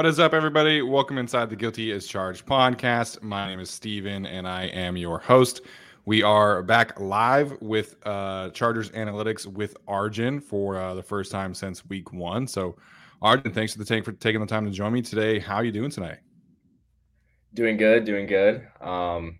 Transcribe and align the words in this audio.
What 0.00 0.06
is 0.06 0.18
up, 0.18 0.32
everybody? 0.32 0.80
Welcome 0.80 1.18
inside 1.18 1.50
the 1.50 1.56
Guilty 1.56 1.90
is 1.90 2.06
Charged 2.06 2.46
podcast. 2.46 3.22
My 3.22 3.50
name 3.50 3.60
is 3.60 3.68
Steven, 3.68 4.24
and 4.24 4.48
I 4.48 4.64
am 4.68 4.96
your 4.96 5.18
host. 5.18 5.60
We 6.06 6.22
are 6.22 6.62
back 6.62 6.98
live 6.98 7.60
with 7.60 7.96
uh, 8.06 8.48
Chargers 8.52 8.88
Analytics 8.92 9.44
with 9.44 9.76
Arjun 9.86 10.40
for 10.40 10.78
uh, 10.78 10.94
the 10.94 11.02
first 11.02 11.30
time 11.30 11.52
since 11.52 11.84
week 11.84 12.14
one. 12.14 12.46
So, 12.46 12.76
Arjun, 13.20 13.52
thanks 13.52 13.74
for 13.74 13.78
the 13.78 13.84
take 13.84 14.06
for 14.06 14.12
taking 14.12 14.40
the 14.40 14.46
time 14.46 14.64
to 14.64 14.70
join 14.70 14.90
me 14.94 15.02
today. 15.02 15.38
How 15.38 15.56
are 15.56 15.64
you 15.64 15.70
doing 15.70 15.90
tonight? 15.90 16.20
Doing 17.52 17.76
good, 17.76 18.06
doing 18.06 18.26
good. 18.26 18.66
Um, 18.80 19.38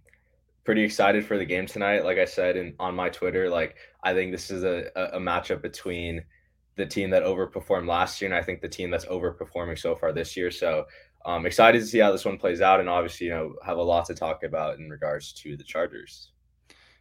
pretty 0.64 0.82
excited 0.82 1.24
for 1.24 1.38
the 1.38 1.46
game 1.46 1.64
tonight. 1.64 2.04
Like 2.04 2.18
I 2.18 2.26
said 2.26 2.74
on 2.78 2.94
my 2.94 3.08
Twitter, 3.08 3.48
like 3.48 3.76
I 4.04 4.12
think 4.12 4.30
this 4.30 4.50
is 4.50 4.62
a, 4.64 4.90
a 4.94 5.18
matchup 5.18 5.62
between– 5.62 6.22
the 6.80 6.86
team 6.86 7.10
that 7.10 7.22
overperformed 7.22 7.86
last 7.86 8.20
year, 8.20 8.30
and 8.30 8.38
I 8.38 8.42
think 8.42 8.60
the 8.60 8.68
team 8.68 8.90
that's 8.90 9.04
overperforming 9.04 9.78
so 9.78 9.94
far 9.94 10.12
this 10.12 10.36
year. 10.36 10.50
So 10.50 10.86
I'm 11.24 11.40
um, 11.40 11.46
excited 11.46 11.80
to 11.80 11.86
see 11.86 11.98
how 11.98 12.10
this 12.10 12.24
one 12.24 12.38
plays 12.38 12.60
out, 12.60 12.80
and 12.80 12.88
obviously, 12.88 13.26
you 13.26 13.32
know, 13.32 13.54
have 13.64 13.76
a 13.76 13.82
lot 13.82 14.06
to 14.06 14.14
talk 14.14 14.42
about 14.42 14.78
in 14.78 14.88
regards 14.88 15.32
to 15.34 15.56
the 15.56 15.64
Chargers. 15.64 16.32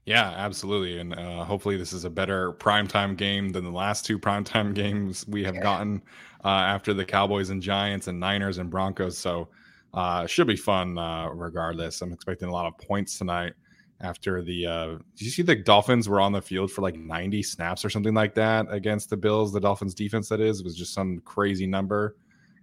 Yeah, 0.05 0.29
absolutely, 0.29 0.99
and 0.99 1.13
uh, 1.13 1.43
hopefully, 1.43 1.77
this 1.77 1.93
is 1.93 2.05
a 2.05 2.09
better 2.09 2.53
primetime 2.53 3.15
game 3.15 3.49
than 3.49 3.63
the 3.63 3.71
last 3.71 4.05
two 4.05 4.19
primetime 4.19 4.73
games 4.75 5.25
we 5.27 5.43
have 5.43 5.55
yeah. 5.55 5.61
gotten 5.61 6.01
uh, 6.43 6.49
after 6.49 6.93
the 6.93 7.05
Cowboys 7.05 7.49
and 7.49 7.61
Giants 7.61 8.07
and 8.07 8.19
Niners 8.19 8.57
and 8.57 8.69
Broncos. 8.69 9.17
So 9.17 9.49
uh, 9.93 10.27
should 10.27 10.47
be 10.47 10.55
fun 10.55 10.97
uh, 10.97 11.29
regardless. 11.29 12.01
I'm 12.01 12.13
expecting 12.13 12.49
a 12.49 12.51
lot 12.51 12.65
of 12.65 12.77
points 12.77 13.17
tonight 13.17 13.53
after 14.01 14.41
the 14.41 14.65
uh 14.65 14.87
did 15.15 15.25
you 15.25 15.29
see 15.29 15.41
the 15.41 15.55
Dolphins 15.55 16.07
were 16.07 16.21
on 16.21 16.31
the 16.31 16.41
field 16.41 16.71
for 16.71 16.81
like 16.81 16.95
90 16.95 17.43
snaps 17.43 17.83
or 17.83 17.89
something 17.89 18.13
like 18.13 18.33
that 18.35 18.67
against 18.69 19.09
the 19.09 19.17
Bills, 19.17 19.51
the 19.51 19.59
Dolphins 19.59 19.93
defense 19.93 20.29
that 20.29 20.39
is, 20.39 20.63
was 20.63 20.75
just 20.75 20.93
some 20.93 21.19
crazy 21.25 21.67
number. 21.67 22.15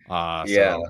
Uh 0.08 0.44
yeah. 0.46 0.76
So 0.76 0.84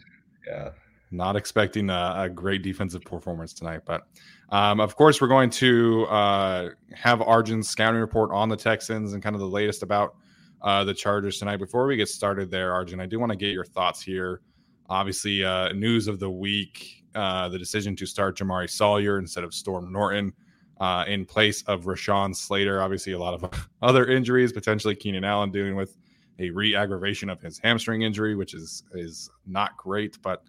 yeah. 0.46 0.70
Not 1.10 1.36
expecting 1.36 1.88
a, 1.88 2.14
a, 2.16 2.28
great 2.28 2.62
defensive 2.62 3.02
performance 3.02 3.52
tonight, 3.52 3.82
but 3.84 4.08
um, 4.50 4.80
of 4.80 4.96
course 4.96 5.20
we're 5.20 5.28
going 5.28 5.50
to 5.50 6.04
uh, 6.06 6.70
have 6.94 7.22
Arjun's 7.22 7.68
scouting 7.68 8.00
report 8.00 8.32
on 8.32 8.48
the 8.48 8.56
Texans 8.56 9.12
and 9.12 9.22
kind 9.22 9.34
of 9.36 9.40
the 9.40 9.46
latest 9.46 9.84
about 9.84 10.16
uh, 10.62 10.82
the 10.84 10.92
Chargers 10.94 11.38
tonight. 11.38 11.58
Before 11.58 11.86
we 11.86 11.96
get 11.96 12.08
started 12.08 12.50
there, 12.50 12.72
Arjun, 12.72 13.00
I 13.00 13.06
do 13.06 13.20
want 13.20 13.30
to 13.30 13.36
get 13.36 13.52
your 13.52 13.64
thoughts 13.64 14.02
here. 14.02 14.40
Obviously, 14.88 15.44
uh, 15.44 15.72
news 15.72 16.08
of 16.08 16.18
the 16.18 16.30
week 16.30 17.04
uh, 17.16 17.48
the 17.48 17.58
decision 17.58 17.96
to 17.96 18.06
start 18.06 18.36
Jamaree 18.36 18.70
Salyer 18.70 19.18
instead 19.18 19.42
of 19.42 19.54
Storm 19.54 19.90
Norton 19.90 20.32
uh, 20.80 21.04
in 21.08 21.24
place 21.24 21.62
of 21.62 21.84
Rashawn 21.84 22.34
Slater. 22.34 22.82
Obviously, 22.82 23.12
a 23.12 23.18
lot 23.18 23.34
of 23.34 23.68
other 23.82 24.06
injuries, 24.06 24.52
potentially 24.52 24.94
Keenan 24.94 25.24
Allen 25.24 25.50
dealing 25.50 25.76
with 25.76 25.96
a 26.38 26.50
re-aggravation 26.50 27.30
of 27.30 27.40
his 27.40 27.58
hamstring 27.58 28.02
injury, 28.02 28.34
which 28.34 28.54
is 28.54 28.84
is 28.92 29.30
not 29.46 29.76
great. 29.76 30.18
But 30.22 30.42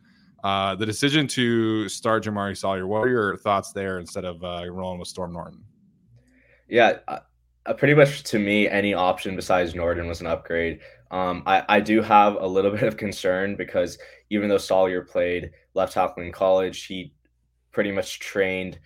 uh, 0.43 0.75
the 0.75 0.85
decision 0.85 1.27
to 1.29 1.87
start 1.89 2.23
Jamaree 2.23 2.57
Salyer, 2.57 2.85
what 2.87 2.99
are 2.99 3.09
your 3.09 3.37
thoughts 3.37 3.71
there 3.71 3.99
instead 3.99 4.25
of 4.25 4.43
uh, 4.43 4.69
rolling 4.69 4.99
with 4.99 5.07
Storm 5.07 5.33
Norton? 5.33 5.63
Yeah, 6.67 6.99
uh, 7.07 7.19
pretty 7.77 7.93
much 7.93 8.23
to 8.23 8.39
me, 8.39 8.67
any 8.67 8.93
option 8.93 9.35
besides 9.35 9.73
Norton 9.73 10.07
was 10.07 10.21
an 10.21 10.27
upgrade. 10.27 10.79
Um, 11.11 11.43
I, 11.45 11.63
I 11.69 11.79
do 11.79 12.01
have 12.01 12.35
a 12.35 12.47
little 12.47 12.71
bit 12.77 12.83
of 12.83 12.97
concern 12.97 13.55
because 13.55 13.97
even 14.29 14.49
though 14.49 14.57
Salyer 14.57 15.01
played 15.01 15.51
left 15.73 15.93
tackle 15.93 16.23
in 16.23 16.31
college, 16.31 16.85
he 16.85 17.13
pretty 17.71 17.91
much 17.91 18.19
trained 18.19 18.79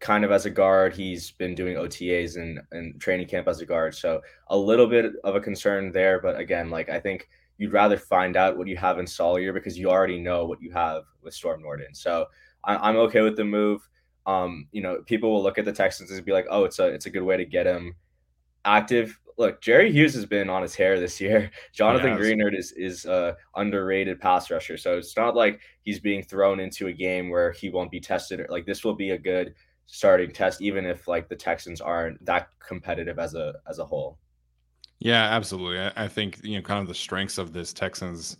kind 0.00 0.24
of 0.24 0.30
as 0.30 0.46
a 0.46 0.50
guard. 0.50 0.94
He's 0.94 1.32
been 1.32 1.54
doing 1.54 1.76
OTAs 1.76 2.36
and, 2.36 2.60
and 2.72 3.00
training 3.00 3.26
camp 3.26 3.48
as 3.48 3.60
a 3.60 3.66
guard. 3.66 3.94
So 3.94 4.20
a 4.48 4.56
little 4.56 4.86
bit 4.86 5.12
of 5.24 5.34
a 5.34 5.40
concern 5.40 5.92
there. 5.92 6.20
But 6.20 6.38
again, 6.38 6.70
like 6.70 6.88
I 6.88 7.00
think 7.00 7.28
you'd 7.58 7.72
rather 7.72 7.96
find 7.96 8.36
out 8.36 8.58
what 8.58 8.66
you 8.66 8.76
have 8.76 8.98
in 8.98 9.06
Salyer 9.06 9.52
because 9.52 9.78
you 9.78 9.90
already 9.90 10.20
know 10.20 10.44
what 10.44 10.60
you 10.60 10.70
have 10.72 11.04
with 11.22 11.34
Storm 11.34 11.62
Norton. 11.62 11.94
So 11.94 12.26
I, 12.64 12.90
am 12.90 12.96
okay 12.96 13.22
with 13.22 13.36
the 13.36 13.44
move. 13.44 13.88
Um, 14.26 14.68
you 14.72 14.82
know, 14.82 15.02
people 15.06 15.30
will 15.32 15.42
look 15.42 15.58
at 15.58 15.64
the 15.64 15.72
Texans 15.72 16.10
and 16.10 16.24
be 16.24 16.32
like, 16.32 16.46
oh, 16.50 16.64
it's 16.64 16.78
a 16.78 16.86
it's 16.86 17.06
a 17.06 17.10
good 17.10 17.22
way 17.22 17.36
to 17.36 17.44
get 17.44 17.66
him 17.66 17.94
active 18.64 19.18
look, 19.36 19.60
Jerry 19.60 19.90
Hughes 19.90 20.14
has 20.14 20.26
been 20.26 20.48
on 20.48 20.62
his 20.62 20.74
hair 20.74 20.98
this 20.98 21.20
year. 21.20 21.50
Jonathan 21.72 22.10
yeah, 22.10 22.18
Greenard 22.18 22.56
is 22.56 22.72
is 22.72 23.04
a 23.04 23.36
underrated 23.56 24.20
pass 24.20 24.50
rusher, 24.50 24.76
so 24.76 24.96
it's 24.96 25.16
not 25.16 25.34
like 25.34 25.60
he's 25.82 26.00
being 26.00 26.22
thrown 26.22 26.60
into 26.60 26.88
a 26.88 26.92
game 26.92 27.30
where 27.30 27.52
he 27.52 27.70
won't 27.70 27.90
be 27.90 28.00
tested. 28.00 28.44
Like 28.48 28.66
this 28.66 28.84
will 28.84 28.94
be 28.94 29.10
a 29.10 29.18
good 29.18 29.54
starting 29.86 30.32
test, 30.32 30.62
even 30.62 30.84
if 30.84 31.08
like 31.08 31.28
the 31.28 31.36
Texans 31.36 31.80
aren't 31.80 32.24
that 32.24 32.48
competitive 32.58 33.18
as 33.18 33.34
a 33.34 33.54
as 33.68 33.78
a 33.78 33.84
whole. 33.84 34.18
Yeah, 35.00 35.24
absolutely. 35.24 35.80
I, 35.80 36.04
I 36.04 36.08
think 36.08 36.40
you 36.42 36.56
know 36.56 36.62
kind 36.62 36.80
of 36.80 36.88
the 36.88 36.94
strengths 36.94 37.38
of 37.38 37.52
this 37.52 37.72
Texans 37.72 38.38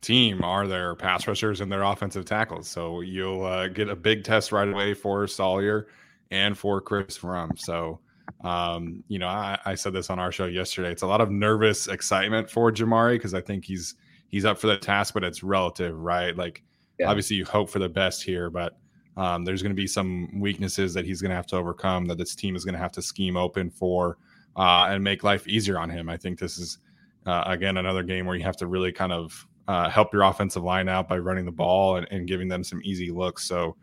team 0.00 0.44
are 0.44 0.68
their 0.68 0.94
pass 0.94 1.26
rushers 1.26 1.60
and 1.60 1.70
their 1.70 1.82
offensive 1.82 2.24
tackles. 2.24 2.68
So 2.68 3.00
you'll 3.00 3.44
uh, 3.44 3.66
get 3.66 3.88
a 3.88 3.96
big 3.96 4.22
test 4.22 4.52
right 4.52 4.68
away 4.68 4.94
for 4.94 5.26
Salyer 5.26 5.88
and 6.30 6.56
for 6.56 6.80
Chris 6.80 7.18
Rumph. 7.18 7.58
So 7.58 7.98
um, 8.44 9.02
you 9.08 9.18
know, 9.18 9.28
I, 9.28 9.58
I, 9.64 9.74
said 9.74 9.92
this 9.92 10.10
on 10.10 10.18
our 10.18 10.30
show 10.30 10.46
yesterday. 10.46 10.90
It's 10.90 11.02
a 11.02 11.06
lot 11.06 11.20
of 11.20 11.30
nervous 11.30 11.88
excitement 11.88 12.50
for 12.50 12.70
Jamaree 12.70 13.14
because 13.14 13.34
I 13.34 13.40
think 13.40 13.64
he's 13.64 13.94
he's 14.28 14.44
up 14.44 14.58
for 14.58 14.66
the 14.66 14.76
task, 14.76 15.14
but 15.14 15.24
it's 15.24 15.42
relative, 15.42 15.98
right? 15.98 16.36
Like 16.36 16.62
yeah. 16.98 17.08
obviously 17.08 17.36
you 17.36 17.44
hope 17.44 17.70
for 17.70 17.78
the 17.78 17.88
best 17.88 18.22
here, 18.22 18.50
but 18.50 18.78
um, 19.16 19.44
there's 19.44 19.62
going 19.62 19.72
to 19.72 19.76
be 19.76 19.86
some 19.86 20.40
weaknesses 20.40 20.94
that 20.94 21.04
he's 21.04 21.20
going 21.20 21.30
to 21.30 21.36
have 21.36 21.46
to 21.48 21.56
overcome 21.56 22.06
that 22.06 22.18
this 22.18 22.34
team 22.34 22.54
is 22.54 22.64
going 22.64 22.74
to 22.74 22.78
have 22.78 22.92
to 22.92 23.02
scheme 23.02 23.36
open 23.36 23.70
for 23.70 24.18
uh, 24.56 24.86
and 24.90 25.02
make 25.02 25.24
life 25.24 25.46
easier 25.48 25.78
on 25.78 25.90
him. 25.90 26.08
I 26.08 26.16
think 26.16 26.38
this 26.38 26.58
is 26.58 26.78
uh, 27.26 27.44
again 27.46 27.76
another 27.76 28.02
game 28.02 28.26
where 28.26 28.36
you 28.36 28.44
have 28.44 28.56
to 28.58 28.66
really 28.66 28.92
kind 28.92 29.12
of 29.12 29.46
uh, 29.66 29.88
help 29.90 30.12
your 30.12 30.22
offensive 30.22 30.62
line 30.62 30.88
out 30.88 31.08
by 31.08 31.18
running 31.18 31.44
the 31.44 31.52
ball 31.52 31.96
and, 31.96 32.06
and, 32.10 32.26
giving 32.26 32.48
them 32.48 32.64
some 32.64 32.80
easy 32.84 33.10
looks. 33.10 33.44
So 33.44 33.76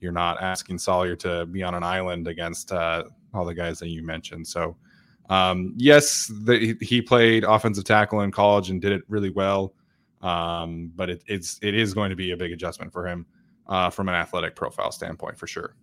you're 0.00 0.12
not 0.12 0.42
asking 0.42 0.78
Salyer 0.78 1.16
to 1.16 1.46
be 1.46 1.62
on 1.62 1.74
an 1.74 1.82
island 1.82 2.28
against 2.28 2.72
uh, 2.72 3.04
all 3.34 3.44
the 3.44 3.54
guys 3.54 3.78
that 3.78 3.88
you 3.88 4.02
mentioned. 4.02 4.46
So 4.46 4.76
um, 5.30 5.74
yes, 5.76 6.30
the, 6.42 6.76
he 6.80 7.00
played 7.00 7.44
offensive 7.44 7.84
tackle 7.84 8.20
in 8.22 8.32
college 8.32 8.68
and 8.70 8.80
did 8.80 8.92
it 8.92 9.02
really 9.08 9.30
well. 9.30 9.74
Um, 10.22 10.92
but 10.94 11.08
it, 11.08 11.22
it's 11.26 11.58
it 11.62 11.74
is 11.74 11.94
going 11.94 12.10
to 12.10 12.16
be 12.16 12.32
a 12.32 12.36
big 12.36 12.52
adjustment 12.52 12.92
for 12.92 13.06
him 13.06 13.24
uh, 13.68 13.88
from 13.88 14.08
an 14.08 14.14
athletic 14.14 14.54
profile 14.54 14.92
standpoint 14.92 15.38
for 15.38 15.46
sure. 15.46 15.76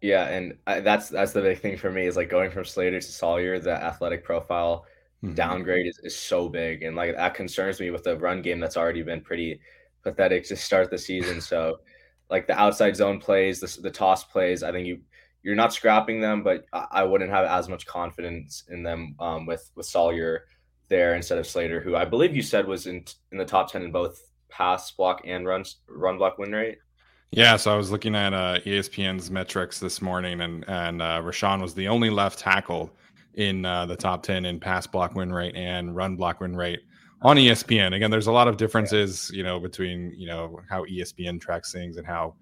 Yeah, 0.00 0.28
and 0.28 0.56
I, 0.66 0.80
that's 0.80 1.08
that's 1.08 1.32
the 1.32 1.42
big 1.42 1.60
thing 1.60 1.76
for 1.76 1.90
me 1.90 2.06
is 2.06 2.16
like 2.16 2.30
going 2.30 2.50
from 2.50 2.64
Slater 2.64 3.00
to 3.00 3.06
Salyer, 3.06 3.58
the 3.58 3.72
athletic 3.72 4.24
profile 4.24 4.86
mm-hmm. 5.22 5.34
downgrade 5.34 5.86
is, 5.86 5.98
is 6.04 6.16
so 6.16 6.48
big, 6.48 6.84
and 6.84 6.96
like 6.96 7.16
that 7.16 7.34
concerns 7.34 7.80
me 7.80 7.90
with 7.90 8.04
the 8.04 8.16
run 8.16 8.40
game 8.40 8.60
that's 8.60 8.76
already 8.76 9.02
been 9.02 9.20
pretty 9.20 9.60
pathetic 10.02 10.46
to 10.48 10.56
start 10.56 10.90
the 10.90 10.98
season. 10.98 11.40
So, 11.40 11.80
like 12.30 12.46
the 12.46 12.58
outside 12.58 12.96
zone 12.96 13.18
plays, 13.18 13.58
the 13.58 13.80
the 13.82 13.90
toss 13.90 14.22
plays, 14.22 14.62
I 14.62 14.70
think 14.70 14.86
you 14.86 15.00
you're 15.48 15.56
not 15.56 15.72
scrapping 15.72 16.20
them, 16.20 16.42
but 16.42 16.66
I 16.74 17.02
wouldn't 17.02 17.30
have 17.30 17.46
as 17.46 17.70
much 17.70 17.86
confidence 17.86 18.64
in 18.68 18.82
them 18.82 19.14
um, 19.18 19.46
with 19.46 19.70
with 19.76 19.86
Salyer 19.86 20.44
there 20.88 21.14
instead 21.14 21.38
of 21.38 21.46
Slater, 21.46 21.80
who 21.80 21.96
I 21.96 22.04
believe 22.04 22.36
you 22.36 22.42
said 22.42 22.66
was 22.66 22.86
in 22.86 23.02
in 23.32 23.38
the 23.38 23.46
top 23.46 23.72
ten 23.72 23.82
in 23.82 23.90
both 23.90 24.30
pass 24.50 24.90
block 24.90 25.22
and 25.24 25.46
run 25.46 25.64
run 25.88 26.18
block 26.18 26.36
win 26.36 26.52
rate. 26.52 26.76
Yeah, 27.30 27.56
so 27.56 27.72
I 27.72 27.78
was 27.78 27.90
looking 27.90 28.14
at 28.14 28.34
uh, 28.34 28.58
ESPN's 28.66 29.30
metrics 29.30 29.80
this 29.80 30.02
morning, 30.02 30.42
and 30.42 30.66
and 30.68 31.00
uh, 31.00 31.22
Rashawn 31.22 31.62
was 31.62 31.72
the 31.72 31.88
only 31.88 32.10
left 32.10 32.38
tackle 32.38 32.90
in 33.32 33.64
uh, 33.64 33.86
the 33.86 33.96
top 33.96 34.22
ten 34.22 34.44
in 34.44 34.60
pass 34.60 34.86
block 34.86 35.14
win 35.14 35.32
rate 35.32 35.56
and 35.56 35.96
run 35.96 36.14
block 36.14 36.40
win 36.40 36.54
rate 36.54 36.80
on 37.22 37.38
ESPN. 37.38 37.96
Again, 37.96 38.10
there's 38.10 38.26
a 38.26 38.32
lot 38.32 38.48
of 38.48 38.58
differences, 38.58 39.30
you 39.32 39.42
know, 39.42 39.58
between 39.58 40.12
you 40.14 40.26
know 40.26 40.60
how 40.68 40.84
ESPN 40.84 41.40
tracks 41.40 41.72
things 41.72 41.96
and 41.96 42.06
how 42.06 42.34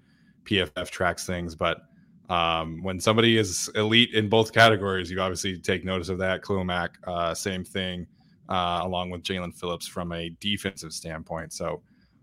PFF 0.43 0.91
tracks 0.91 1.25
things, 1.25 1.55
but 1.55 1.83
um, 2.29 2.83
when 2.83 3.01
somebody 3.01 3.39
is 3.39 3.71
elite 3.75 4.15
in 4.15 4.29
both 4.29 4.53
categories, 4.53 5.11
you 5.11 5.21
obviously 5.21 5.59
take 5.59 5.85
notice 5.85 6.09
of 6.09 6.19
that. 6.19 6.43
Khalil 6.43 6.65
Mack, 6.65 6.99
uh, 7.07 7.35
same 7.35 7.65
thing, 7.65 8.07
uh, 8.49 8.81
along 8.83 9.11
with 9.11 9.23
Jaelan 9.23 9.55
Phillips 9.55 9.87
from 9.87 10.13
a 10.13 10.31
defensive 10.41 10.93
standpoint. 10.93 11.53
So 11.53 11.83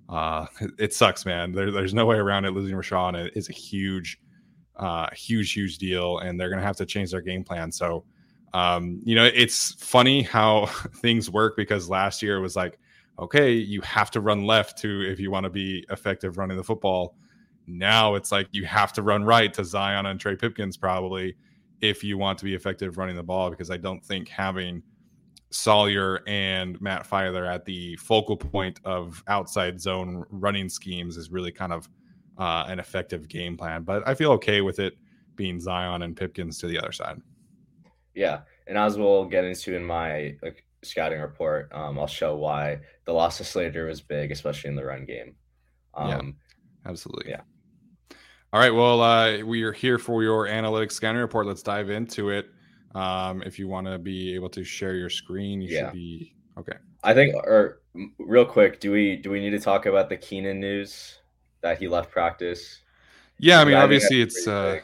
uh, 0.09 0.45
it 0.77 0.93
sucks, 0.93 1.25
man. 1.25 1.51
There, 1.51 1.71
there's 1.71 1.93
no 1.93 2.05
way 2.05 2.17
around 2.17 2.45
it. 2.45 2.51
Losing 2.51 2.75
Rashawn 2.75 3.31
is 3.35 3.49
a 3.49 3.53
huge, 3.53 4.19
uh, 4.75 5.07
huge, 5.13 5.53
huge 5.53 5.77
deal, 5.77 6.19
and 6.19 6.39
they're 6.39 6.49
going 6.49 6.59
to 6.59 6.65
have 6.65 6.77
to 6.77 6.85
change 6.85 7.11
their 7.11 7.21
game 7.21 7.43
plan. 7.43 7.71
So, 7.71 8.03
um, 8.53 9.01
you 9.05 9.15
know, 9.15 9.25
it's 9.25 9.73
funny 9.75 10.21
how 10.21 10.65
things 10.97 11.29
work 11.29 11.55
because 11.55 11.89
last 11.89 12.21
year 12.21 12.37
it 12.37 12.41
was 12.41 12.55
like, 12.55 12.77
okay, 13.19 13.51
you 13.51 13.79
have 13.81 14.11
to 14.11 14.21
run 14.21 14.45
left 14.45 14.77
to 14.79 15.01
if 15.09 15.19
you 15.19 15.31
want 15.31 15.45
to 15.45 15.49
be 15.49 15.85
effective 15.89 16.37
running 16.37 16.57
the 16.57 16.63
football. 16.63 17.15
Now 17.67 18.15
it's 18.15 18.31
like 18.31 18.47
you 18.51 18.65
have 18.65 18.93
to 18.93 19.01
run 19.01 19.23
right 19.23 19.53
to 19.53 19.63
Zion 19.63 20.05
and 20.05 20.19
Trey 20.19 20.35
Pipkins 20.35 20.77
probably 20.77 21.35
if 21.81 22.03
you 22.03 22.17
want 22.17 22.39
to 22.39 22.45
be 22.45 22.53
effective 22.53 22.97
running 22.97 23.15
the 23.15 23.23
ball 23.23 23.49
because 23.49 23.69
I 23.69 23.77
don't 23.77 24.03
think 24.03 24.29
having 24.29 24.81
Salyer 25.51 26.21
and 26.27 26.79
Matt 26.81 27.07
Feiler 27.07 27.47
at 27.47 27.65
the 27.65 27.95
focal 27.97 28.35
point 28.35 28.79
of 28.85 29.23
outside 29.27 29.79
zone 29.79 30.25
running 30.29 30.67
schemes 30.67 31.17
is 31.17 31.29
really 31.29 31.51
kind 31.51 31.71
of 31.71 31.87
uh, 32.37 32.65
an 32.67 32.79
effective 32.79 33.27
game 33.27 33.55
plan. 33.55 33.83
But 33.83 34.07
I 34.07 34.15
feel 34.15 34.31
okay 34.33 34.61
with 34.61 34.79
it 34.79 34.97
being 35.35 35.59
Zion 35.59 36.01
and 36.01 36.15
Pipkins 36.15 36.57
to 36.59 36.67
the 36.67 36.79
other 36.79 36.91
side. 36.91 37.21
Yeah, 38.15 38.41
and 38.67 38.77
as 38.77 38.97
we'll 38.97 39.25
get 39.25 39.43
into 39.43 39.75
in 39.75 39.83
my 39.83 40.35
like, 40.41 40.63
scouting 40.83 41.19
report, 41.19 41.71
um, 41.73 41.99
I'll 41.99 42.07
show 42.07 42.35
why 42.35 42.79
the 43.05 43.13
loss 43.13 43.39
of 43.39 43.47
Slater 43.47 43.85
was 43.85 44.01
big, 44.01 44.31
especially 44.31 44.69
in 44.69 44.75
the 44.75 44.85
run 44.85 45.05
game. 45.05 45.35
Um, 45.95 46.09
yeah, 46.09 46.89
absolutely. 46.89 47.31
Yeah. 47.31 47.41
All 48.53 48.59
right. 48.59 48.69
Well, 48.69 49.01
uh, 49.01 49.39
we 49.39 49.63
are 49.63 49.71
here 49.71 49.97
for 49.97 50.21
your 50.21 50.45
analytics 50.45 50.91
scanner 50.91 51.21
report. 51.21 51.47
Let's 51.47 51.63
dive 51.63 51.89
into 51.89 52.29
it. 52.29 52.51
Um, 52.93 53.41
if 53.41 53.57
you 53.57 53.67
want 53.67 53.87
to 53.87 53.97
be 53.97 54.35
able 54.35 54.49
to 54.49 54.63
share 54.63 54.93
your 54.93 55.09
screen, 55.09 55.59
you 55.59 55.73
yeah. 55.73 55.85
should 55.85 55.93
be 55.93 56.35
okay. 56.59 56.77
I 57.03 57.15
think, 57.15 57.33
or 57.33 57.81
real 58.19 58.45
quick, 58.45 58.79
do 58.79 58.91
we 58.91 59.15
do 59.15 59.31
we 59.31 59.39
need 59.39 59.49
to 59.49 59.59
talk 59.59 59.87
about 59.87 60.07
the 60.07 60.17
Keenan 60.17 60.59
news 60.59 61.17
that 61.61 61.79
he 61.79 61.87
left 61.87 62.11
practice? 62.11 62.81
Yeah, 63.39 63.59
I 63.59 63.65
mean, 63.65 63.73
obviously 63.73 64.21
it's 64.21 64.47
uh, 64.47 64.81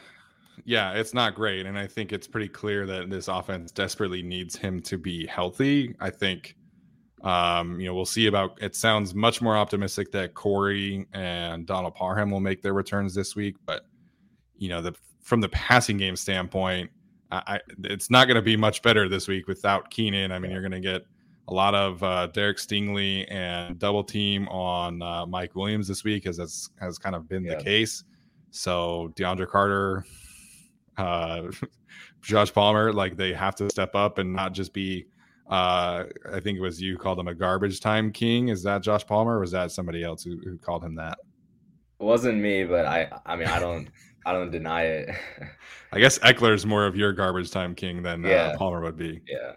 yeah, 0.64 0.94
it's 0.94 1.14
not 1.14 1.36
great, 1.36 1.64
and 1.64 1.78
I 1.78 1.86
think 1.86 2.12
it's 2.12 2.26
pretty 2.26 2.48
clear 2.48 2.86
that 2.86 3.08
this 3.08 3.28
offense 3.28 3.70
desperately 3.70 4.20
needs 4.20 4.56
him 4.56 4.82
to 4.82 4.98
be 4.98 5.26
healthy. 5.26 5.94
I 6.00 6.10
think. 6.10 6.56
Um, 7.22 7.78
you 7.78 7.86
know, 7.86 7.94
we'll 7.94 8.06
see 8.06 8.26
about 8.26 8.58
it 8.62 8.74
sounds 8.74 9.14
much 9.14 9.42
more 9.42 9.56
optimistic 9.56 10.10
that 10.12 10.34
Corey 10.34 11.06
and 11.12 11.66
Donald 11.66 11.94
Parham 11.94 12.30
will 12.30 12.40
make 12.40 12.62
their 12.62 12.72
returns 12.72 13.14
this 13.14 13.36
week, 13.36 13.56
but 13.66 13.86
you 14.56 14.68
know, 14.68 14.80
the 14.80 14.94
from 15.22 15.40
the 15.40 15.48
passing 15.50 15.96
game 15.96 16.16
standpoint, 16.16 16.90
I, 17.30 17.60
it's 17.84 18.10
not 18.10 18.26
going 18.26 18.36
to 18.36 18.42
be 18.42 18.56
much 18.56 18.82
better 18.82 19.08
this 19.08 19.28
week 19.28 19.46
without 19.46 19.90
Keenan. 19.90 20.32
I 20.32 20.38
mean, 20.38 20.50
you're 20.50 20.62
going 20.62 20.72
to 20.72 20.80
get 20.80 21.02
a 21.48 21.54
lot 21.54 21.74
of 21.74 22.02
uh, 22.02 22.26
Derek 22.28 22.56
Stingley 22.56 23.26
and 23.30 23.78
double 23.78 24.02
team 24.02 24.48
on 24.48 25.02
uh, 25.02 25.26
Mike 25.26 25.54
Williams 25.54 25.86
this 25.86 26.04
week, 26.04 26.26
as 26.26 26.38
has, 26.38 26.70
has 26.80 26.98
kind 26.98 27.14
of 27.14 27.28
been 27.28 27.44
yeah. 27.44 27.56
the 27.56 27.64
case. 27.64 28.04
So 28.50 29.12
DeAndre 29.16 29.48
Carter, 29.48 30.04
uh, 30.96 31.42
Josh 32.22 32.52
Palmer, 32.52 32.92
like 32.92 33.16
they 33.16 33.32
have 33.32 33.54
to 33.56 33.70
step 33.70 33.94
up 33.94 34.18
and 34.18 34.32
not 34.32 34.52
just 34.52 34.72
be. 34.72 35.06
Uh, 35.50 36.04
I 36.32 36.38
think 36.38 36.58
it 36.58 36.60
was 36.60 36.80
you 36.80 36.96
called 36.96 37.18
him 37.18 37.26
a 37.26 37.34
garbage 37.34 37.80
time 37.80 38.12
king. 38.12 38.48
Is 38.48 38.62
that 38.62 38.82
Josh 38.82 39.04
Palmer, 39.04 39.36
or 39.36 39.40
was 39.40 39.50
that 39.50 39.72
somebody 39.72 40.04
else 40.04 40.22
who, 40.22 40.38
who 40.44 40.56
called 40.58 40.84
him 40.84 40.94
that? 40.94 41.18
It 41.98 42.04
wasn't 42.04 42.38
me, 42.38 42.64
but 42.64 42.86
I. 42.86 43.10
I 43.26 43.36
mean, 43.36 43.48
I 43.48 43.58
don't. 43.58 43.88
I 44.26 44.32
don't 44.34 44.50
deny 44.50 44.82
it. 44.82 45.16
I 45.92 45.98
guess 45.98 46.18
Ekeler's 46.18 46.66
more 46.66 46.84
of 46.84 46.94
your 46.94 47.10
garbage 47.14 47.50
time 47.50 47.74
king 47.74 48.02
than 48.02 48.22
uh, 48.24 48.28
yeah. 48.28 48.34
uh, 48.48 48.58
Palmer 48.58 48.82
would 48.82 48.98
be. 48.98 49.22
Yeah, 49.26 49.52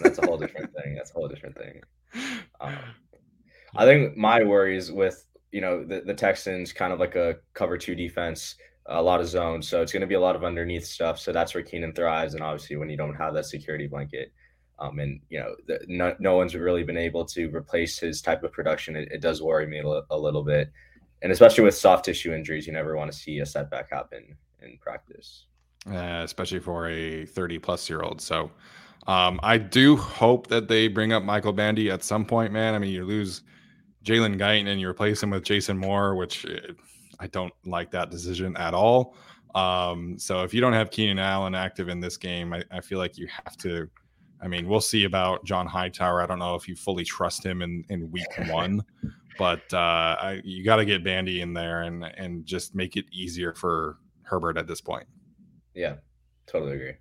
that's 0.00 0.18
a 0.18 0.26
whole 0.26 0.38
different 0.38 0.72
thing. 0.82 0.94
That's 0.94 1.10
a 1.10 1.14
whole 1.14 1.28
different 1.28 1.56
thing. 1.58 1.82
Um, 2.62 2.78
I 3.76 3.84
think 3.84 4.16
my 4.16 4.42
worries 4.42 4.90
with 4.90 5.24
you 5.52 5.60
know 5.60 5.84
the, 5.84 6.00
the 6.00 6.14
Texans 6.14 6.72
kind 6.72 6.94
of 6.94 6.98
like 6.98 7.14
a 7.14 7.36
cover 7.52 7.76
two 7.76 7.94
defense, 7.94 8.56
a 8.86 9.02
lot 9.02 9.20
of 9.20 9.28
zones, 9.28 9.68
so 9.68 9.82
it's 9.82 9.92
going 9.92 10.00
to 10.00 10.06
be 10.06 10.14
a 10.14 10.20
lot 10.20 10.34
of 10.34 10.44
underneath 10.44 10.86
stuff. 10.86 11.18
So 11.18 11.30
that's 11.30 11.54
where 11.54 11.62
Keenan 11.62 11.92
thrives, 11.92 12.32
and 12.32 12.42
obviously 12.42 12.76
when 12.76 12.88
you 12.88 12.96
don't 12.96 13.14
have 13.14 13.34
that 13.34 13.44
security 13.44 13.86
blanket, 13.86 14.32
um, 14.80 14.98
and 14.98 15.20
you 15.28 15.38
know 15.38 15.54
the, 15.66 15.80
no, 15.88 16.14
no 16.18 16.36
one's 16.36 16.54
really 16.54 16.82
been 16.82 16.96
able 16.96 17.24
to 17.26 17.54
replace 17.54 17.98
his 17.98 18.20
type 18.22 18.42
of 18.42 18.52
production. 18.52 18.96
It, 18.96 19.12
it 19.12 19.20
does 19.20 19.42
worry 19.42 19.66
me 19.66 19.80
a, 20.10 20.16
little 20.18 20.42
bit 20.42 20.70
and 21.22 21.32
especially 21.32 21.64
with 21.64 21.76
soft 21.76 22.04
tissue 22.04 22.32
injuries, 22.32 22.66
you 22.66 22.72
never 22.72 22.96
want 22.96 23.12
to 23.12 23.16
see 23.16 23.40
a 23.40 23.46
setback 23.46 23.90
happen 23.90 24.36
in 24.62 24.78
practice. 24.78 25.46
Uh, 25.86 26.22
especially 26.24 26.60
for 26.60 26.88
a 26.88 27.26
30 27.26 27.58
plus 27.58 27.88
year 27.88 28.02
old. 28.02 28.20
So 28.20 28.50
um, 29.06 29.40
I 29.42 29.58
do 29.58 29.96
hope 29.96 30.46
that 30.48 30.68
they 30.68 30.88
bring 30.88 31.12
up 31.12 31.22
Michael 31.22 31.52
Bandy 31.52 31.90
at 31.90 32.04
some 32.04 32.24
point, 32.24 32.52
man. 32.52 32.74
I 32.74 32.78
mean, 32.78 32.92
you 32.92 33.04
lose 33.04 33.42
Jalen 34.04 34.38
Guyton 34.38 34.68
and 34.68 34.80
you 34.80 34.88
replace 34.88 35.22
him 35.22 35.30
with 35.30 35.42
Jason 35.42 35.78
Moore, 35.78 36.16
which 36.16 36.46
uh, 36.46 36.72
I 37.18 37.26
don't 37.28 37.52
like 37.64 37.90
that 37.92 38.10
decision 38.10 38.56
at 38.56 38.74
all. 38.74 39.14
Um, 39.54 40.18
so 40.18 40.42
if 40.42 40.54
you 40.54 40.60
don't 40.60 40.74
have 40.74 40.90
Keenan 40.90 41.18
Allen 41.18 41.54
active 41.54 41.88
in 41.88 42.00
this 42.00 42.16
game, 42.16 42.52
I, 42.52 42.62
I, 42.70 42.80
feel 42.80 42.98
like 42.98 43.18
you 43.18 43.26
have 43.44 43.56
to. 43.58 43.90
I 44.42 44.48
mean, 44.48 44.68
we'll 44.68 44.80
see 44.80 45.04
about 45.04 45.44
John 45.44 45.66
Hightower. 45.66 46.22
I 46.22 46.26
don't 46.26 46.38
know 46.38 46.54
if 46.54 46.66
you 46.66 46.74
fully 46.74 47.04
trust 47.04 47.44
him 47.44 47.62
in, 47.62 47.84
in 47.90 48.10
week 48.10 48.26
one, 48.48 48.82
but 49.38 49.62
uh, 49.72 50.16
I, 50.20 50.40
you 50.44 50.64
got 50.64 50.76
to 50.76 50.84
get 50.84 51.04
Bandy 51.04 51.40
in 51.40 51.52
there 51.52 51.82
and 51.82 52.04
and 52.04 52.44
just 52.46 52.74
make 52.74 52.96
it 52.96 53.04
easier 53.12 53.54
for 53.54 53.98
Herbert 54.22 54.56
at 54.56 54.66
this 54.66 54.80
point. 54.80 55.06
Yeah, 55.74 55.96
totally 56.46 56.74
agree. 56.74 56.94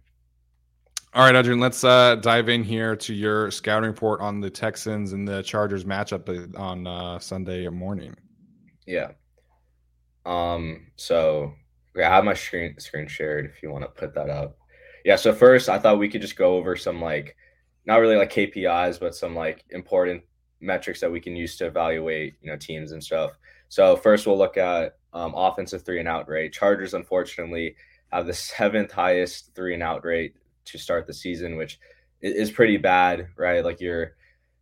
All 1.13 1.24
right, 1.24 1.36
Adrian, 1.36 1.60
let's 1.60 1.84
uh, 1.84 2.15
dive 2.17 2.50
in 2.50 2.63
here 2.63 2.96
to 2.96 3.15
your 3.15 3.50
scouting 3.50 3.89
report 3.89 4.22
on 4.22 4.39
the 4.39 4.50
Texans 4.50 5.13
and 5.13 5.27
the 5.27 5.41
Chargers 5.41 5.84
matchup 5.84 6.29
uh, 6.29 6.62
on 6.62 6.86
uh, 6.86 7.17
Sunday 7.17 7.67
morning. 7.67 8.15
Yeah. 8.86 9.12
Um. 10.25 10.91
So 10.98 11.53
I 11.98 12.01
have 12.01 12.25
my 12.25 12.36
screen 12.36 12.77
screen 12.79 13.08
shared. 13.08 13.46
If 13.46 13.63
you 13.63 13.72
want 13.72 13.86
to 13.86 13.89
put 13.89 14.13
that 14.13 14.29
up. 14.29 14.58
Yeah. 15.06 15.15
So 15.15 15.34
first, 15.34 15.70
I 15.70 15.79
thought 15.79 16.00
we 16.00 16.10
could 16.10 16.22
just 16.22 16.36
go 16.36 16.56
over 16.56 16.75
some 16.75 17.01
like, 17.01 17.36
not 17.86 17.98
really 17.98 18.18
like 18.18 18.32
KPIs, 18.32 19.00
but 19.00 19.15
some 19.15 19.36
like 19.36 19.65
important 19.70 20.24
metrics 20.62 21.00
that 21.00 21.12
we 21.12 21.20
can 21.20 21.36
use 21.36 21.56
to 21.58 21.68
evaluate 21.68 22.36
you 22.41 22.50
know 22.50 22.58
teams 22.58 22.91
and 22.91 23.03
stuff. 23.03 23.32
So 23.70 23.96
first 23.96 24.27
we'll 24.27 24.38
look 24.38 24.58
at 24.58 24.98
um, 25.13 25.34
offensive 25.36 25.84
three 25.84 26.00
and 26.00 26.08
out 26.08 26.27
rate. 26.27 26.53
Chargers 26.53 26.94
unfortunately 26.94 27.75
have 28.12 28.25
the 28.25 28.34
seventh 28.34 28.91
highest 28.91 29.53
three 29.56 29.74
and 29.74 29.84
out 29.84 30.03
rate 30.06 30.36
to 30.65 30.77
start 30.77 31.08
the 31.08 31.13
season, 31.13 31.56
which 31.56 31.79
is 32.22 32.51
pretty 32.51 32.77
bad, 32.77 33.27
right? 33.38 33.63
Like 33.63 33.79
you're 33.79 34.15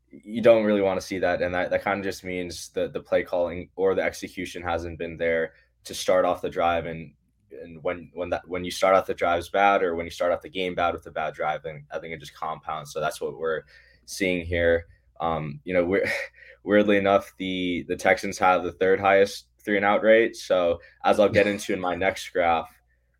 you 0.10 0.41
don't 0.41 0.63
really 0.63 0.82
want 0.82 1.00
to 1.00 1.06
see 1.06 1.20
that, 1.20 1.41
and 1.41 1.53
that 1.53 1.70
that 1.70 1.84
kind 1.84 2.00
of 2.00 2.06
just 2.06 2.24
means 2.24 2.70
the 2.70 2.88
the 2.89 3.00
play 3.00 3.24
calling 3.24 3.70
or 3.75 3.96
the 3.96 4.03
execution 4.03 4.62
hasn't 4.62 5.00
been 5.00 5.17
there 5.17 5.53
to 5.86 5.94
start 5.94 6.25
off 6.25 6.41
the 6.41 6.50
drive 6.50 6.86
and 6.86 7.13
and 7.51 7.81
when 7.83 8.09
when 8.13 8.29
that 8.29 8.47
when 8.47 8.63
you 8.63 8.71
start 8.71 8.95
off 8.95 9.05
the 9.05 9.13
drives 9.13 9.49
bad 9.49 9.83
or 9.83 9.95
when 9.95 10.05
you 10.05 10.11
start 10.11 10.31
off 10.31 10.41
the 10.41 10.49
game 10.49 10.75
bad 10.75 10.93
with 10.93 11.05
a 11.07 11.11
bad 11.11 11.33
drive, 11.33 11.63
then 11.63 11.85
I 11.91 11.99
think 11.99 12.13
it 12.13 12.19
just 12.19 12.33
compounds. 12.33 12.91
So 12.91 12.99
that's 12.99 13.21
what 13.21 13.37
we're 13.37 13.63
seeing 14.05 14.45
here. 14.45 14.85
Um, 15.19 15.59
you 15.63 15.73
know, 15.73 15.85
we're 15.85 16.09
weirdly 16.63 16.97
enough, 16.97 17.33
the 17.37 17.85
the 17.87 17.95
Texans 17.95 18.37
have 18.37 18.63
the 18.63 18.71
third 18.73 18.99
highest 18.99 19.47
three 19.63 19.77
and 19.77 19.85
out 19.85 20.03
rate. 20.03 20.35
So 20.35 20.79
as 21.03 21.19
I'll 21.19 21.29
get 21.29 21.47
into 21.53 21.73
in 21.73 21.79
my 21.79 21.95
next 21.95 22.29
graph, 22.29 22.69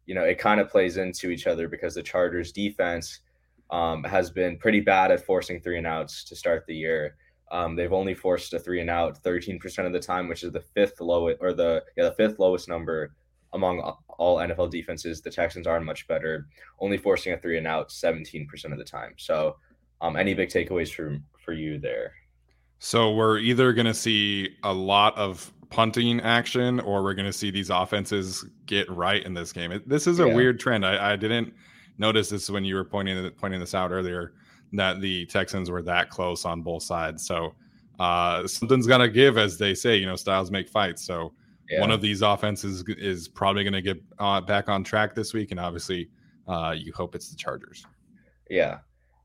you 0.06 0.16
know, 0.16 0.24
it 0.24 0.40
kind 0.40 0.60
of 0.60 0.70
plays 0.70 0.98
into 0.98 1.30
each 1.30 1.48
other 1.48 1.68
because 1.68 1.96
the 1.96 2.04
Chargers 2.04 2.52
defense 2.52 3.20
um, 3.70 4.04
has 4.04 4.32
been 4.32 4.58
pretty 4.58 4.80
bad 4.80 5.12
at 5.12 5.26
forcing 5.26 5.60
three 5.60 5.78
and 5.78 5.88
outs 5.88 6.24
to 6.26 6.36
start 6.36 6.66
the 6.66 6.76
year. 6.76 7.16
Um, 7.52 7.76
they've 7.76 7.94
only 7.94 8.14
forced 8.14 8.54
a 8.54 8.60
three 8.60 8.82
and 8.82 8.90
out 8.90 9.22
13% 9.24 9.86
of 9.86 9.94
the 9.94 10.00
time, 10.00 10.28
which 10.28 10.44
is 10.44 10.52
the 10.52 10.64
fifth 10.74 11.00
lowest 11.00 11.38
or 11.42 11.54
the 11.54 11.84
yeah, 11.96 12.06
the 12.06 12.12
fifth 12.12 12.40
lowest 12.40 12.68
number 12.68 13.14
among 13.54 13.80
all 14.10 14.38
NFL 14.38 14.72
defenses. 14.72 15.22
The 15.22 15.32
Texans 15.32 15.68
are 15.68 15.80
much 15.80 16.08
better, 16.08 16.48
only 16.80 16.98
forcing 16.98 17.34
a 17.34 17.38
three 17.38 17.58
and 17.58 17.68
out 17.68 17.90
17% 17.90 18.48
of 18.72 18.78
the 18.78 18.84
time. 18.84 19.14
So, 19.18 19.58
um, 20.02 20.16
any 20.16 20.34
big 20.34 20.50
takeaways 20.50 20.94
for 20.94 21.18
for 21.44 21.54
you 21.54 21.80
there? 21.80 22.14
So 22.80 23.14
we're 23.14 23.40
either 23.40 23.74
going 23.74 23.88
to 23.88 23.94
see 23.94 24.56
a 24.64 24.72
lot 24.72 25.18
of 25.18 25.52
punting 25.70 26.22
action, 26.22 26.80
or 26.82 27.04
we're 27.04 27.16
going 27.16 27.26
to 27.26 27.34
see 27.34 27.52
these 27.52 27.70
offenses 27.70 28.46
get 28.66 28.90
right 28.90 29.24
in 29.26 29.34
this 29.34 29.52
game. 29.52 29.72
It, 29.72 29.88
this 29.90 30.08
is 30.08 30.20
a 30.20 30.28
yeah. 30.28 30.36
weird 30.36 30.60
trend. 30.60 30.86
I, 30.86 31.14
I 31.14 31.16
didn't 31.16 31.54
notice 31.98 32.30
this 32.30 32.50
when 32.50 32.64
you 32.64 32.76
were 32.76 32.86
pointing 32.86 33.30
pointing 33.32 33.60
this 33.60 33.74
out 33.74 33.92
earlier 33.92 34.34
that 34.74 35.02
the 35.02 35.26
Texans 35.26 35.72
were 35.72 35.82
that 35.82 36.10
close 36.10 36.46
on 36.46 36.62
both 36.62 36.84
sides. 36.84 37.26
So 37.26 37.56
uh, 38.00 38.46
something's 38.48 38.88
gonna 38.88 39.10
give, 39.10 39.38
as 39.38 39.58
they 39.58 39.74
say. 39.74 39.96
You 39.96 40.06
know, 40.06 40.16
styles 40.16 40.52
make 40.52 40.70
fights. 40.70 41.04
So 41.04 41.34
yeah. 41.70 41.82
one 41.82 41.92
of 41.92 42.02
these 42.02 42.22
offenses 42.22 42.84
is 42.88 43.28
probably 43.28 43.64
going 43.64 43.74
to 43.74 43.82
get 43.82 44.02
uh, 44.20 44.42
back 44.42 44.70
on 44.70 44.84
track 44.84 45.16
this 45.16 45.34
week, 45.34 45.52
and 45.52 45.60
obviously, 45.60 46.10
uh, 46.48 46.74
you 46.78 46.94
hope 46.94 47.16
it's 47.16 47.30
the 47.30 47.36
Chargers. 47.36 47.86
Yeah, 48.50 48.80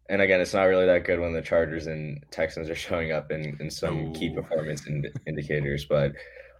and 0.09 0.21
again, 0.21 0.41
it's 0.41 0.55
not 0.55 0.65
really 0.65 0.87
that 0.87 1.05
good 1.05 1.21
when 1.21 1.33
the 1.33 1.43
Chargers 1.43 1.87
and 1.87 2.25
Texans 2.31 2.69
are 2.69 2.75
showing 2.89 3.13
up 3.13 3.31
in, 3.31 3.57
in 3.61 3.71
some 3.71 4.07
Ooh. 4.07 4.13
key 4.13 4.31
performance 4.31 4.87
in, 4.87 5.05
indicators. 5.27 5.85
But 5.85 6.13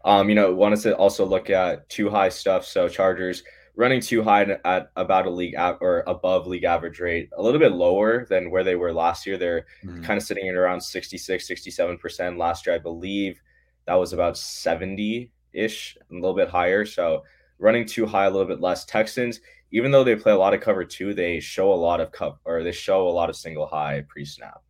um, 0.05 0.29
you 0.29 0.35
know, 0.35 0.53
wanted 0.53 0.81
to 0.81 0.97
also 0.97 1.25
look 1.25 1.51
at 1.51 1.89
two 1.89 2.11
high 2.11 2.29
stuff. 2.29 2.65
So 2.65 2.89
Chargers 2.89 3.43
running 3.75 4.01
two 4.01 4.23
high 4.23 4.59
at 4.65 4.91
about 4.97 5.27
a 5.27 5.31
league 5.31 5.57
av- 5.57 5.79
or 5.81 6.05
above 6.07 6.47
league 6.47 6.65
average 6.65 7.01
rate, 7.01 7.31
a 7.37 7.43
little 7.43 7.61
bit 7.61 7.73
lower 7.73 8.27
than 8.27 8.51
where 8.51 8.65
they 8.65 8.75
were 8.75 8.93
last 8.93 9.27
year. 9.27 9.39
They're 9.39 9.67
mm-hmm. 9.85 10.03
kind 10.03 10.19
of 10.19 10.25
sitting 10.25 10.49
at 10.49 10.55
around 10.55 10.81
66, 10.81 11.49
67% 11.49 12.37
last 12.37 12.67
year. 12.67 12.75
I 12.75 12.79
believe 12.79 13.41
that 13.87 13.95
was 13.95 14.13
about 14.13 14.37
70 14.37 15.31
ish, 15.53 15.97
a 16.11 16.15
little 16.15 16.35
bit 16.35 16.49
higher. 16.49 16.85
So 16.85 17.23
running 17.59 17.87
two 17.87 18.07
high, 18.07 18.27
a 18.27 18.31
little 18.31 18.47
bit 18.47 18.61
less. 18.61 18.85
Texans, 18.85 19.41
even 19.71 19.91
though 19.91 20.05
they 20.05 20.17
play 20.17 20.33
a 20.33 20.39
lot 20.39 20.55
of 20.55 20.61
cover 20.61 20.85
two, 20.85 21.15
they 21.15 21.41
show 21.41 21.73
a 21.73 21.75
lot 21.75 22.01
of 22.01 22.13
cup 22.13 22.41
or 22.45 22.63
they 22.63 22.73
show 22.73 23.09
a 23.09 23.11
lot 23.11 23.31
of 23.31 23.37
single 23.37 23.67
high 23.67 24.05
pre 24.09 24.25
snap. 24.25 24.63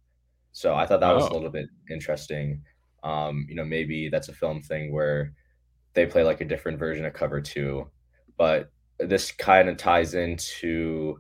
So 0.52 0.74
I 0.74 0.86
thought 0.86 1.00
that 1.00 1.12
oh. 1.12 1.16
was 1.16 1.26
a 1.26 1.30
oh. 1.30 1.34
little 1.34 1.50
bit 1.50 1.68
interesting. 1.90 2.62
Um, 3.02 3.46
you 3.48 3.54
know, 3.54 3.64
maybe 3.64 4.08
that's 4.08 4.28
a 4.28 4.34
film 4.34 4.62
thing 4.62 4.92
where 4.92 5.32
they 5.94 6.06
play 6.06 6.22
like 6.22 6.40
a 6.40 6.46
different 6.46 6.78
version 6.78 7.04
of 7.04 7.12
cover 7.12 7.40
two, 7.40 7.90
but 8.36 8.70
this 8.98 9.32
kind 9.32 9.68
of 9.68 9.76
ties 9.76 10.14
into 10.14 11.18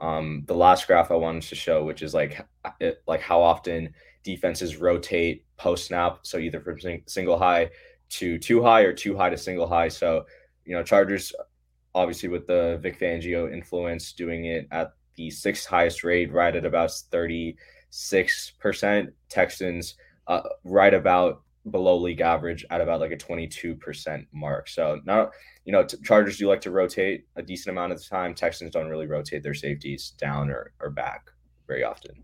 um, 0.00 0.44
the 0.46 0.54
last 0.54 0.86
graph 0.86 1.10
I 1.10 1.16
wanted 1.16 1.42
to 1.42 1.54
show, 1.54 1.84
which 1.84 2.02
is 2.02 2.14
like 2.14 2.46
it, 2.80 3.02
like 3.06 3.20
how 3.20 3.42
often 3.42 3.92
defenses 4.22 4.76
rotate 4.76 5.44
post 5.56 5.86
snap. 5.86 6.20
So 6.22 6.38
either 6.38 6.60
from 6.60 6.80
sing- 6.80 7.02
single 7.06 7.38
high 7.38 7.70
to 8.10 8.38
two 8.38 8.62
high 8.62 8.82
or 8.82 8.92
two 8.92 9.16
high 9.16 9.30
to 9.30 9.38
single 9.38 9.66
high. 9.66 9.88
So 9.88 10.26
you 10.64 10.74
know, 10.74 10.82
Chargers 10.82 11.32
obviously 11.94 12.28
with 12.28 12.46
the 12.46 12.78
Vic 12.82 12.98
Fangio 13.00 13.52
influence, 13.52 14.12
doing 14.12 14.44
it 14.46 14.68
at 14.70 14.92
the 15.16 15.30
sixth 15.30 15.66
highest 15.66 16.04
rate, 16.04 16.32
right 16.32 16.54
at 16.54 16.64
about 16.64 16.90
thirty 17.10 17.56
six 17.90 18.52
percent. 18.58 19.10
Texans 19.28 19.94
uh, 20.26 20.42
right 20.64 20.94
about 20.94 21.42
below 21.70 21.96
league 21.96 22.20
average 22.20 22.64
at 22.70 22.80
about 22.80 23.00
like 23.00 23.12
a 23.12 23.16
22% 23.16 24.26
mark. 24.32 24.68
So 24.68 25.00
now, 25.04 25.30
you 25.64 25.72
know, 25.72 25.84
t- 25.84 25.98
Chargers 26.02 26.38
do 26.38 26.48
like 26.48 26.60
to 26.62 26.70
rotate 26.70 27.26
a 27.36 27.42
decent 27.42 27.72
amount 27.72 27.92
of 27.92 27.98
the 27.98 28.04
time. 28.04 28.34
Texans 28.34 28.70
don't 28.70 28.88
really 28.88 29.06
rotate 29.06 29.42
their 29.42 29.54
safeties 29.54 30.10
down 30.18 30.50
or, 30.50 30.72
or 30.80 30.90
back 30.90 31.30
very 31.66 31.84
often. 31.84 32.22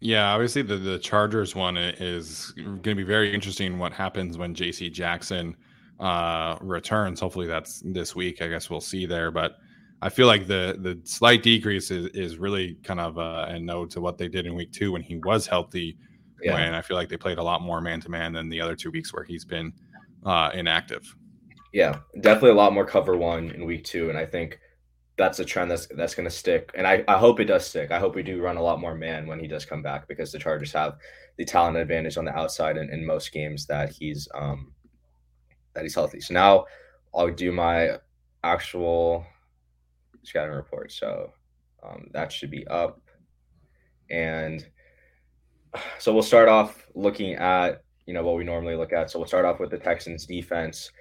Yeah, 0.00 0.32
obviously 0.32 0.62
the, 0.62 0.76
the 0.76 0.98
Chargers 0.98 1.54
one 1.54 1.76
is 1.76 2.52
going 2.56 2.82
to 2.82 2.94
be 2.94 3.02
very 3.02 3.34
interesting 3.34 3.78
what 3.78 3.92
happens 3.92 4.38
when 4.38 4.54
JC 4.54 4.92
Jackson 4.92 5.56
uh, 5.98 6.56
returns. 6.60 7.20
Hopefully 7.20 7.46
that's 7.46 7.82
this 7.84 8.14
week. 8.14 8.40
I 8.40 8.48
guess 8.48 8.70
we'll 8.70 8.80
see 8.80 9.06
there. 9.06 9.30
But 9.30 9.56
I 10.00 10.08
feel 10.08 10.28
like 10.28 10.46
the 10.46 10.76
the 10.78 11.00
slight 11.02 11.42
decrease 11.42 11.90
is, 11.90 12.06
is 12.08 12.38
really 12.38 12.74
kind 12.84 13.00
of 13.00 13.18
a 13.18 13.58
note 13.58 13.90
to 13.90 14.00
what 14.00 14.18
they 14.18 14.28
did 14.28 14.46
in 14.46 14.54
week 14.54 14.72
two 14.72 14.92
when 14.92 15.02
he 15.02 15.16
was 15.18 15.46
healthy 15.46 15.96
yeah. 16.42 16.54
when 16.54 16.74
I 16.74 16.82
feel 16.82 16.96
like 16.96 17.08
they 17.08 17.16
played 17.16 17.38
a 17.38 17.42
lot 17.42 17.62
more 17.62 17.80
man 17.80 18.00
to 18.02 18.08
man 18.08 18.32
than 18.32 18.48
the 18.48 18.60
other 18.60 18.76
two 18.76 18.90
weeks 18.90 19.12
where 19.12 19.24
he's 19.24 19.44
been 19.44 19.72
uh, 20.24 20.50
inactive. 20.54 21.14
Yeah, 21.72 21.98
definitely 22.20 22.50
a 22.50 22.54
lot 22.54 22.72
more 22.72 22.86
cover 22.86 23.16
one 23.16 23.50
in 23.50 23.64
week 23.64 23.84
two, 23.84 24.08
and 24.08 24.16
I 24.18 24.24
think 24.24 24.58
that's 25.18 25.40
a 25.40 25.44
trend 25.44 25.70
that's 25.70 25.86
that's 25.88 26.14
going 26.14 26.28
to 26.28 26.34
stick. 26.34 26.70
And 26.74 26.86
I, 26.86 27.04
I 27.08 27.18
hope 27.18 27.40
it 27.40 27.46
does 27.46 27.66
stick. 27.66 27.90
I 27.90 27.98
hope 27.98 28.14
we 28.14 28.22
do 28.22 28.40
run 28.40 28.56
a 28.56 28.62
lot 28.62 28.80
more 28.80 28.94
man 28.94 29.26
when 29.26 29.40
he 29.40 29.48
does 29.48 29.66
come 29.66 29.82
back 29.82 30.06
because 30.06 30.30
the 30.30 30.38
Chargers 30.38 30.72
have 30.72 30.96
the 31.36 31.44
talent 31.44 31.76
advantage 31.76 32.16
on 32.16 32.24
the 32.24 32.36
outside 32.36 32.76
in, 32.76 32.88
in 32.90 33.04
most 33.04 33.32
games 33.32 33.66
that 33.66 33.90
he's 33.90 34.28
um 34.34 34.72
that 35.74 35.82
he's 35.82 35.94
healthy. 35.94 36.20
So 36.20 36.34
now 36.34 36.64
I'll 37.14 37.32
do 37.32 37.50
my 37.50 37.98
actual 38.44 39.26
scouting 40.22 40.54
report. 40.54 40.92
So 40.92 41.32
um, 41.82 42.08
that 42.12 42.32
should 42.32 42.50
be 42.50 42.66
up, 42.68 43.00
and 44.10 44.64
so 45.98 46.14
we'll 46.14 46.22
start 46.22 46.48
off 46.48 46.86
looking 46.94 47.34
at 47.34 47.82
you 48.06 48.14
know 48.14 48.22
what 48.22 48.36
we 48.36 48.44
normally 48.44 48.76
look 48.76 48.92
at. 48.92 49.10
So 49.10 49.18
we'll 49.18 49.28
start 49.28 49.44
off 49.44 49.58
with 49.58 49.70
the 49.70 49.78
Texans 49.78 50.26
defense. 50.26 50.92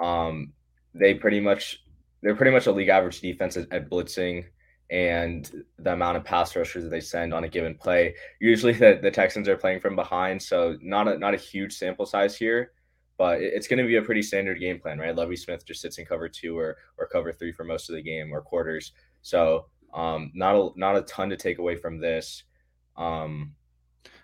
Um, 0.00 0.52
they 0.94 1.14
pretty 1.14 1.40
much 1.40 1.83
they're 2.24 2.34
pretty 2.34 2.50
much 2.50 2.66
a 2.66 2.72
league 2.72 2.88
average 2.88 3.20
defense 3.20 3.56
at, 3.58 3.70
at, 3.70 3.90
blitzing 3.90 4.46
and 4.90 5.62
the 5.78 5.92
amount 5.92 6.16
of 6.16 6.24
pass 6.24 6.56
rushers 6.56 6.82
that 6.82 6.88
they 6.88 7.00
send 7.00 7.34
on 7.34 7.44
a 7.44 7.48
given 7.48 7.74
play. 7.74 8.14
Usually 8.40 8.72
the, 8.72 8.98
the 9.00 9.10
Texans 9.10 9.46
are 9.46 9.58
playing 9.58 9.80
from 9.80 9.94
behind, 9.94 10.42
so 10.42 10.76
not 10.80 11.06
a 11.06 11.18
not 11.18 11.34
a 11.34 11.38
huge 11.38 11.74
sample 11.74 12.06
size 12.06 12.34
here, 12.34 12.72
but 13.18 13.42
it's 13.42 13.68
going 13.68 13.78
to 13.78 13.86
be 13.86 13.96
a 13.96 14.02
pretty 14.02 14.22
standard 14.22 14.58
game 14.58 14.80
plan, 14.80 14.98
right? 14.98 15.14
Lovie 15.14 15.36
Smith 15.36 15.66
just 15.66 15.82
sits 15.82 15.98
in 15.98 16.06
cover 16.06 16.28
two 16.28 16.58
or 16.58 16.78
or 16.96 17.06
cover 17.06 17.30
three 17.30 17.52
for 17.52 17.64
most 17.64 17.90
of 17.90 17.94
the 17.94 18.02
game 18.02 18.32
or 18.32 18.40
quarters. 18.40 18.92
So 19.20 19.66
um, 19.92 20.32
not 20.34 20.56
a 20.56 20.70
not 20.76 20.96
a 20.96 21.02
ton 21.02 21.28
to 21.28 21.36
take 21.36 21.58
away 21.58 21.76
from 21.76 22.00
this. 22.00 22.44
Um, 22.96 23.54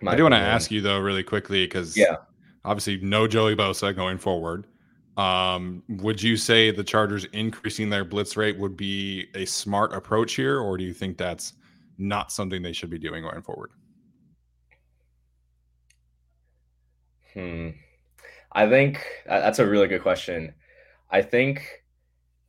I 0.05 0.15
do 0.15 0.23
want 0.23 0.33
to 0.33 0.39
ask 0.39 0.71
you 0.71 0.81
though, 0.81 0.99
really 0.99 1.23
quickly, 1.23 1.65
because 1.65 1.95
yeah, 1.95 2.17
obviously 2.65 2.97
no 2.97 3.27
Joey 3.27 3.55
Bosa 3.55 3.95
going 3.95 4.17
forward. 4.17 4.65
Um, 5.17 5.83
would 5.89 6.21
you 6.21 6.37
say 6.37 6.71
the 6.71 6.83
Chargers 6.83 7.25
increasing 7.33 7.89
their 7.89 8.05
blitz 8.05 8.37
rate 8.37 8.57
would 8.57 8.77
be 8.77 9.27
a 9.35 9.45
smart 9.45 9.93
approach 9.93 10.33
here, 10.33 10.59
or 10.59 10.77
do 10.77 10.83
you 10.83 10.93
think 10.93 11.17
that's 11.17 11.53
not 11.97 12.31
something 12.31 12.61
they 12.61 12.73
should 12.73 12.89
be 12.89 12.99
doing 12.99 13.23
going 13.23 13.41
forward? 13.41 13.71
Hmm. 17.33 17.69
I 18.51 18.69
think 18.69 19.05
that's 19.25 19.59
a 19.59 19.67
really 19.67 19.87
good 19.87 20.01
question. 20.01 20.53
I 21.09 21.21
think 21.21 21.83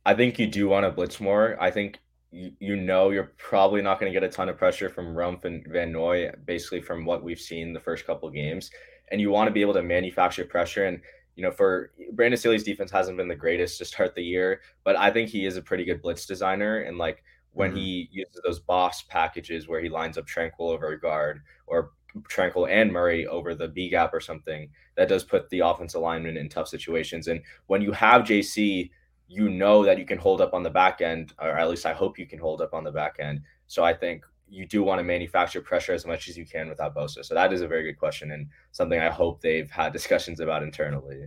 I 0.05 0.13
think 0.13 0.37
you 0.39 0.47
do 0.47 0.67
want 0.67 0.85
to 0.85 0.91
blitz 0.91 1.21
more. 1.21 1.57
I 1.61 1.71
think 1.71 1.99
you, 2.31 2.75
know 2.75 3.11
you're 3.11 3.31
probably 3.37 3.81
not 3.81 3.99
going 3.99 4.11
to 4.11 4.19
get 4.19 4.27
a 4.27 4.31
ton 4.31 4.49
of 4.49 4.57
pressure 4.57 4.89
from 4.89 5.15
Rumph 5.15 5.45
and 5.45 5.65
Van 5.67 5.91
Noy, 5.91 6.31
basically 6.45 6.81
from 6.81 7.05
what 7.05 7.23
we've 7.23 7.39
seen 7.39 7.73
the 7.73 7.79
first 7.79 8.05
couple 8.05 8.29
games. 8.29 8.71
And 9.11 9.21
you 9.21 9.29
want 9.29 9.47
to 9.47 9.53
be 9.53 9.61
able 9.61 9.75
to 9.75 9.83
manufacture 9.83 10.43
pressure. 10.43 10.85
And, 10.85 10.99
you 11.35 11.43
know, 11.43 11.51
for 11.51 11.91
Brandon 12.13 12.37
Staley's 12.37 12.63
defense 12.63 12.91
hasn't 12.91 13.17
been 13.17 13.27
the 13.27 13.35
greatest 13.35 13.77
to 13.79 13.85
start 13.85 14.15
the 14.15 14.23
year, 14.23 14.61
but 14.83 14.95
I 14.95 15.11
think 15.11 15.29
he 15.29 15.45
is 15.45 15.57
a 15.57 15.61
pretty 15.61 15.85
good 15.85 16.01
blitz 16.01 16.25
designer. 16.25 16.81
And 16.81 16.97
like 16.97 17.23
when 17.51 17.69
mm-hmm. 17.69 17.79
he 17.79 18.09
uses 18.11 18.41
those 18.43 18.59
boss 18.59 19.03
packages 19.03 19.67
where 19.67 19.81
he 19.81 19.89
lines 19.89 20.17
up 20.17 20.27
Tranquill 20.27 20.71
over 20.71 20.89
a 20.89 20.99
guard 20.99 21.41
or 21.67 21.91
Tranquill 22.29 22.69
and 22.69 22.91
Murray 22.91 23.25
over 23.25 23.55
the 23.55 23.67
B 23.67 23.89
gap 23.89 24.13
or 24.13 24.19
something, 24.19 24.69
that 24.95 25.09
does 25.09 25.23
put 25.23 25.49
the 25.49 25.59
offense 25.59 25.95
alignment 25.95 26.37
in 26.37 26.49
tough 26.49 26.67
situations. 26.67 27.27
And 27.27 27.41
when 27.67 27.81
you 27.81 27.91
have 27.91 28.23
JC 28.23 28.91
you 29.33 29.49
know 29.49 29.83
that 29.83 29.97
you 29.97 30.05
can 30.05 30.17
hold 30.17 30.41
up 30.41 30.53
on 30.53 30.63
the 30.63 30.69
back 30.69 31.01
end, 31.01 31.33
or 31.41 31.49
at 31.49 31.69
least 31.69 31.85
I 31.85 31.93
hope 31.93 32.19
you 32.19 32.27
can 32.27 32.39
hold 32.39 32.61
up 32.61 32.73
on 32.73 32.83
the 32.83 32.91
back 32.91 33.15
end. 33.19 33.41
So 33.67 33.83
I 33.83 33.93
think 33.93 34.25
you 34.53 34.67
do 34.67 34.83
want 34.83 34.99
to 34.99 35.03
manufacture 35.03 35.61
pressure 35.61 35.93
as 35.93 36.05
much 36.05 36.29
as 36.29 36.37
you 36.37 36.45
can 36.45 36.69
without 36.69 36.95
Bosa. 36.95 37.25
So 37.25 37.33
that 37.33 37.51
is 37.51 37.61
a 37.61 37.67
very 37.67 37.83
good 37.83 37.97
question 37.97 38.31
and 38.31 38.47
something 38.71 38.99
I 38.99 39.09
hope 39.09 39.41
they've 39.41 39.69
had 39.69 39.91
discussions 39.91 40.39
about 40.39 40.61
internally. 40.61 41.25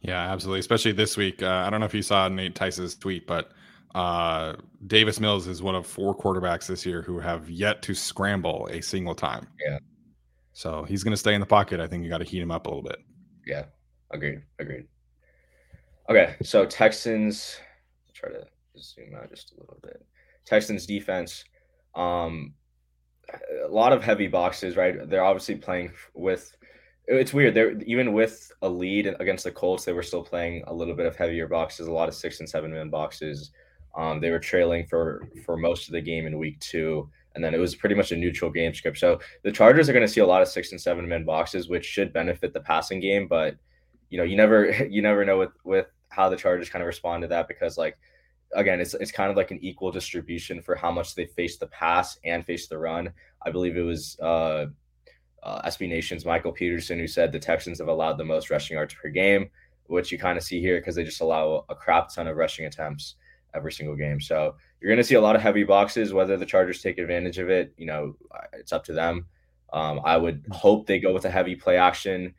Yeah, 0.00 0.32
absolutely. 0.32 0.60
Especially 0.60 0.92
this 0.92 1.16
week. 1.16 1.42
Uh, 1.42 1.64
I 1.66 1.70
don't 1.70 1.78
know 1.78 1.86
if 1.86 1.94
you 1.94 2.02
saw 2.02 2.28
Nate 2.28 2.56
Tice's 2.56 2.96
tweet, 2.96 3.26
but 3.26 3.52
uh, 3.94 4.54
Davis 4.88 5.20
Mills 5.20 5.46
is 5.46 5.62
one 5.62 5.76
of 5.76 5.86
four 5.86 6.16
quarterbacks 6.16 6.66
this 6.66 6.84
year 6.84 7.02
who 7.02 7.20
have 7.20 7.48
yet 7.48 7.82
to 7.82 7.94
scramble 7.94 8.68
a 8.70 8.82
single 8.82 9.14
time. 9.14 9.46
Yeah. 9.64 9.78
So 10.52 10.82
he's 10.82 11.04
going 11.04 11.12
to 11.12 11.16
stay 11.16 11.34
in 11.34 11.40
the 11.40 11.46
pocket. 11.46 11.78
I 11.78 11.86
think 11.86 12.02
you 12.02 12.10
got 12.10 12.18
to 12.18 12.24
heat 12.24 12.42
him 12.42 12.50
up 12.50 12.66
a 12.66 12.68
little 12.68 12.82
bit. 12.82 12.98
Yeah, 13.46 13.66
agreed. 14.10 14.42
Agreed. 14.58 14.86
Okay, 16.10 16.34
so 16.42 16.66
Texans. 16.66 17.58
Try 18.12 18.30
to 18.30 18.44
zoom 18.76 19.14
out 19.16 19.30
just 19.30 19.52
a 19.52 19.60
little 19.60 19.78
bit. 19.82 20.04
Texans 20.44 20.86
defense. 20.86 21.44
Um, 21.96 22.54
a 23.64 23.68
lot 23.68 23.92
of 23.92 24.02
heavy 24.02 24.28
boxes, 24.28 24.76
right? 24.76 25.08
They're 25.08 25.24
obviously 25.24 25.56
playing 25.56 25.92
with. 26.14 26.56
It's 27.06 27.34
weird. 27.34 27.54
They're 27.54 27.78
even 27.82 28.12
with 28.12 28.50
a 28.62 28.68
lead 28.68 29.14
against 29.20 29.44
the 29.44 29.50
Colts, 29.50 29.84
they 29.84 29.92
were 29.92 30.02
still 30.02 30.22
playing 30.22 30.64
a 30.66 30.74
little 30.74 30.94
bit 30.94 31.06
of 31.06 31.16
heavier 31.16 31.46
boxes, 31.46 31.86
a 31.86 31.92
lot 31.92 32.08
of 32.08 32.14
six 32.14 32.40
and 32.40 32.48
seven 32.48 32.72
man 32.72 32.88
boxes. 32.88 33.50
Um, 33.96 34.20
they 34.20 34.30
were 34.30 34.38
trailing 34.38 34.86
for 34.86 35.28
for 35.44 35.56
most 35.56 35.88
of 35.88 35.92
the 35.92 36.00
game 36.00 36.26
in 36.26 36.38
week 36.38 36.58
two, 36.60 37.08
and 37.34 37.44
then 37.44 37.54
it 37.54 37.58
was 37.58 37.74
pretty 37.74 37.94
much 37.94 38.12
a 38.12 38.16
neutral 38.16 38.50
game 38.50 38.74
script. 38.74 38.98
So 38.98 39.20
the 39.42 39.52
Chargers 39.52 39.88
are 39.88 39.92
going 39.92 40.06
to 40.06 40.12
see 40.12 40.20
a 40.20 40.26
lot 40.26 40.42
of 40.42 40.48
six 40.48 40.72
and 40.72 40.80
seven 40.80 41.06
man 41.06 41.24
boxes, 41.24 41.68
which 41.68 41.84
should 41.84 42.12
benefit 42.12 42.52
the 42.52 42.60
passing 42.60 43.00
game. 43.00 43.28
But 43.28 43.56
you 44.08 44.18
know, 44.18 44.24
you 44.24 44.36
never 44.36 44.70
you 44.90 45.02
never 45.02 45.24
know 45.24 45.38
with 45.38 45.52
with 45.64 45.86
how 46.08 46.28
the 46.28 46.36
Chargers 46.36 46.70
kind 46.70 46.82
of 46.82 46.86
respond 46.86 47.22
to 47.22 47.28
that 47.28 47.48
because 47.48 47.76
like 47.76 47.98
again, 48.54 48.80
it's 48.80 48.94
it's 48.94 49.12
kind 49.12 49.30
of 49.30 49.36
like 49.36 49.50
an 49.50 49.58
equal 49.62 49.90
distribution 49.90 50.62
for 50.62 50.74
how 50.74 50.90
much 50.90 51.14
they 51.14 51.26
face 51.26 51.56
the 51.56 51.66
pass 51.66 52.18
and 52.24 52.44
face 52.44 52.66
the 52.66 52.78
run. 52.78 53.12
I 53.42 53.50
believe 53.50 53.76
it 53.76 53.82
was 53.82 54.18
uh, 54.20 54.66
uh, 55.42 55.68
SB 55.68 55.88
Nation's 55.88 56.24
Michael 56.24 56.52
Peterson 56.52 56.98
who 56.98 57.06
said 57.06 57.32
the 57.32 57.38
Texans 57.38 57.78
have 57.78 57.88
allowed 57.88 58.18
the 58.18 58.24
most 58.24 58.50
rushing 58.50 58.76
yards 58.76 58.94
per 58.94 59.08
game, 59.08 59.50
which 59.86 60.10
you 60.10 60.18
kind 60.18 60.38
of 60.38 60.44
see 60.44 60.60
here 60.60 60.78
because 60.78 60.94
they 60.94 61.04
just 61.04 61.20
allow 61.20 61.64
a 61.68 61.74
crap 61.74 62.12
ton 62.14 62.26
of 62.26 62.36
rushing 62.36 62.66
attempts 62.66 63.16
every 63.54 63.72
single 63.72 63.96
game. 63.96 64.20
So 64.20 64.56
you're 64.80 64.90
going 64.90 64.98
to 64.98 65.04
see 65.04 65.14
a 65.14 65.20
lot 65.20 65.36
of 65.36 65.42
heavy 65.42 65.64
boxes. 65.64 66.12
Whether 66.12 66.36
the 66.36 66.46
Chargers 66.46 66.82
take 66.82 66.98
advantage 66.98 67.38
of 67.38 67.50
it, 67.50 67.72
you 67.76 67.86
know, 67.86 68.16
it's 68.52 68.72
up 68.72 68.84
to 68.84 68.92
them. 68.92 69.26
Um, 69.72 70.00
I 70.04 70.16
would 70.16 70.44
hope 70.50 70.86
they 70.86 71.00
go 71.00 71.12
with 71.12 71.24
a 71.24 71.30
heavy 71.30 71.56
play 71.56 71.76
action 71.76 72.34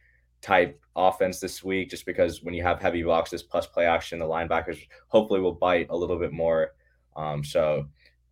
type 0.45 0.79
offense 0.95 1.39
this 1.39 1.63
week, 1.63 1.89
just 1.89 2.05
because 2.05 2.43
when 2.43 2.53
you 2.53 2.61
have 2.61 2.79
heavy 2.79 3.01
boxes 3.01 3.41
plus 3.41 3.65
play 3.65 3.85
action, 3.85 4.19
the 4.19 4.25
linebackers 4.25 4.79
hopefully 5.07 5.39
will 5.39 5.53
bite 5.53 5.87
a 5.89 5.97
little 5.97 6.19
bit 6.19 6.31
more. 6.31 6.73
Um, 7.15 7.43
so 7.43 7.87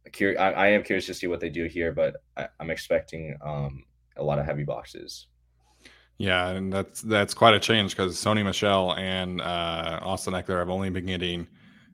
I, 0.05 0.67
am 0.67 0.83
curious 0.83 1.07
to 1.07 1.13
see 1.15 1.25
what 1.25 1.39
they 1.39 1.49
do 1.49 1.65
here, 1.65 1.91
but 1.91 2.17
I, 2.37 2.47
am 2.59 2.69
expecting 2.69 3.35
um, 3.43 3.83
a 4.15 4.23
lot 4.23 4.37
of 4.37 4.45
heavy 4.45 4.63
boxes. 4.63 5.27
Yeah, 6.19 6.49
and 6.49 6.71
that's 6.71 7.01
that's 7.01 7.33
quite 7.33 7.55
a 7.55 7.59
change 7.59 7.95
because 7.95 8.15
Sony 8.15 8.45
Michel 8.45 8.93
and 8.93 9.41
uh, 9.41 9.99
Austin 10.03 10.35
Ekeler 10.35 10.59
have 10.59 10.69
only 10.69 10.91
been 10.91 11.07
getting 11.07 11.47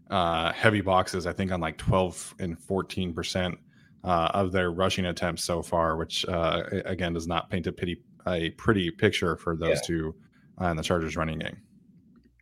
uh, 0.10 0.52
heavy 0.52 0.82
boxes. 0.82 1.26
I 1.26 1.32
think 1.32 1.54
on 1.54 1.62
like 1.62 1.78
12 1.78 2.36
and 2.40 2.60
14 2.60 3.14
percent 3.14 3.58
uh, 4.04 4.32
of 4.34 4.52
their 4.52 4.72
rushing 4.72 5.06
attempts 5.06 5.46
so 5.46 5.62
far, 5.62 5.96
which 5.96 6.26
uh, 6.26 6.64
again 6.84 7.14
does 7.14 7.28
not 7.28 7.50
paint 7.50 7.68
a 7.68 7.72
pity 7.72 8.02
a 8.28 8.52
pretty 8.52 8.92
picture 8.92 9.36
for 9.36 9.56
those 9.56 9.78
yeah. 9.78 9.82
two 9.86 10.16
uh, 10.58 10.74
the 10.74 10.84
Chargers 10.84 11.16
running 11.16 11.40
game. 11.40 11.58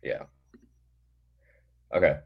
Yeah. 0.02 0.24
Okay. 1.94 2.18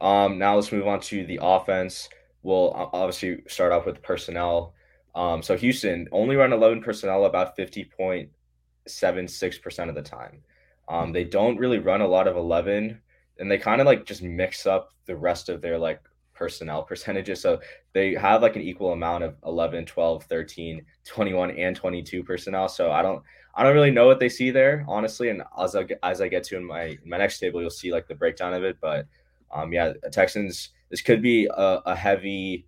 Um, 0.00 0.38
now 0.38 0.56
let's 0.56 0.72
move 0.72 0.86
on 0.86 1.00
to 1.00 1.26
the 1.26 1.38
offense. 1.40 2.08
We'll 2.42 2.72
obviously 2.74 3.42
start 3.48 3.72
off 3.72 3.86
with 3.86 4.02
personnel. 4.02 4.74
Um, 5.14 5.42
so 5.42 5.56
Houston 5.56 6.06
only 6.12 6.36
run 6.36 6.52
11 6.52 6.82
personnel 6.82 7.24
about 7.24 7.56
50.76% 7.56 9.88
of 9.88 9.94
the 9.94 10.02
time. 10.02 10.42
Um, 10.88 11.12
they 11.12 11.24
don't 11.24 11.58
really 11.58 11.78
run 11.78 12.02
a 12.02 12.06
lot 12.06 12.28
of 12.28 12.36
11 12.36 13.00
and 13.38 13.50
they 13.50 13.58
kind 13.58 13.80
of 13.80 13.86
like 13.86 14.04
just 14.04 14.22
mix 14.22 14.66
up 14.66 14.90
the 15.06 15.16
rest 15.16 15.48
of 15.48 15.62
their 15.62 15.78
like 15.78 16.02
personnel 16.36 16.82
percentages. 16.82 17.40
So 17.40 17.60
they 17.92 18.14
have 18.14 18.42
like 18.42 18.56
an 18.56 18.62
equal 18.62 18.92
amount 18.92 19.24
of 19.24 19.36
11, 19.44 19.86
12, 19.86 20.24
13, 20.24 20.82
21 21.04 21.50
and 21.52 21.74
22 21.74 22.22
personnel. 22.22 22.68
So 22.68 22.92
I 22.92 23.02
don't 23.02 23.22
I 23.54 23.62
don't 23.62 23.74
really 23.74 23.90
know 23.90 24.06
what 24.06 24.20
they 24.20 24.28
see 24.28 24.50
there, 24.50 24.84
honestly. 24.86 25.30
And 25.30 25.42
as 25.58 25.74
I 25.74 25.86
as 26.02 26.20
I 26.20 26.28
get 26.28 26.44
to 26.44 26.56
in 26.56 26.64
my 26.64 26.82
in 26.82 27.08
my 27.08 27.18
next 27.18 27.38
table, 27.38 27.60
you'll 27.60 27.70
see 27.70 27.90
like 27.90 28.06
the 28.06 28.14
breakdown 28.14 28.52
of 28.54 28.62
it. 28.62 28.76
But 28.80 29.06
um, 29.50 29.72
yeah, 29.72 29.94
Texans. 30.12 30.70
This 30.88 31.00
could 31.00 31.20
be 31.20 31.46
a, 31.46 31.80
a 31.84 31.96
heavy 31.96 32.64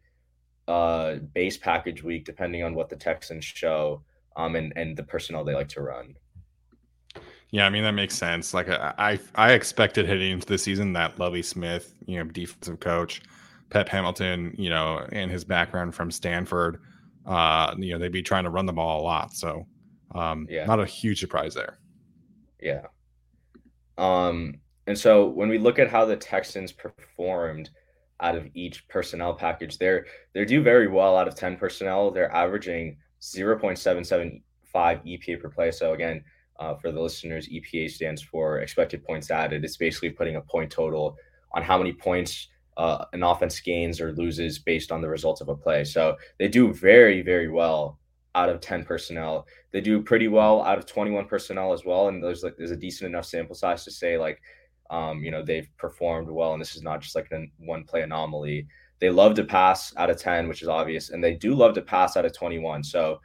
uh, 0.66 1.16
base 1.34 1.56
package 1.56 2.02
week, 2.02 2.24
depending 2.24 2.64
on 2.64 2.74
what 2.74 2.88
the 2.88 2.96
Texans 2.96 3.44
show 3.44 4.02
um, 4.36 4.56
and 4.56 4.72
and 4.76 4.96
the 4.96 5.04
personnel 5.04 5.44
they 5.44 5.54
like 5.54 5.68
to 5.68 5.82
run. 5.82 6.16
Yeah, 7.50 7.66
I 7.66 7.70
mean 7.70 7.82
that 7.82 7.92
makes 7.92 8.14
sense. 8.14 8.52
Like 8.52 8.68
I, 8.68 9.18
I 9.34 9.52
expected 9.52 10.06
heading 10.06 10.32
into 10.32 10.46
the 10.46 10.58
season 10.58 10.92
that 10.94 11.18
Lovie 11.18 11.42
Smith, 11.42 11.94
you 12.06 12.18
know, 12.18 12.24
defensive 12.24 12.80
coach, 12.80 13.22
Pep 13.70 13.88
Hamilton, 13.88 14.54
you 14.58 14.70
know, 14.70 15.06
and 15.12 15.30
his 15.30 15.44
background 15.44 15.94
from 15.94 16.10
Stanford, 16.10 16.80
uh, 17.26 17.74
you 17.78 17.92
know, 17.92 17.98
they'd 17.98 18.12
be 18.12 18.22
trying 18.22 18.44
to 18.44 18.50
run 18.50 18.66
the 18.66 18.72
ball 18.72 19.02
a 19.02 19.04
lot. 19.04 19.32
So 19.34 19.66
um, 20.14 20.46
yeah. 20.48 20.66
Not 20.66 20.80
a 20.80 20.86
huge 20.86 21.20
surprise 21.20 21.54
there. 21.54 21.78
Yeah. 22.60 22.86
Um, 23.96 24.54
and 24.86 24.98
so 24.98 25.26
when 25.26 25.48
we 25.48 25.58
look 25.58 25.78
at 25.78 25.90
how 25.90 26.04
the 26.04 26.16
Texans 26.16 26.72
performed 26.72 27.70
out 28.20 28.36
of 28.36 28.48
each 28.54 28.88
personnel 28.88 29.34
package, 29.34 29.78
they're 29.78 30.06
they 30.34 30.44
do 30.44 30.62
very 30.62 30.88
well 30.88 31.16
out 31.16 31.28
of 31.28 31.34
10 31.34 31.56
personnel. 31.56 32.10
They're 32.10 32.34
averaging 32.34 32.96
0.775 33.20 34.40
EPA 34.74 35.40
per 35.40 35.50
play. 35.50 35.70
So 35.70 35.92
again, 35.92 36.24
uh, 36.58 36.74
for 36.76 36.90
the 36.90 37.00
listeners, 37.00 37.48
EPA 37.48 37.90
stands 37.90 38.22
for 38.22 38.60
expected 38.60 39.04
points 39.04 39.30
added. 39.30 39.64
It's 39.64 39.76
basically 39.76 40.10
putting 40.10 40.36
a 40.36 40.40
point 40.40 40.72
total 40.72 41.16
on 41.52 41.62
how 41.62 41.78
many 41.78 41.92
points 41.92 42.48
uh, 42.78 43.04
an 43.12 43.24
offense 43.24 43.58
gains 43.60 44.00
or 44.00 44.12
loses 44.12 44.58
based 44.58 44.92
on 44.92 45.02
the 45.02 45.08
results 45.08 45.40
of 45.40 45.48
a 45.48 45.56
play. 45.56 45.84
So 45.84 46.16
they 46.38 46.48
do 46.48 46.72
very, 46.72 47.22
very 47.22 47.48
well 47.48 47.98
out 48.36 48.48
of 48.48 48.60
10 48.60 48.84
personnel. 48.84 49.46
They 49.72 49.80
do 49.80 50.00
pretty 50.00 50.28
well 50.28 50.62
out 50.62 50.78
of 50.78 50.86
21 50.86 51.26
personnel 51.26 51.72
as 51.72 51.84
well. 51.84 52.08
And 52.08 52.22
there's 52.22 52.44
like 52.44 52.56
there's 52.56 52.70
a 52.70 52.76
decent 52.76 53.08
enough 53.08 53.26
sample 53.26 53.56
size 53.56 53.84
to 53.84 53.90
say 53.90 54.16
like 54.16 54.40
um, 54.90 55.22
you 55.22 55.30
know, 55.30 55.42
they've 55.42 55.68
performed 55.76 56.30
well 56.30 56.52
and 56.52 56.60
this 56.60 56.76
is 56.76 56.82
not 56.82 57.02
just 57.02 57.14
like 57.14 57.30
a 57.32 57.44
one 57.58 57.84
play 57.84 58.02
anomaly. 58.02 58.68
They 59.00 59.10
love 59.10 59.34
to 59.34 59.44
pass 59.44 59.94
out 59.96 60.08
of 60.08 60.16
10, 60.16 60.48
which 60.48 60.62
is 60.62 60.68
obvious, 60.68 61.10
and 61.10 61.22
they 61.22 61.34
do 61.34 61.54
love 61.54 61.74
to 61.74 61.82
pass 61.82 62.16
out 62.16 62.24
of 62.24 62.32
21. 62.32 62.82
So 62.82 63.20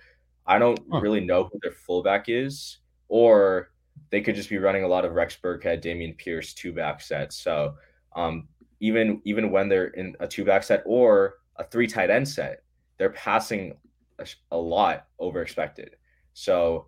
I 0.46 0.60
don't 0.60 0.80
huh. 0.92 1.00
really 1.00 1.22
know 1.22 1.46
who 1.46 1.60
their 1.62 1.72
fullback 1.72 2.26
is, 2.28 2.80
or 3.08 3.72
they 4.10 4.22
could 4.22 4.36
just 4.36 4.50
be 4.50 4.58
running 4.58 4.84
a 4.84 4.88
lot 4.88 5.06
of 5.06 5.14
Rex 5.14 5.38
Burkhead, 5.42 5.84
Dameon 5.84 6.18
Pierce 6.18 6.54
two 6.54 6.74
back 6.74 7.02
sets. 7.02 7.38
So 7.38 7.76
um, 8.16 8.48
even 8.84 9.22
even 9.24 9.50
when 9.50 9.70
they're 9.70 9.88
in 9.88 10.14
a 10.20 10.28
two 10.28 10.44
back 10.44 10.62
set 10.62 10.84
or 10.86 11.36
a 11.56 11.64
three 11.64 11.88
tight 11.88 12.10
end 12.10 12.28
set, 12.28 12.64
they're 12.98 13.12
passing 13.12 13.78
a, 14.20 14.28
a 14.52 14.58
lot 14.58 15.08
over 15.20 15.42
expected. 15.42 15.96
So 16.34 16.88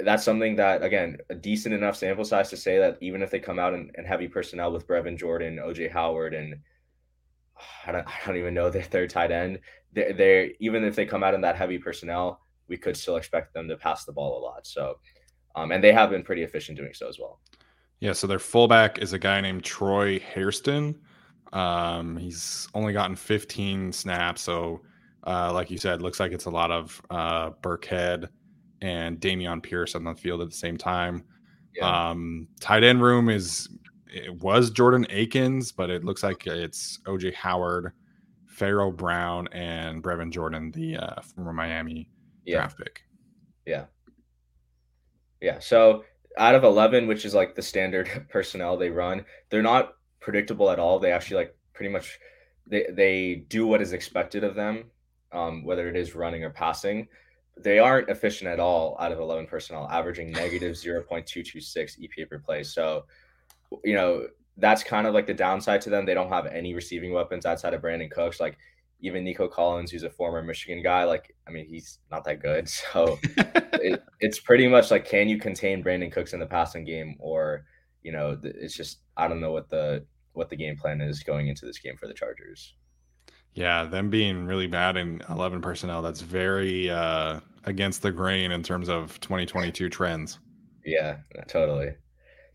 that's 0.00 0.22
something 0.22 0.54
that 0.54 0.84
again 0.84 1.18
a 1.30 1.34
decent 1.34 1.74
enough 1.74 1.96
sample 1.96 2.24
size 2.24 2.48
to 2.50 2.56
say 2.56 2.78
that 2.78 2.96
even 3.00 3.22
if 3.22 3.30
they 3.32 3.40
come 3.40 3.58
out 3.58 3.74
and, 3.74 3.90
and 3.96 4.06
heavy 4.06 4.28
personnel 4.28 4.70
with 4.72 4.86
Brevin 4.86 5.18
Jordan, 5.18 5.56
OJ 5.56 5.90
Howard, 5.90 6.32
and 6.32 6.54
I 7.84 7.90
don't, 7.90 8.06
I 8.06 8.14
don't 8.24 8.36
even 8.36 8.54
know 8.54 8.70
their 8.70 8.82
third 8.82 9.10
tight 9.10 9.32
end, 9.32 9.58
they're, 9.92 10.12
they're 10.12 10.50
even 10.60 10.84
if 10.84 10.94
they 10.94 11.06
come 11.06 11.24
out 11.24 11.34
in 11.34 11.40
that 11.40 11.56
heavy 11.56 11.78
personnel, 11.78 12.40
we 12.68 12.76
could 12.76 12.96
still 12.96 13.16
expect 13.16 13.52
them 13.52 13.66
to 13.66 13.76
pass 13.76 14.04
the 14.04 14.12
ball 14.12 14.38
a 14.38 14.44
lot. 14.44 14.64
So, 14.64 14.98
um, 15.56 15.72
and 15.72 15.82
they 15.82 15.92
have 15.92 16.10
been 16.10 16.22
pretty 16.22 16.44
efficient 16.44 16.78
doing 16.78 16.94
so 16.94 17.08
as 17.08 17.18
well. 17.18 17.40
Yeah. 18.04 18.12
So 18.12 18.26
their 18.26 18.38
fullback 18.38 18.98
is 18.98 19.14
a 19.14 19.18
guy 19.18 19.40
named 19.40 19.64
Troy 19.64 20.18
Hairston. 20.18 20.94
Um, 21.54 22.18
he's 22.18 22.68
only 22.74 22.92
gotten 22.92 23.16
15 23.16 23.92
snaps, 23.92 24.42
so 24.42 24.82
uh, 25.26 25.50
like 25.54 25.70
you 25.70 25.78
said, 25.78 26.02
looks 26.02 26.20
like 26.20 26.30
it's 26.30 26.44
a 26.44 26.50
lot 26.50 26.70
of 26.70 27.00
uh, 27.08 27.52
Burkhead 27.62 28.28
and 28.82 29.18
Dameon 29.18 29.62
Pierce 29.62 29.94
on 29.94 30.04
the 30.04 30.14
field 30.14 30.42
at 30.42 30.50
the 30.50 30.54
same 30.54 30.76
time. 30.76 31.24
Yeah. 31.74 32.10
Um, 32.10 32.46
tight 32.60 32.84
end 32.84 33.02
room 33.02 33.30
is 33.30 33.70
it 34.06 34.38
was 34.38 34.68
Jordan 34.68 35.06
Akins, 35.08 35.72
but 35.72 35.88
it 35.88 36.04
looks 36.04 36.22
like 36.22 36.46
it's 36.46 36.98
OJ 37.06 37.32
Howard, 37.32 37.92
Pharaoh 38.44 38.92
Brown, 38.92 39.48
and 39.50 40.02
Brevin 40.02 40.30
Jordan, 40.30 40.70
the 40.72 40.98
uh, 40.98 41.22
former 41.22 41.54
Miami 41.54 42.10
yeah. 42.44 42.56
draft 42.56 42.76
pick. 42.76 43.02
Yeah. 43.64 43.86
Yeah. 45.40 45.58
So 45.58 46.04
out 46.38 46.54
of 46.54 46.64
11, 46.64 47.06
which 47.06 47.24
is 47.24 47.34
like 47.34 47.54
the 47.54 47.62
standard 47.62 48.26
personnel 48.30 48.76
they 48.76 48.90
run, 48.90 49.24
they're 49.50 49.62
not 49.62 49.94
predictable 50.20 50.70
at 50.70 50.78
all. 50.78 50.98
They 50.98 51.12
actually 51.12 51.36
like 51.36 51.56
pretty 51.72 51.92
much 51.92 52.18
they 52.66 52.86
they 52.90 53.34
do 53.48 53.66
what 53.66 53.82
is 53.82 53.92
expected 53.92 54.44
of 54.44 54.54
them 54.54 54.90
um, 55.34 55.64
whether 55.64 55.88
it 55.88 55.96
is 55.96 56.14
running 56.14 56.44
or 56.44 56.50
passing. 56.50 57.08
They 57.56 57.78
aren't 57.78 58.08
efficient 58.08 58.48
at 58.48 58.60
all 58.60 58.96
out 58.98 59.12
of 59.12 59.18
11 59.18 59.46
personnel, 59.46 59.88
averaging 59.90 60.30
negative 60.32 60.76
0.226 60.76 62.00
EPA 62.00 62.30
per 62.30 62.38
play. 62.38 62.62
So, 62.62 63.04
you 63.82 63.94
know, 63.94 64.28
that's 64.56 64.84
kind 64.84 65.06
of 65.06 65.14
like 65.14 65.26
the 65.26 65.34
downside 65.34 65.80
to 65.82 65.90
them. 65.90 66.06
They 66.06 66.14
don't 66.14 66.28
have 66.28 66.46
any 66.46 66.74
receiving 66.74 67.12
weapons 67.12 67.44
outside 67.44 67.74
of 67.74 67.82
Brandin 67.82 68.10
Cooks. 68.10 68.40
Like, 68.40 68.56
even 69.04 69.22
Nico 69.22 69.46
Collins, 69.46 69.90
who's 69.90 70.02
a 70.02 70.10
former 70.10 70.42
Michigan 70.42 70.82
guy, 70.82 71.04
like, 71.04 71.34
I 71.46 71.50
mean, 71.50 71.66
he's 71.66 71.98
not 72.10 72.24
that 72.24 72.40
good. 72.40 72.68
So, 72.92 73.18
it, 73.74 74.02
it's 74.20 74.40
pretty 74.40 74.66
much 74.66 74.90
like, 74.90 75.06
can 75.06 75.28
you 75.28 75.38
contain 75.38 75.84
Brandin 75.84 76.10
Cooks 76.10 76.32
in 76.32 76.40
the 76.40 76.46
passing 76.46 76.84
game? 76.84 77.16
Or, 77.18 77.64
you 78.02 78.12
know, 78.12 78.38
it's 78.42 78.74
just, 78.74 79.00
I 79.16 79.28
don't 79.28 79.40
know 79.40 79.52
what 79.52 79.68
the, 79.68 80.06
what 80.32 80.48
the 80.48 80.56
game 80.56 80.76
plan 80.76 81.00
is 81.00 81.22
going 81.22 81.48
into 81.48 81.66
this 81.66 81.78
game 81.78 81.96
for 81.96 82.08
the 82.08 82.14
Chargers. 82.14 82.74
Yeah, 83.52 83.84
them 83.84 84.10
being 84.10 84.46
really 84.46 84.66
bad 84.66 84.96
in 84.96 85.22
11 85.28 85.60
personnel, 85.60 86.02
that's 86.02 86.20
very 86.20 86.90
uh 86.90 87.40
against 87.66 88.02
the 88.02 88.10
grain 88.10 88.52
in 88.52 88.62
terms 88.62 88.88
of 88.88 89.18
2022 89.20 89.88
trends. 89.88 90.38
Yeah, 90.84 91.18
totally. 91.48 91.94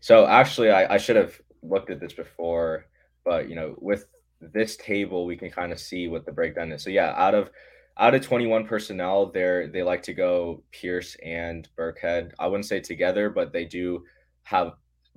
So 0.00 0.26
actually, 0.26 0.70
I, 0.70 0.94
I 0.94 0.98
should 0.98 1.16
have 1.16 1.40
looked 1.62 1.90
at 1.90 2.00
this 2.00 2.12
before, 2.12 2.86
but 3.24 3.48
you 3.48 3.54
know, 3.54 3.74
with 3.78 4.06
this 4.40 4.76
table, 4.76 5.26
we 5.26 5.36
can 5.36 5.50
kind 5.50 5.72
of 5.72 5.78
see 5.78 6.08
what 6.08 6.24
the 6.24 6.32
breakdown 6.32 6.72
is. 6.72 6.82
So 6.82 6.90
yeah, 6.90 7.14
out 7.16 7.34
of 7.34 7.50
out 7.98 8.14
of 8.14 8.22
21 8.22 8.66
personnel, 8.66 9.26
there 9.26 9.66
they 9.66 9.82
like 9.82 10.02
to 10.04 10.14
go 10.14 10.62
Pierce 10.70 11.16
and 11.22 11.68
Burkhead. 11.78 12.32
I 12.38 12.46
wouldn't 12.46 12.66
say 12.66 12.80
together, 12.80 13.28
but 13.28 13.52
they 13.52 13.64
do 13.64 14.04
have 14.44 14.72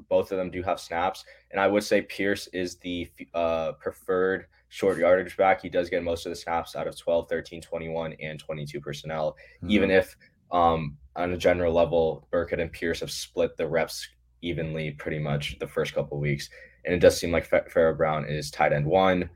both 0.09 0.31
of 0.31 0.37
them 0.37 0.51
do 0.51 0.63
have 0.63 0.79
snaps, 0.79 1.23
and 1.51 1.61
I 1.61 1.67
would 1.67 1.83
say 1.83 2.01
Pierce 2.01 2.47
is 2.47 2.77
the 2.77 3.09
uh, 3.33 3.73
preferred 3.73 4.47
short 4.69 4.97
yardage 4.97 5.37
back. 5.37 5.61
He 5.61 5.69
does 5.69 5.89
get 5.89 6.03
most 6.03 6.25
of 6.25 6.31
the 6.31 6.35
snaps 6.35 6.75
out 6.75 6.87
of 6.87 6.97
12, 6.97 7.29
13, 7.29 7.61
21, 7.61 8.15
and 8.19 8.39
22 8.39 8.81
personnel, 8.81 9.37
mm-hmm. 9.57 9.69
even 9.69 9.91
if 9.91 10.15
um, 10.51 10.97
on 11.15 11.31
a 11.31 11.37
general 11.37 11.73
level, 11.73 12.27
Burkhead 12.33 12.59
and 12.59 12.71
Pierce 12.71 13.01
have 13.01 13.11
split 13.11 13.55
the 13.55 13.67
reps 13.67 14.07
evenly 14.43 14.91
pretty 14.91 15.19
much 15.19 15.57
the 15.59 15.67
first 15.67 15.93
couple 15.93 16.19
weeks. 16.19 16.49
And 16.85 16.93
it 16.93 16.99
does 16.99 17.17
seem 17.17 17.31
like 17.31 17.45
Pharaoh 17.45 17.95
Brown 17.95 18.25
is 18.25 18.51
tight 18.51 18.73
end 18.73 18.85
one, 18.85 19.29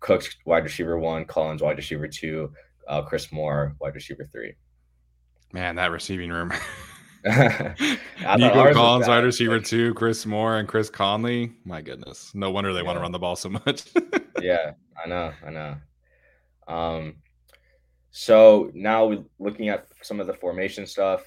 Cooks 0.00 0.36
wide 0.46 0.64
receiver 0.64 0.98
one, 0.98 1.24
Collins 1.24 1.62
wide 1.62 1.76
receiver 1.76 2.08
two, 2.08 2.52
uh, 2.88 3.02
Chris 3.02 3.32
Moore 3.32 3.74
wide 3.80 3.94
receiver 3.94 4.28
three. 4.32 4.54
Man, 5.52 5.76
that 5.76 5.90
receiving 5.90 6.30
room. 6.30 6.52
Nico 7.24 8.72
Collins, 8.72 9.06
wide 9.06 9.22
receiver 9.22 9.60
two, 9.60 9.94
Chris 9.94 10.26
Moore, 10.26 10.58
and 10.58 10.66
Chris 10.66 10.90
Conley. 10.90 11.52
My 11.64 11.80
goodness, 11.80 12.34
no 12.34 12.50
wonder 12.50 12.72
they 12.72 12.80
yeah. 12.80 12.86
want 12.86 12.96
to 12.96 13.00
run 13.00 13.12
the 13.12 13.18
ball 13.18 13.36
so 13.36 13.48
much. 13.48 13.84
yeah, 14.42 14.72
I 15.02 15.08
know, 15.08 15.32
I 15.46 15.50
know. 15.50 15.76
Um, 16.66 17.14
so 18.10 18.72
now 18.74 19.06
we're 19.06 19.24
looking 19.38 19.68
at 19.68 19.86
some 20.02 20.18
of 20.18 20.26
the 20.26 20.34
formation 20.34 20.84
stuff, 20.84 21.22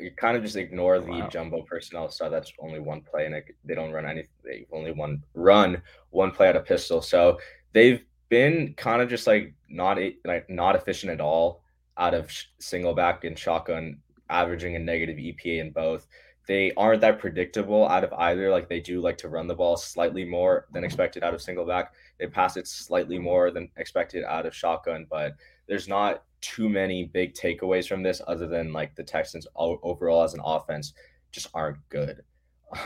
you 0.00 0.10
kind 0.16 0.36
of 0.36 0.42
just 0.42 0.56
ignore 0.56 1.00
the 1.00 1.10
wow. 1.10 1.28
jumbo 1.28 1.62
personnel 1.62 2.10
stuff. 2.10 2.30
That's 2.30 2.52
only 2.58 2.80
one 2.80 3.00
play, 3.00 3.26
and 3.26 3.34
it, 3.34 3.46
they 3.64 3.74
don't 3.74 3.92
run 3.92 4.06
any. 4.06 4.24
They 4.44 4.66
only 4.72 4.92
one 4.92 5.22
run 5.34 5.82
one 6.10 6.30
play 6.30 6.48
at 6.48 6.56
a 6.56 6.60
pistol. 6.60 7.00
So 7.00 7.38
they've 7.72 8.04
been 8.28 8.74
kind 8.76 9.02
of 9.02 9.08
just 9.08 9.26
like 9.26 9.54
not 9.68 9.98
like 10.24 10.48
not 10.48 10.76
efficient 10.76 11.12
at 11.12 11.20
all 11.20 11.62
out 11.98 12.14
of 12.14 12.30
single 12.58 12.94
back 12.94 13.24
and 13.24 13.38
shotgun, 13.38 13.98
averaging 14.30 14.76
a 14.76 14.78
negative 14.78 15.16
EPA 15.16 15.60
in 15.60 15.70
both. 15.70 16.06
They 16.48 16.72
aren't 16.76 17.00
that 17.02 17.20
predictable 17.20 17.86
out 17.88 18.04
of 18.04 18.12
either. 18.14 18.50
Like 18.50 18.68
they 18.68 18.80
do 18.80 19.00
like 19.00 19.16
to 19.18 19.28
run 19.28 19.46
the 19.46 19.54
ball 19.54 19.76
slightly 19.76 20.24
more 20.24 20.66
than 20.72 20.84
expected 20.84 21.22
out 21.22 21.34
of 21.34 21.40
single 21.40 21.64
back. 21.64 21.92
They 22.18 22.26
pass 22.26 22.56
it 22.56 22.66
slightly 22.66 23.18
more 23.18 23.50
than 23.50 23.70
expected 23.76 24.24
out 24.24 24.44
of 24.44 24.54
shotgun, 24.54 25.06
but 25.08 25.34
there's 25.68 25.88
not 25.88 26.24
too 26.42 26.68
many 26.68 27.04
big 27.04 27.34
takeaways 27.34 27.88
from 27.88 28.02
this 28.02 28.20
other 28.26 28.46
than 28.46 28.72
like 28.72 28.94
the 28.94 29.02
Texans 29.02 29.46
overall 29.56 30.22
as 30.22 30.34
an 30.34 30.40
offense 30.44 30.92
just 31.30 31.48
aren't 31.54 31.78
good. 31.88 32.22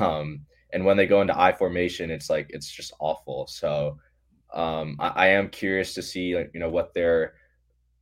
Um, 0.01 0.41
and 0.73 0.85
when 0.85 0.97
they 0.97 1.07
go 1.07 1.21
into 1.21 1.39
I 1.39 1.53
formation, 1.53 2.11
it's 2.11 2.29
like 2.29 2.49
it's 2.51 2.69
just 2.69 2.93
awful. 2.99 3.47
So 3.47 3.99
um, 4.53 4.97
I, 4.99 5.09
I, 5.09 5.27
am 5.29 5.49
curious 5.49 5.95
to 5.95 6.03
see 6.03 6.35
like 6.35 6.51
you 6.53 6.59
know 6.59 6.69
what 6.69 6.93
they're 6.93 7.35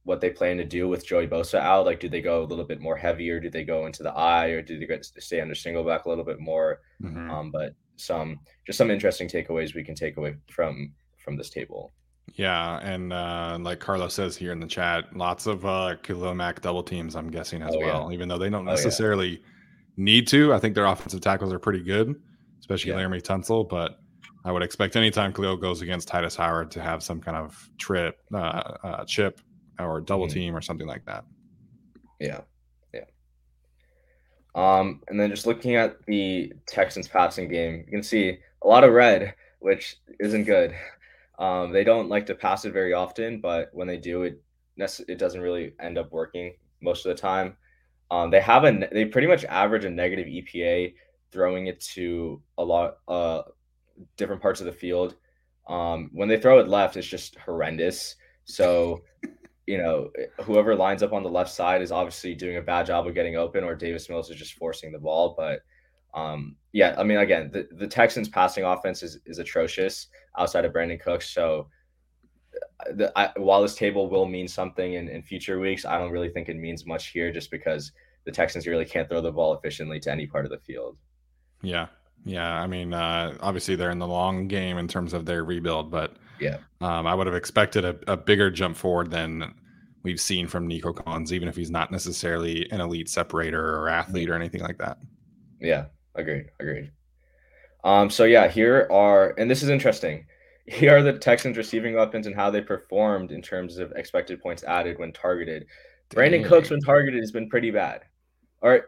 what 0.04 0.20
they 0.20 0.30
plan 0.30 0.58
to 0.58 0.64
do 0.64 0.86
with 0.88 1.06
Joey 1.06 1.26
Bosa 1.26 1.58
out. 1.58 1.86
Like, 1.86 1.98
do 1.98 2.08
they 2.08 2.20
go 2.20 2.42
a 2.42 2.44
little 2.44 2.64
bit 2.64 2.80
more 2.80 2.96
heavy, 2.96 3.30
or 3.30 3.40
do 3.40 3.50
they 3.50 3.64
go 3.64 3.86
into 3.86 4.02
the 4.02 4.12
I, 4.12 4.48
or 4.48 4.62
do 4.62 4.78
they 4.78 4.86
get, 4.86 5.04
stay 5.04 5.40
under 5.40 5.54
single 5.54 5.84
back 5.84 6.04
a 6.04 6.08
little 6.08 6.24
bit 6.24 6.40
more? 6.40 6.80
Mm-hmm. 7.02 7.30
Um, 7.30 7.50
but 7.50 7.74
some 7.96 8.40
just 8.66 8.78
some 8.78 8.90
interesting 8.90 9.28
takeaways 9.28 9.74
we 9.74 9.84
can 9.84 9.94
take 9.94 10.16
away 10.16 10.36
from 10.50 10.92
from 11.18 11.36
this 11.36 11.50
table. 11.50 11.92
Yeah, 12.34 12.78
and 12.82 13.12
uh, 13.12 13.58
like 13.60 13.78
Carlos 13.78 14.14
says 14.14 14.36
here 14.36 14.50
in 14.50 14.58
the 14.58 14.66
chat, 14.66 15.16
lots 15.16 15.46
of 15.46 15.64
uh, 15.64 15.96
Khalil 16.02 16.34
Mack 16.34 16.60
double 16.62 16.82
teams. 16.82 17.14
I'm 17.14 17.30
guessing 17.30 17.62
as 17.62 17.74
oh, 17.74 17.78
well, 17.78 18.08
yeah. 18.08 18.14
even 18.14 18.28
though 18.28 18.38
they 18.38 18.50
don't 18.50 18.64
necessarily 18.64 19.28
oh, 19.28 19.40
yeah. 19.40 20.04
need 20.04 20.26
to. 20.28 20.52
I 20.52 20.58
think 20.58 20.74
their 20.74 20.86
offensive 20.86 21.20
tackles 21.20 21.52
are 21.52 21.58
pretty 21.60 21.80
good, 21.80 22.20
especially 22.58 22.90
yeah. 22.90 22.98
Laremy 22.98 23.22
Tunsil. 23.22 23.68
But 23.68 24.00
I 24.44 24.50
would 24.50 24.62
expect 24.62 24.96
anytime 24.96 25.32
Khalil 25.32 25.56
goes 25.56 25.80
against 25.80 26.08
Tytus 26.08 26.36
Howard 26.36 26.70
to 26.72 26.82
have 26.82 27.02
some 27.02 27.20
kind 27.20 27.36
of 27.36 27.70
trip, 27.78 28.18
uh, 28.32 28.62
uh, 28.82 29.04
chip, 29.04 29.40
or 29.78 30.00
double 30.00 30.26
mm-hmm. 30.26 30.34
team 30.34 30.56
or 30.56 30.60
something 30.60 30.88
like 30.88 31.04
that. 31.04 31.24
Yeah, 32.18 32.40
yeah. 32.92 33.04
Um, 34.54 35.02
and 35.08 35.20
then 35.20 35.30
just 35.30 35.46
looking 35.46 35.76
at 35.76 36.04
the 36.06 36.52
Texans 36.66 37.06
passing 37.06 37.48
game, 37.48 37.84
you 37.86 37.92
can 37.92 38.02
see 38.02 38.38
a 38.62 38.66
lot 38.66 38.82
of 38.82 38.92
red, 38.92 39.34
which 39.60 39.96
isn't 40.20 40.44
good. 40.44 40.74
Um, 41.38 41.72
they 41.72 41.84
don't 41.84 42.08
like 42.08 42.26
to 42.26 42.34
pass 42.34 42.64
it 42.64 42.72
very 42.72 42.92
often, 42.92 43.40
but 43.40 43.70
when 43.72 43.88
they 43.88 43.96
do, 43.96 44.22
it 44.22 44.40
it 44.76 45.18
doesn't 45.18 45.40
really 45.40 45.72
end 45.80 45.98
up 45.98 46.10
working 46.12 46.54
most 46.80 47.06
of 47.06 47.14
the 47.14 47.20
time. 47.20 47.56
Um, 48.10 48.30
they 48.30 48.40
have 48.40 48.64
a 48.64 48.88
they 48.92 49.04
pretty 49.06 49.26
much 49.26 49.44
average 49.44 49.84
a 49.84 49.90
negative 49.90 50.26
EPA 50.26 50.94
throwing 51.32 51.66
it 51.66 51.80
to 51.80 52.40
a 52.58 52.64
lot 52.64 52.98
uh 53.08 53.42
different 54.16 54.42
parts 54.42 54.60
of 54.60 54.66
the 54.66 54.72
field. 54.72 55.16
Um, 55.68 56.10
when 56.12 56.28
they 56.28 56.38
throw 56.38 56.58
it 56.58 56.68
left, 56.68 56.96
it's 56.96 57.06
just 57.06 57.36
horrendous. 57.38 58.16
So, 58.44 59.02
you 59.66 59.78
know, 59.78 60.10
whoever 60.42 60.74
lines 60.74 61.02
up 61.02 61.12
on 61.12 61.22
the 61.22 61.30
left 61.30 61.50
side 61.50 61.80
is 61.80 61.90
obviously 61.90 62.34
doing 62.34 62.58
a 62.58 62.62
bad 62.62 62.86
job 62.86 63.06
of 63.06 63.14
getting 63.14 63.36
open, 63.36 63.64
or 63.64 63.74
Davis 63.74 64.08
Mills 64.08 64.30
is 64.30 64.36
just 64.36 64.54
forcing 64.54 64.92
the 64.92 64.98
ball. 64.98 65.34
But 65.36 65.60
um, 66.14 66.56
yeah, 66.72 66.94
I 66.98 67.02
mean, 67.02 67.18
again, 67.18 67.50
the, 67.52 67.66
the 67.72 67.86
Texans 67.86 68.28
passing 68.28 68.64
offense 68.64 69.02
is, 69.02 69.18
is 69.26 69.38
atrocious 69.38 70.08
outside 70.38 70.64
of 70.64 70.72
Brandin 70.72 71.00
Cooks. 71.00 71.30
So 71.30 71.68
uh, 72.54 72.92
the, 72.94 73.12
I, 73.18 73.30
while 73.36 73.62
this 73.62 73.74
table 73.74 74.08
will 74.08 74.26
mean 74.26 74.48
something 74.48 74.94
in, 74.94 75.08
in 75.08 75.22
future 75.22 75.60
weeks, 75.60 75.84
I 75.84 75.98
don't 75.98 76.10
really 76.10 76.30
think 76.30 76.48
it 76.48 76.56
means 76.56 76.86
much 76.86 77.08
here 77.08 77.32
just 77.32 77.50
because 77.50 77.92
the 78.24 78.32
Texans 78.32 78.66
really 78.66 78.84
can't 78.84 79.08
throw 79.08 79.20
the 79.20 79.32
ball 79.32 79.54
efficiently 79.54 80.00
to 80.00 80.10
any 80.10 80.26
part 80.26 80.44
of 80.44 80.50
the 80.50 80.58
field. 80.58 80.96
Yeah. 81.62 81.86
Yeah. 82.24 82.52
I 82.52 82.66
mean, 82.66 82.94
uh, 82.94 83.36
obviously 83.40 83.76
they're 83.76 83.90
in 83.90 83.98
the 83.98 84.06
long 84.06 84.48
game 84.48 84.78
in 84.78 84.88
terms 84.88 85.12
of 85.12 85.26
their 85.26 85.44
rebuild, 85.44 85.90
but 85.90 86.16
yeah, 86.40 86.58
um, 86.80 87.06
I 87.06 87.14
would 87.14 87.26
have 87.26 87.36
expected 87.36 87.84
a, 87.84 87.96
a 88.08 88.16
bigger 88.16 88.50
jump 88.50 88.76
forward 88.76 89.10
than 89.10 89.54
we've 90.02 90.20
seen 90.20 90.48
from 90.48 90.66
Nico 90.66 90.92
Collins, 90.92 91.32
even 91.32 91.48
if 91.48 91.56
he's 91.56 91.70
not 91.70 91.92
necessarily 91.92 92.68
an 92.72 92.80
elite 92.80 93.08
separator 93.08 93.76
or 93.76 93.88
athlete 93.88 94.28
or 94.28 94.34
anything 94.34 94.60
like 94.60 94.78
that. 94.78 94.98
Yeah. 95.60 95.86
Agreed. 96.14 96.46
Agreed. 96.60 96.90
Um, 97.84 98.08
so 98.10 98.24
yeah, 98.24 98.48
here 98.48 98.88
are, 98.90 99.34
and 99.38 99.50
this 99.50 99.62
is 99.62 99.68
interesting. 99.68 100.26
Here 100.66 100.96
are 100.96 101.02
the 101.02 101.18
Texans 101.18 101.58
receiving 101.58 101.94
weapons 101.94 102.26
and 102.26 102.34
how 102.34 102.50
they 102.50 102.62
performed 102.62 103.32
in 103.32 103.42
terms 103.42 103.76
of 103.76 103.92
expected 103.96 104.40
points 104.40 104.64
added 104.64 104.98
when 104.98 105.12
targeted. 105.12 105.66
Dang. 106.08 106.32
Brandin 106.32 106.46
Cooks, 106.46 106.70
when 106.70 106.80
targeted, 106.80 107.20
has 107.20 107.30
been 107.30 107.50
pretty 107.50 107.70
bad. 107.70 108.00
All 108.62 108.70
right, 108.70 108.80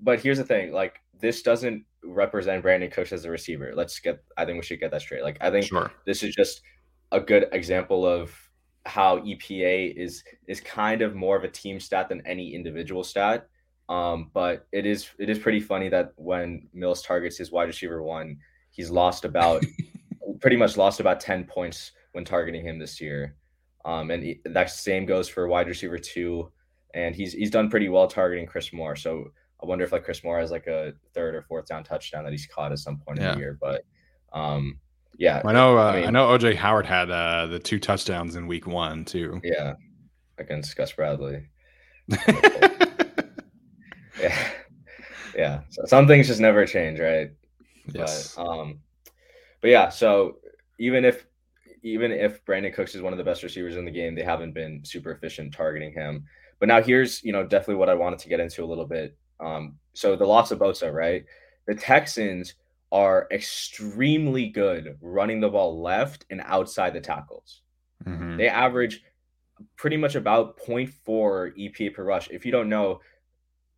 but 0.00 0.20
here's 0.20 0.38
the 0.38 0.44
thing: 0.44 0.72
like 0.72 1.02
this 1.20 1.42
doesn't 1.42 1.84
represent 2.02 2.64
Brandin 2.64 2.90
Cooks 2.90 3.12
as 3.12 3.26
a 3.26 3.30
receiver. 3.30 3.72
Let's 3.74 3.98
get. 3.98 4.24
I 4.38 4.46
think 4.46 4.56
we 4.56 4.64
should 4.64 4.80
get 4.80 4.90
that 4.92 5.02
straight. 5.02 5.22
Like 5.22 5.36
I 5.42 5.50
think 5.50 5.66
sure. 5.66 5.92
this 6.06 6.22
is 6.22 6.34
just 6.34 6.62
a 7.12 7.20
good 7.20 7.44
example 7.52 8.06
of 8.06 8.34
how 8.86 9.18
EPA 9.18 9.94
is 9.98 10.24
is 10.46 10.62
kind 10.62 11.02
of 11.02 11.14
more 11.14 11.36
of 11.36 11.44
a 11.44 11.48
team 11.48 11.78
stat 11.78 12.08
than 12.08 12.26
any 12.26 12.54
individual 12.54 13.04
stat. 13.04 13.48
Um, 13.88 14.30
but 14.34 14.66
it 14.72 14.84
is 14.84 15.08
it 15.18 15.30
is 15.30 15.38
pretty 15.38 15.60
funny 15.60 15.88
that 15.88 16.12
when 16.16 16.68
Mills 16.74 17.02
targets 17.02 17.38
his 17.38 17.50
wide 17.50 17.68
receiver 17.68 18.02
one, 18.02 18.38
he's 18.70 18.90
lost 18.90 19.24
about 19.24 19.64
pretty 20.40 20.56
much 20.56 20.76
lost 20.76 21.00
about 21.00 21.20
10 21.20 21.44
points 21.44 21.92
when 22.12 22.24
targeting 22.24 22.64
him 22.64 22.78
this 22.78 23.00
year. 23.00 23.34
Um, 23.84 24.10
and 24.10 24.22
he, 24.22 24.40
that 24.44 24.70
same 24.70 25.06
goes 25.06 25.28
for 25.28 25.48
wide 25.48 25.68
receiver 25.68 25.98
two. 25.98 26.50
And 26.94 27.14
he's 27.14 27.32
he's 27.32 27.50
done 27.50 27.70
pretty 27.70 27.88
well 27.88 28.08
targeting 28.08 28.46
Chris 28.46 28.72
Moore. 28.72 28.96
So 28.96 29.30
I 29.62 29.66
wonder 29.66 29.84
if 29.84 29.92
like 29.92 30.04
Chris 30.04 30.24
Moore 30.24 30.38
has 30.38 30.50
like 30.50 30.66
a 30.66 30.92
third 31.14 31.34
or 31.34 31.42
fourth 31.42 31.66
down 31.66 31.84
touchdown 31.84 32.24
that 32.24 32.32
he's 32.32 32.46
caught 32.46 32.72
at 32.72 32.78
some 32.78 32.98
point 32.98 33.20
yeah. 33.20 33.28
in 33.28 33.34
the 33.34 33.40
year. 33.40 33.58
But 33.60 33.84
um, 34.32 34.78
yeah, 35.16 35.42
I 35.44 35.52
know. 35.52 35.78
Uh, 35.78 35.84
I, 35.84 35.96
mean, 35.96 36.06
I, 36.06 36.10
know 36.10 36.28
OJ 36.28 36.54
Howard 36.56 36.86
had 36.86 37.10
uh, 37.10 37.46
the 37.46 37.58
two 37.58 37.78
touchdowns 37.78 38.36
in 38.36 38.46
week 38.46 38.66
one 38.66 39.04
too. 39.04 39.40
Yeah, 39.42 39.74
against 40.38 40.76
Gus 40.76 40.92
Bradley. 40.92 41.46
yeah, 44.20 44.48
yeah. 45.36 45.60
So 45.70 45.82
some 45.86 46.06
things 46.06 46.26
just 46.26 46.40
never 46.40 46.66
change, 46.66 46.98
right? 47.00 47.30
Yes. 47.92 48.34
But, 48.34 48.46
um, 48.46 48.80
but 49.60 49.70
yeah. 49.70 49.88
So 49.88 50.38
even 50.78 51.04
if 51.04 51.26
even 51.82 52.12
if 52.12 52.44
Brandin 52.44 52.74
Cooks 52.74 52.94
is 52.94 53.02
one 53.02 53.12
of 53.12 53.18
the 53.18 53.24
best 53.24 53.42
receivers 53.42 53.76
in 53.76 53.84
the 53.84 53.90
game, 53.90 54.14
they 54.14 54.22
haven't 54.22 54.52
been 54.52 54.84
super 54.84 55.12
efficient 55.12 55.54
targeting 55.54 55.92
him. 55.92 56.24
But 56.58 56.68
now 56.68 56.82
here's 56.82 57.22
you 57.22 57.32
know 57.32 57.44
definitely 57.44 57.76
what 57.76 57.88
I 57.88 57.94
wanted 57.94 58.18
to 58.20 58.28
get 58.28 58.40
into 58.40 58.64
a 58.64 58.66
little 58.66 58.86
bit. 58.86 59.16
Um, 59.40 59.76
so 59.94 60.16
the 60.16 60.26
loss 60.26 60.50
of 60.50 60.58
Bosa, 60.58 60.92
right? 60.92 61.24
The 61.66 61.74
Texans 61.74 62.54
are 62.90 63.28
extremely 63.30 64.48
good 64.48 64.96
running 65.00 65.40
the 65.40 65.48
ball 65.48 65.82
left 65.82 66.24
and 66.30 66.40
outside 66.44 66.94
the 66.94 67.00
tackles. 67.00 67.60
Mm-hmm. 68.04 68.38
They 68.38 68.48
average 68.48 69.02
pretty 69.76 69.96
much 69.96 70.14
about 70.14 70.58
0.4 70.58 70.92
EPA 71.58 71.94
per 71.94 72.04
rush. 72.04 72.28
If 72.30 72.46
you 72.46 72.52
don't 72.52 72.68
know, 72.68 73.00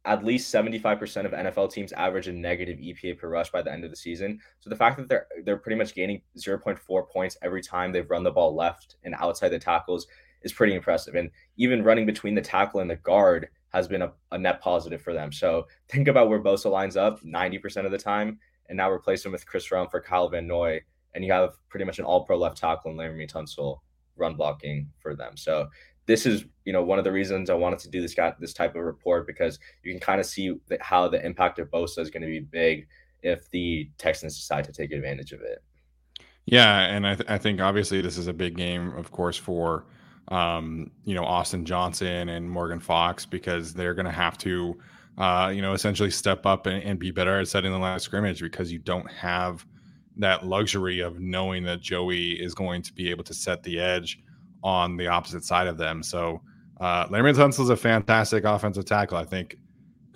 at 0.06 0.24
least 0.24 0.52
75% 0.52 1.26
of 1.26 1.32
NFL 1.32 1.72
teams 1.72 1.92
average 1.92 2.26
a 2.26 2.32
negative 2.32 2.78
EPA 2.78 3.18
per 3.18 3.28
rush 3.28 3.50
by 3.50 3.60
the 3.60 3.70
end 3.70 3.84
of 3.84 3.90
the 3.90 3.96
season. 3.96 4.40
So 4.60 4.70
the 4.70 4.76
fact 4.76 4.96
that 4.96 5.08
they're 5.08 5.26
they're 5.44 5.58
pretty 5.58 5.76
much 5.76 5.94
gaining 5.94 6.22
0.4 6.38 7.08
points 7.10 7.36
every 7.42 7.62
time 7.62 7.92
they've 7.92 8.08
run 8.08 8.22
the 8.22 8.30
ball 8.30 8.54
left 8.54 8.96
and 9.04 9.14
outside 9.18 9.50
the 9.50 9.58
tackles 9.58 10.06
is 10.42 10.52
pretty 10.52 10.74
impressive. 10.74 11.16
And 11.16 11.30
even 11.58 11.84
running 11.84 12.06
between 12.06 12.34
the 12.34 12.40
tackle 12.40 12.80
and 12.80 12.88
the 12.88 12.96
guard, 12.96 13.48
has 13.70 13.88
been 13.88 14.02
a, 14.02 14.12
a 14.32 14.38
net 14.38 14.60
positive 14.60 15.00
for 15.00 15.12
them. 15.12 15.32
So 15.32 15.66
think 15.88 16.08
about 16.08 16.28
where 16.28 16.42
Bosa 16.42 16.70
lines 16.70 16.96
up 16.96 17.22
90% 17.22 17.86
of 17.86 17.92
the 17.92 17.98
time, 17.98 18.38
and 18.68 18.76
now 18.76 18.90
replace 18.90 19.24
him 19.24 19.32
with 19.32 19.46
Chris 19.46 19.68
Rumph 19.68 19.90
for 19.90 20.00
Kyle 20.00 20.28
Van 20.28 20.46
Noy, 20.46 20.80
and 21.14 21.24
you 21.24 21.32
have 21.32 21.54
pretty 21.68 21.84
much 21.84 21.98
an 21.98 22.04
all 22.04 22.24
pro 22.24 22.36
left 22.36 22.58
tackle 22.58 22.90
in 22.90 22.96
Laremy 22.96 23.30
Tunsil 23.30 23.78
run 24.16 24.34
blocking 24.34 24.90
for 25.00 25.16
them. 25.16 25.36
So 25.36 25.68
this 26.10 26.26
is 26.26 26.44
you 26.64 26.72
know 26.72 26.82
one 26.82 26.98
of 26.98 27.04
the 27.04 27.12
reasons 27.12 27.50
I 27.50 27.54
wanted 27.54 27.78
to 27.80 27.88
do 27.88 28.02
this 28.02 28.14
guy 28.14 28.34
this 28.40 28.52
type 28.52 28.74
of 28.74 28.82
report 28.82 29.28
because 29.28 29.60
you 29.84 29.92
can 29.92 30.00
kind 30.00 30.20
of 30.20 30.26
see 30.26 30.52
how 30.80 31.06
the 31.06 31.24
impact 31.24 31.60
of 31.60 31.70
Bosa 31.70 32.00
is 32.00 32.10
going 32.10 32.22
to 32.22 32.28
be 32.28 32.40
big 32.40 32.88
if 33.22 33.48
the 33.50 33.88
Texans 33.96 34.36
decide 34.36 34.64
to 34.64 34.72
take 34.72 34.90
advantage 34.90 35.30
of 35.30 35.40
it. 35.42 35.62
Yeah, 36.46 36.80
and 36.86 37.06
I, 37.06 37.14
th- 37.14 37.30
I 37.30 37.38
think 37.38 37.60
obviously 37.60 38.00
this 38.00 38.18
is 38.18 38.26
a 38.26 38.32
big 38.32 38.56
game, 38.56 38.92
of 38.96 39.12
course, 39.12 39.36
for 39.36 39.86
um, 40.28 40.90
you 41.04 41.14
know 41.14 41.24
Austin 41.24 41.64
Johnson 41.64 42.28
and 42.28 42.50
Morgan 42.50 42.80
Fox 42.80 43.24
because 43.24 43.72
they're 43.72 43.94
going 43.94 44.06
to 44.06 44.12
have 44.12 44.36
to 44.38 44.76
uh, 45.16 45.52
you 45.54 45.62
know 45.62 45.74
essentially 45.74 46.10
step 46.10 46.44
up 46.44 46.66
and, 46.66 46.82
and 46.82 46.98
be 46.98 47.12
better 47.12 47.38
at 47.38 47.46
setting 47.46 47.70
the 47.70 47.78
line 47.78 47.94
of 47.94 48.02
scrimmage 48.02 48.40
because 48.40 48.72
you 48.72 48.80
don't 48.80 49.08
have 49.12 49.64
that 50.16 50.44
luxury 50.44 50.98
of 50.98 51.20
knowing 51.20 51.62
that 51.62 51.80
Joey 51.80 52.32
is 52.32 52.52
going 52.52 52.82
to 52.82 52.92
be 52.92 53.10
able 53.10 53.22
to 53.24 53.32
set 53.34 53.62
the 53.62 53.78
edge 53.78 54.18
on 54.62 54.96
the 54.96 55.06
opposite 55.06 55.44
side 55.44 55.66
of 55.66 55.78
them. 55.78 56.02
So 56.02 56.40
uh, 56.80 57.06
Laremy 57.08 57.34
Tunsil 57.34 57.64
is 57.64 57.70
a 57.70 57.76
fantastic 57.76 58.44
offensive 58.44 58.84
tackle. 58.86 59.18
I 59.18 59.24
think 59.24 59.56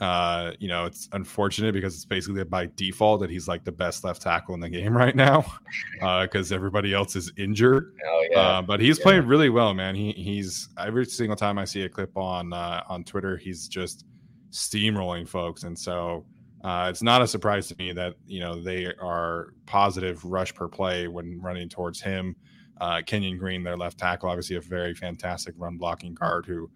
uh, 0.01 0.53
you 0.59 0.67
know 0.67 0.87
it's 0.87 1.09
unfortunate 1.13 1.73
because 1.73 1.95
it's 1.95 2.05
basically 2.05 2.43
by 2.45 2.69
default 2.75 3.21
that 3.21 3.31
he's 3.31 3.47
like 3.47 3.63
the 3.65 3.73
best 3.73 4.03
left 4.03 4.21
tackle 4.21 4.55
in 4.55 4.61
the 4.61 4.69
game 4.69 4.97
right 4.97 5.15
now 5.15 5.45
because 6.23 6.51
uh, 6.51 6.55
everybody 6.55 6.93
else 6.93 7.17
is 7.17 7.33
injured. 7.37 7.95
Oh, 8.05 8.27
yeah. 8.31 8.39
Uh, 8.39 8.63
but 8.63 8.81
he's 8.81 8.99
yeah. 8.99 9.03
playing 9.03 9.27
really 9.27 9.51
well, 9.51 9.75
man. 9.75 9.95
He 9.95 10.13
he's 10.13 10.69
every 10.79 11.05
single 11.05 11.37
time 11.37 11.59
I 11.59 11.65
see 11.65 11.83
a 11.83 11.89
clip 11.89 12.17
on 12.17 12.53
uh, 12.53 12.83
on 12.89 13.05
Twitter, 13.05 13.37
he's 13.37 13.69
just 13.69 14.07
steamrolling 14.51 15.29
folks, 15.29 15.63
and 15.63 15.79
so. 15.79 16.25
Uh, 16.63 16.89
it's 16.89 17.03
not 17.03 17.21
a 17.21 17.27
surprise 17.29 17.69
to 17.69 17.77
me 17.79 17.93
that 17.93 18.15
you 18.27 18.41
know 18.41 18.59
they 18.59 18.87
are 18.99 19.53
positive 19.67 20.25
rush 20.25 20.55
per 20.55 20.67
play 20.67 21.07
when 21.09 21.39
running 21.43 21.69
towards 21.69 22.01
him. 22.01 22.35
Uh, 22.81 23.03
Kenyon 23.05 23.39
Green, 23.39 23.63
their 23.63 23.77
left 23.77 23.99
tackle, 23.99 24.29
obviously 24.29 24.57
a 24.57 24.61
very 24.61 24.95
fantastic 24.95 25.55
run 25.57 25.77
blocking 25.77 26.15
guard 26.15 26.45
who 26.47 26.69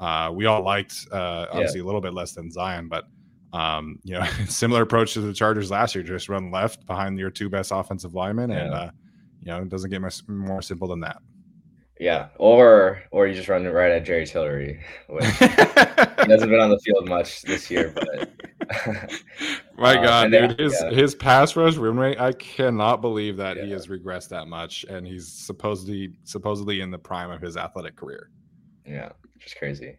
uh, 0.00 0.30
we 0.32 0.46
all 0.46 0.62
liked. 0.62 1.06
Uh, 1.12 1.46
obviously, 1.50 1.80
yeah. 1.80 1.84
a 1.84 1.86
little 1.86 2.00
bit 2.00 2.14
less 2.14 2.32
than 2.32 2.50
Zion, 2.50 2.88
but 2.88 3.04
um, 3.52 4.00
you 4.02 4.14
know, 4.14 4.24
similar 4.48 4.82
approach 4.82 5.14
to 5.14 5.20
the 5.20 5.32
Chargers 5.32 5.70
last 5.70 5.94
year. 5.94 6.02
Just 6.02 6.28
run 6.28 6.50
left 6.50 6.86
behind 6.86 7.18
your 7.18 7.30
two 7.30 7.48
best 7.48 7.70
offensive 7.72 8.14
linemen, 8.14 8.50
yeah. 8.50 8.64
and 8.64 8.74
uh, 8.74 8.90
you 9.42 9.52
know, 9.52 9.62
it 9.62 9.68
doesn't 9.68 9.90
get 9.90 10.00
much 10.00 10.26
more 10.28 10.62
simple 10.62 10.88
than 10.88 11.00
that. 11.00 11.18
Yeah, 12.00 12.28
or 12.36 13.02
or 13.12 13.28
you 13.28 13.34
just 13.34 13.48
run 13.48 13.64
right 13.64 13.92
at 13.92 14.04
Jerry 14.04 14.26
Tillery, 14.26 14.80
which 15.08 15.24
he 15.24 15.46
hasn't 15.46 16.50
been 16.50 16.60
on 16.60 16.70
the 16.70 16.80
field 16.84 17.08
much 17.08 17.42
this 17.42 17.70
year, 17.70 17.94
but. 17.94 18.30
My 19.76 19.94
God, 20.02 20.30
dude, 20.30 20.58
his 20.58 20.76
yeah. 20.80 20.90
his 20.90 21.14
pass 21.14 21.56
rush 21.56 21.76
win 21.76 21.96
rate, 21.96 22.20
I 22.20 22.32
cannot 22.32 23.00
believe 23.00 23.36
that 23.36 23.56
yeah. 23.56 23.64
he 23.64 23.70
has 23.72 23.86
regressed 23.86 24.28
that 24.30 24.48
much, 24.48 24.84
and 24.84 25.06
he's 25.06 25.28
supposedly 25.28 26.14
supposedly 26.24 26.80
in 26.80 26.90
the 26.90 26.98
prime 26.98 27.30
of 27.30 27.40
his 27.40 27.56
athletic 27.56 27.96
career. 27.96 28.30
Yeah, 28.86 29.10
just 29.38 29.56
crazy. 29.56 29.98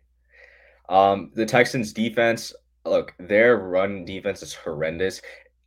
Um, 0.89 1.31
the 1.34 1.45
Texans 1.45 1.93
defense, 1.93 2.53
look, 2.86 3.13
their 3.19 3.58
run 3.58 4.05
defense 4.05 4.41
is 4.43 4.53
horrendous. 4.53 5.21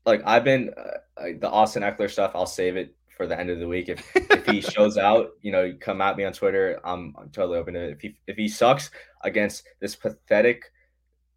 Like 0.07 0.23
I've 0.25 0.45
been 0.45 0.71
uh, 0.77 1.25
the 1.41 1.51
Austin 1.51 1.83
Ekeler 1.83 2.11
stuff, 2.11 2.33
I'll 2.35 2.47
save 2.47 2.77
it 2.77 2.95
for 3.19 3.27
the 3.27 3.39
end 3.39 3.51
of 3.51 3.59
the 3.59 3.69
week. 3.69 3.91
If 3.91 4.11
if 4.15 4.47
he 4.47 4.63
shows 4.63 4.97
out, 4.97 5.33
you 5.43 5.53
know, 5.53 5.75
come 5.79 6.01
at 6.01 6.17
me 6.17 6.25
on 6.25 6.33
Twitter. 6.33 6.81
I'm, 6.85 7.15
I'm 7.19 7.29
totally 7.29 7.59
open 7.59 7.75
to 7.75 7.81
it. 7.81 7.91
If 7.91 8.01
he 8.01 8.17
if 8.27 8.37
he 8.39 8.49
sucks 8.49 8.91
against 9.23 9.65
this 9.81 9.95
pathetic 9.95 10.73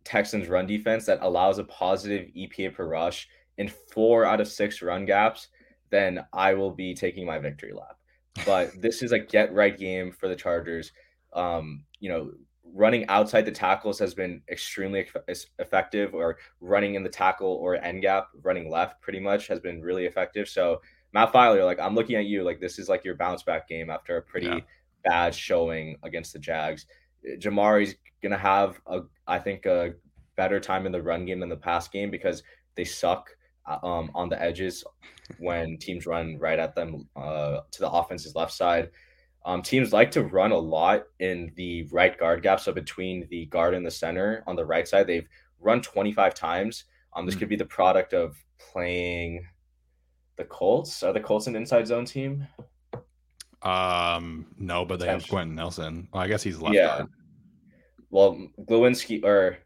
Texans 0.06 0.48
run 0.48 0.66
defense 0.66 1.06
that 1.08 1.20
allows 1.22 1.58
a 1.58 1.66
positive 1.66 2.30
EPA 2.38 2.74
per 2.76 2.88
rush 2.88 3.28
in 3.58 3.68
four 3.68 4.26
out 4.26 4.40
of 4.40 4.48
six 4.48 4.82
run 4.82 5.06
gaps, 5.06 5.50
then 5.90 6.26
I 6.32 6.54
will 6.54 6.72
be 6.72 6.94
taking 6.94 7.26
my 7.26 7.40
victory 7.40 7.74
lap. 7.74 7.98
But 8.46 8.72
this 8.82 9.04
is 9.04 9.12
a 9.12 9.20
get 9.20 9.54
right 9.54 9.78
game 9.78 10.12
for 10.12 10.30
the 10.30 10.36
Chargers. 10.36 10.92
Um, 11.34 11.84
you 12.00 12.10
know, 12.10 12.32
running 12.74 13.06
outside 13.08 13.46
the 13.46 13.52
tackles 13.52 14.00
has 14.00 14.14
been 14.14 14.42
extremely 14.50 15.08
effective, 15.60 16.14
or 16.14 16.38
running 16.60 16.96
in 16.96 17.04
the 17.04 17.10
tackle 17.10 17.54
or 17.54 17.76
end 17.76 18.02
gap, 18.02 18.28
running 18.42 18.70
left 18.70 19.02
pretty 19.02 19.20
much 19.20 19.48
has 19.48 19.60
been 19.60 19.82
really 19.82 20.06
effective. 20.06 20.48
So, 20.48 20.82
Matt 21.14 21.34
Feiler, 21.34 21.66
like 21.66 21.80
I'm 21.80 21.96
looking 21.96 22.16
at 22.16 22.26
you, 22.26 22.44
like 22.44 22.60
this 22.60 22.80
is 22.80 22.90
like 22.90 23.04
your 23.04 23.16
bounce 23.16 23.44
back 23.44 23.68
game 23.68 23.90
after 23.90 24.18
a 24.18 24.22
pretty 24.22 24.48
yeah. 24.48 24.60
bad 25.04 25.36
showing 25.36 25.98
against 26.04 26.34
the 26.34 26.40
Jags. 26.40 26.86
Jamaree's 27.38 27.96
gonna 28.24 28.38
have 28.38 28.80
a, 28.88 29.02
I 29.28 29.40
think, 29.40 29.66
a 29.66 29.94
better 30.36 30.60
time 30.60 30.86
in 30.86 30.92
the 30.92 31.02
run 31.02 31.26
game 31.26 31.40
than 31.40 31.50
the 31.50 31.58
pass 31.58 31.88
game 31.88 32.10
because 32.10 32.44
they 32.76 32.86
suck 32.86 33.30
uh, 33.68 33.78
um, 33.86 34.12
on 34.16 34.30
the 34.30 34.42
edges 34.42 34.84
when 35.40 35.78
teams 35.78 36.06
run 36.06 36.38
right 36.40 36.60
at 36.60 36.76
them 36.76 37.08
uh, 37.16 37.60
to 37.72 37.80
the 37.80 37.90
offense's 37.90 38.36
left 38.36 38.54
side. 38.54 38.90
Um, 39.44 39.62
teams 39.62 39.92
like 39.92 40.12
to 40.12 40.24
run 40.24 40.52
a 40.52 40.58
lot 40.58 41.04
in 41.20 41.52
the 41.56 41.88
right 41.92 42.18
guard 42.18 42.44
gap, 42.44 42.60
so 42.60 42.72
between 42.72 43.28
the 43.30 43.46
guard 43.48 43.74
and 43.74 43.86
the 43.86 43.92
center 43.92 44.44
on 44.46 44.56
the 44.56 44.66
right 44.66 44.88
side, 44.88 45.08
they've 45.08 45.28
run 45.60 45.82
25 45.82 46.34
times. 46.36 46.86
Um, 47.14 47.26
this 47.26 47.34
mm-hmm. 47.34 47.40
could 47.40 47.50
be 47.50 47.56
the 47.56 47.66
product 47.66 48.14
of 48.14 48.38
playing 48.60 49.46
the 50.42 50.48
Colts. 50.48 51.04
Are 51.04 51.14
the 51.14 51.20
Colts 51.20 51.46
an 51.46 51.56
inside 51.56 51.86
zone 51.86 52.06
team? 52.06 52.48
Um, 53.62 54.48
no, 54.58 54.84
but 54.86 55.00
they 55.00 55.06
have 55.06 55.28
Quenton 55.28 55.56
Nelson. 55.56 56.08
Well, 56.12 56.24
I 56.24 56.28
guess 56.28 56.42
he's 56.42 56.60
left 56.60 56.76
yeah. 56.76 56.88
guard. 56.88 57.10
Well, 58.10 58.48
Glowinski 58.62 59.24
or 59.24 59.60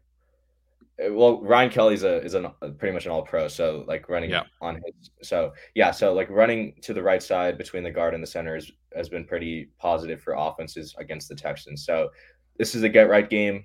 well, 1.10 1.42
Ryan 1.42 1.70
Kelly's 1.70 2.04
a 2.04 2.22
is 2.22 2.34
a 2.34 2.54
pretty 2.78 2.92
much 2.92 3.06
an 3.06 3.12
all 3.12 3.22
pro. 3.22 3.48
So 3.48 3.84
like 3.88 4.08
running 4.10 4.30
yeah. 4.30 4.42
on 4.60 4.76
his 4.84 5.10
so 5.22 5.52
yeah, 5.74 5.90
so 5.90 6.12
like 6.12 6.28
running 6.28 6.74
to 6.82 6.92
the 6.92 7.02
right 7.02 7.22
side 7.22 7.56
between 7.56 7.82
the 7.82 7.90
guard 7.90 8.12
and 8.12 8.22
the 8.22 8.26
center 8.26 8.56
is, 8.56 8.70
has 8.94 9.08
been 9.08 9.24
pretty 9.24 9.70
positive 9.78 10.20
for 10.20 10.34
offenses 10.34 10.94
against 10.98 11.28
the 11.30 11.34
Texans. 11.34 11.86
So 11.86 12.10
this 12.58 12.74
is 12.74 12.82
a 12.82 12.88
get 12.88 13.08
right 13.08 13.28
game 13.28 13.64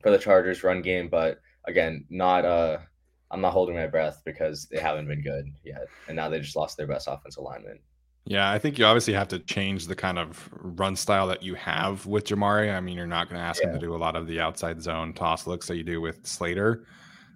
for 0.00 0.12
the 0.12 0.18
Chargers 0.18 0.62
run 0.62 0.80
game, 0.80 1.08
but 1.08 1.40
again, 1.66 2.04
not 2.08 2.44
uh 2.44 2.78
I'm 3.30 3.40
not 3.40 3.52
holding 3.52 3.76
my 3.76 3.86
breath 3.86 4.22
because 4.24 4.66
they 4.66 4.78
haven't 4.80 5.06
been 5.06 5.22
good 5.22 5.52
yet. 5.64 5.86
And 6.08 6.16
now 6.16 6.28
they 6.28 6.40
just 6.40 6.56
lost 6.56 6.76
their 6.76 6.86
best 6.86 7.08
offensive 7.08 7.42
lineman. 7.42 7.78
Yeah, 8.26 8.50
I 8.50 8.58
think 8.58 8.78
you 8.78 8.84
obviously 8.84 9.14
have 9.14 9.28
to 9.28 9.38
change 9.38 9.86
the 9.86 9.96
kind 9.96 10.18
of 10.18 10.48
run 10.52 10.94
style 10.94 11.26
that 11.28 11.42
you 11.42 11.54
have 11.54 12.06
with 12.06 12.26
Jamaree. 12.26 12.74
I 12.74 12.80
mean, 12.80 12.96
you're 12.96 13.06
not 13.06 13.28
going 13.28 13.40
to 13.40 13.46
ask 13.46 13.62
yeah. 13.62 13.68
him 13.68 13.74
to 13.74 13.80
do 13.80 13.94
a 13.94 13.96
lot 13.96 14.14
of 14.14 14.26
the 14.26 14.40
outside 14.40 14.82
zone 14.82 15.14
toss 15.14 15.46
looks 15.46 15.66
that 15.68 15.76
you 15.76 15.84
do 15.84 16.00
with 16.00 16.26
Slater. 16.26 16.84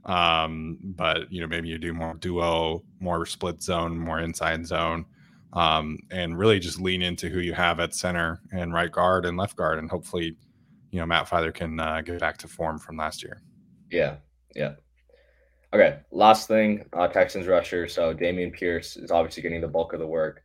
Um, 0.04 0.78
but 0.82 1.32
you 1.32 1.40
know, 1.40 1.46
maybe 1.46 1.68
you 1.68 1.78
do 1.78 1.94
more 1.94 2.14
duo, 2.14 2.84
more 3.00 3.24
split 3.24 3.62
zone, 3.62 3.98
more 3.98 4.20
inside 4.20 4.66
zone, 4.66 5.06
um, 5.54 5.98
and 6.10 6.38
really 6.38 6.58
just 6.58 6.80
lean 6.80 7.00
into 7.00 7.28
who 7.28 7.40
you 7.40 7.54
have 7.54 7.80
at 7.80 7.94
center 7.94 8.40
and 8.52 8.74
right 8.74 8.92
guard 8.92 9.24
and 9.24 9.38
left 9.38 9.56
guard, 9.56 9.78
and 9.78 9.90
hopefully, 9.90 10.36
you 10.90 11.00
know, 11.00 11.06
Matt 11.06 11.26
Feiler 11.26 11.54
can 11.54 11.80
uh, 11.80 12.02
get 12.02 12.20
back 12.20 12.36
to 12.38 12.48
form 12.48 12.78
from 12.78 12.98
last 12.98 13.22
year. 13.22 13.40
Yeah, 13.90 14.16
yeah. 14.54 14.74
Okay, 15.74 15.98
last 16.12 16.46
thing, 16.46 16.84
uh, 16.92 17.08
Texans 17.08 17.48
rusher. 17.48 17.88
So 17.88 18.14
Dameon 18.14 18.52
Pierce 18.52 18.96
is 18.96 19.10
obviously 19.10 19.42
getting 19.42 19.60
the 19.60 19.66
bulk 19.66 19.92
of 19.92 19.98
the 19.98 20.06
work. 20.06 20.44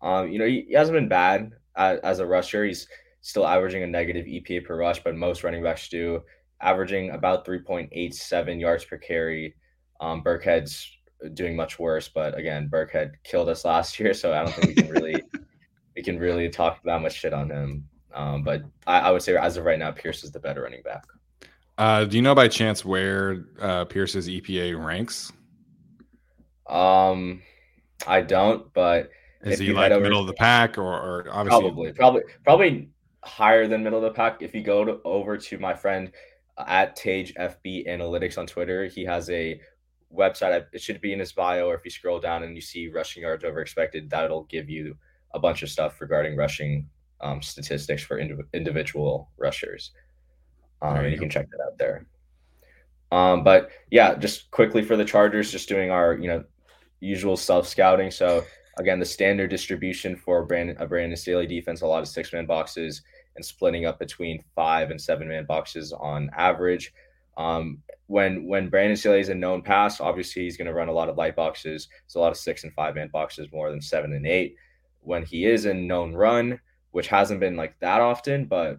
Um, 0.00 0.30
you 0.30 0.38
know, 0.38 0.46
he, 0.46 0.64
he 0.68 0.72
hasn't 0.72 0.96
been 0.96 1.08
bad 1.08 1.52
as, 1.76 1.98
as, 2.00 2.18
a 2.20 2.26
rusher. 2.26 2.64
He's 2.64 2.88
still 3.20 3.46
averaging 3.46 3.82
a 3.82 3.86
negative 3.86 4.24
EPA 4.24 4.64
per 4.64 4.78
rush, 4.78 5.04
but 5.04 5.14
most 5.14 5.44
running 5.44 5.62
backs 5.62 5.90
do, 5.90 6.22
averaging 6.62 7.10
about 7.10 7.46
3.87 7.46 8.58
yards 8.58 8.86
per 8.86 8.96
carry. 8.96 9.54
Um, 10.00 10.22
Burkhead's 10.24 10.90
doing 11.34 11.54
much 11.54 11.78
worse, 11.78 12.08
but 12.08 12.38
again, 12.38 12.70
Burkhead 12.72 13.12
killed 13.22 13.50
us 13.50 13.66
last 13.66 14.00
year, 14.00 14.14
so 14.14 14.32
I 14.32 14.44
don't 14.44 14.54
think 14.54 14.68
we 14.68 14.82
can 14.82 14.90
really 14.92 15.22
we 15.94 16.02
can 16.02 16.18
really 16.18 16.48
talk 16.48 16.82
that 16.84 17.02
much 17.02 17.12
shit 17.12 17.34
on 17.34 17.50
him. 17.50 17.86
Um, 18.14 18.42
but 18.42 18.62
I, 18.86 19.00
I, 19.00 19.10
would 19.10 19.22
say 19.22 19.36
as 19.36 19.58
of 19.58 19.66
right 19.66 19.78
now, 19.78 19.90
Pierce 19.90 20.24
is 20.24 20.32
the 20.32 20.40
better 20.40 20.62
running 20.62 20.82
back. 20.82 21.04
Uh, 21.80 22.04
do 22.04 22.18
you 22.18 22.22
know 22.22 22.34
by 22.34 22.46
chance 22.46 22.84
where 22.84 23.46
uh, 23.58 23.86
Pierce's 23.86 24.28
EPA 24.28 24.84
ranks? 24.84 25.32
Um, 26.68 27.40
I 28.06 28.20
don't, 28.20 28.70
but 28.74 29.08
is 29.42 29.58
he 29.58 29.72
like 29.72 29.90
middle 29.90 30.20
of 30.20 30.26
the 30.26 30.34
pack 30.34 30.76
or, 30.76 30.82
or 30.82 31.26
obviously 31.30 31.62
probably 31.62 31.92
probably 31.94 32.22
probably 32.44 32.90
higher 33.24 33.66
than 33.66 33.82
middle 33.82 33.98
of 33.98 34.02
the 34.02 34.14
pack? 34.14 34.42
If 34.42 34.54
you 34.54 34.62
go 34.62 34.84
to, 34.84 35.00
over 35.06 35.38
to 35.38 35.58
my 35.58 35.72
friend 35.72 36.12
at 36.58 36.96
Tej 36.96 37.32
FB 37.38 37.88
Analytics 37.88 38.36
on 38.36 38.46
Twitter, 38.46 38.84
he 38.84 39.02
has 39.06 39.30
a 39.30 39.58
website. 40.14 40.66
It 40.74 40.82
should 40.82 41.00
be 41.00 41.14
in 41.14 41.18
his 41.18 41.32
bio, 41.32 41.66
or 41.70 41.74
if 41.76 41.80
you 41.86 41.90
scroll 41.90 42.20
down 42.20 42.42
and 42.42 42.54
you 42.54 42.60
see 42.60 42.88
rushing 42.88 43.22
yards 43.22 43.42
over 43.42 43.62
expected, 43.62 44.10
that'll 44.10 44.44
give 44.44 44.68
you 44.68 44.98
a 45.32 45.38
bunch 45.38 45.62
of 45.62 45.70
stuff 45.70 45.98
regarding 46.02 46.36
rushing 46.36 46.90
um, 47.22 47.40
statistics 47.40 48.02
for 48.02 48.18
indiv- 48.18 48.52
individual 48.52 49.30
rushers. 49.38 49.92
Um, 50.82 50.96
and 50.96 51.12
you 51.12 51.18
can 51.18 51.30
check 51.30 51.48
that 51.50 51.60
out 51.64 51.78
there. 51.78 52.06
Um, 53.12 53.42
but 53.42 53.70
yeah, 53.90 54.14
just 54.14 54.50
quickly 54.50 54.82
for 54.82 54.96
the 54.96 55.04
Chargers, 55.04 55.50
just 55.50 55.68
doing 55.68 55.90
our 55.90 56.14
you 56.14 56.28
know 56.28 56.44
usual 57.00 57.36
self 57.36 57.66
scouting. 57.66 58.10
So 58.10 58.44
again, 58.78 58.98
the 58.98 59.04
standard 59.04 59.50
distribution 59.50 60.16
for 60.16 60.44
Brandon, 60.44 60.76
a 60.78 60.86
Brandon 60.86 61.16
Staley 61.16 61.46
defense, 61.46 61.82
a 61.82 61.86
lot 61.86 62.02
of 62.02 62.08
six 62.08 62.32
man 62.32 62.46
boxes 62.46 63.02
and 63.36 63.44
splitting 63.44 63.86
up 63.86 63.98
between 63.98 64.42
five 64.54 64.90
and 64.90 65.00
seven 65.00 65.28
man 65.28 65.44
boxes 65.44 65.92
on 65.92 66.30
average. 66.36 66.92
Um, 67.36 67.82
when 68.06 68.46
when 68.46 68.68
Brandon 68.68 68.96
Staley 68.96 69.20
is 69.20 69.28
a 69.28 69.34
known 69.34 69.62
pass, 69.62 70.00
obviously 70.00 70.42
he's 70.42 70.56
going 70.56 70.66
to 70.66 70.74
run 70.74 70.88
a 70.88 70.92
lot 70.92 71.08
of 71.08 71.16
light 71.16 71.36
boxes. 71.36 71.88
It's 72.04 72.16
a 72.16 72.20
lot 72.20 72.32
of 72.32 72.36
six 72.36 72.64
and 72.64 72.72
five 72.74 72.94
man 72.94 73.08
boxes 73.08 73.48
more 73.52 73.70
than 73.70 73.80
seven 73.80 74.12
and 74.12 74.26
eight. 74.26 74.56
When 75.02 75.24
he 75.24 75.46
is 75.46 75.64
in 75.64 75.86
known 75.86 76.12
run, 76.14 76.60
which 76.90 77.08
hasn't 77.08 77.40
been 77.40 77.56
like 77.56 77.78
that 77.80 78.00
often, 78.00 78.46
but 78.46 78.78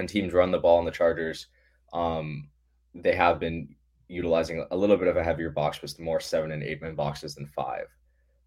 when 0.00 0.06
teams 0.06 0.32
run 0.32 0.50
the 0.50 0.58
ball 0.58 0.78
on 0.78 0.86
the 0.86 0.90
Chargers, 0.90 1.48
um, 1.92 2.48
they 2.94 3.14
have 3.14 3.38
been 3.38 3.68
utilizing 4.08 4.64
a 4.70 4.76
little 4.76 4.96
bit 4.96 5.08
of 5.08 5.18
a 5.18 5.22
heavier 5.22 5.50
box 5.50 5.82
with 5.82 6.00
more 6.00 6.20
seven 6.20 6.52
and 6.52 6.62
eight 6.62 6.80
man 6.80 6.94
boxes 6.94 7.34
than 7.34 7.46
five. 7.46 7.84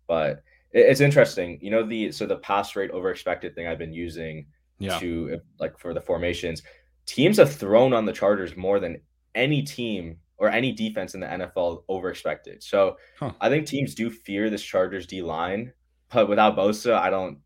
But 0.07 0.41
it, 0.71 0.87
it's 0.87 0.99
interesting, 0.99 1.59
you 1.61 1.69
know, 1.69 1.83
the 1.83 2.11
so 2.11 2.25
the 2.25 2.37
pass 2.37 2.75
rate 2.75 2.89
over 2.89 3.11
expected 3.11 3.53
thing 3.53 3.67
I've 3.67 3.77
been 3.77 3.93
using 3.93 4.47
yeah. 4.79 4.97
to 4.97 5.39
like 5.59 5.77
for 5.77 5.93
the 5.93 6.01
formations, 6.01 6.63
teams 7.05 7.37
have 7.37 7.53
thrown 7.53 7.93
on 7.93 8.05
the 8.05 8.13
Chargers 8.13 8.57
more 8.57 8.79
than 8.79 8.99
any 9.35 9.61
team 9.61 10.17
or 10.37 10.49
any 10.49 10.71
defense 10.71 11.13
in 11.13 11.19
the 11.19 11.27
NFL 11.27 11.83
over 11.87 12.09
expected. 12.09 12.63
So 12.63 12.97
huh. 13.19 13.33
I 13.39 13.49
think 13.49 13.67
teams 13.67 13.93
do 13.93 14.09
fear 14.09 14.49
this 14.49 14.63
Chargers 14.63 15.05
D 15.05 15.21
line, 15.21 15.71
but 16.11 16.27
without 16.27 16.57
Bosa, 16.57 16.95
I 16.95 17.11
don't 17.11 17.37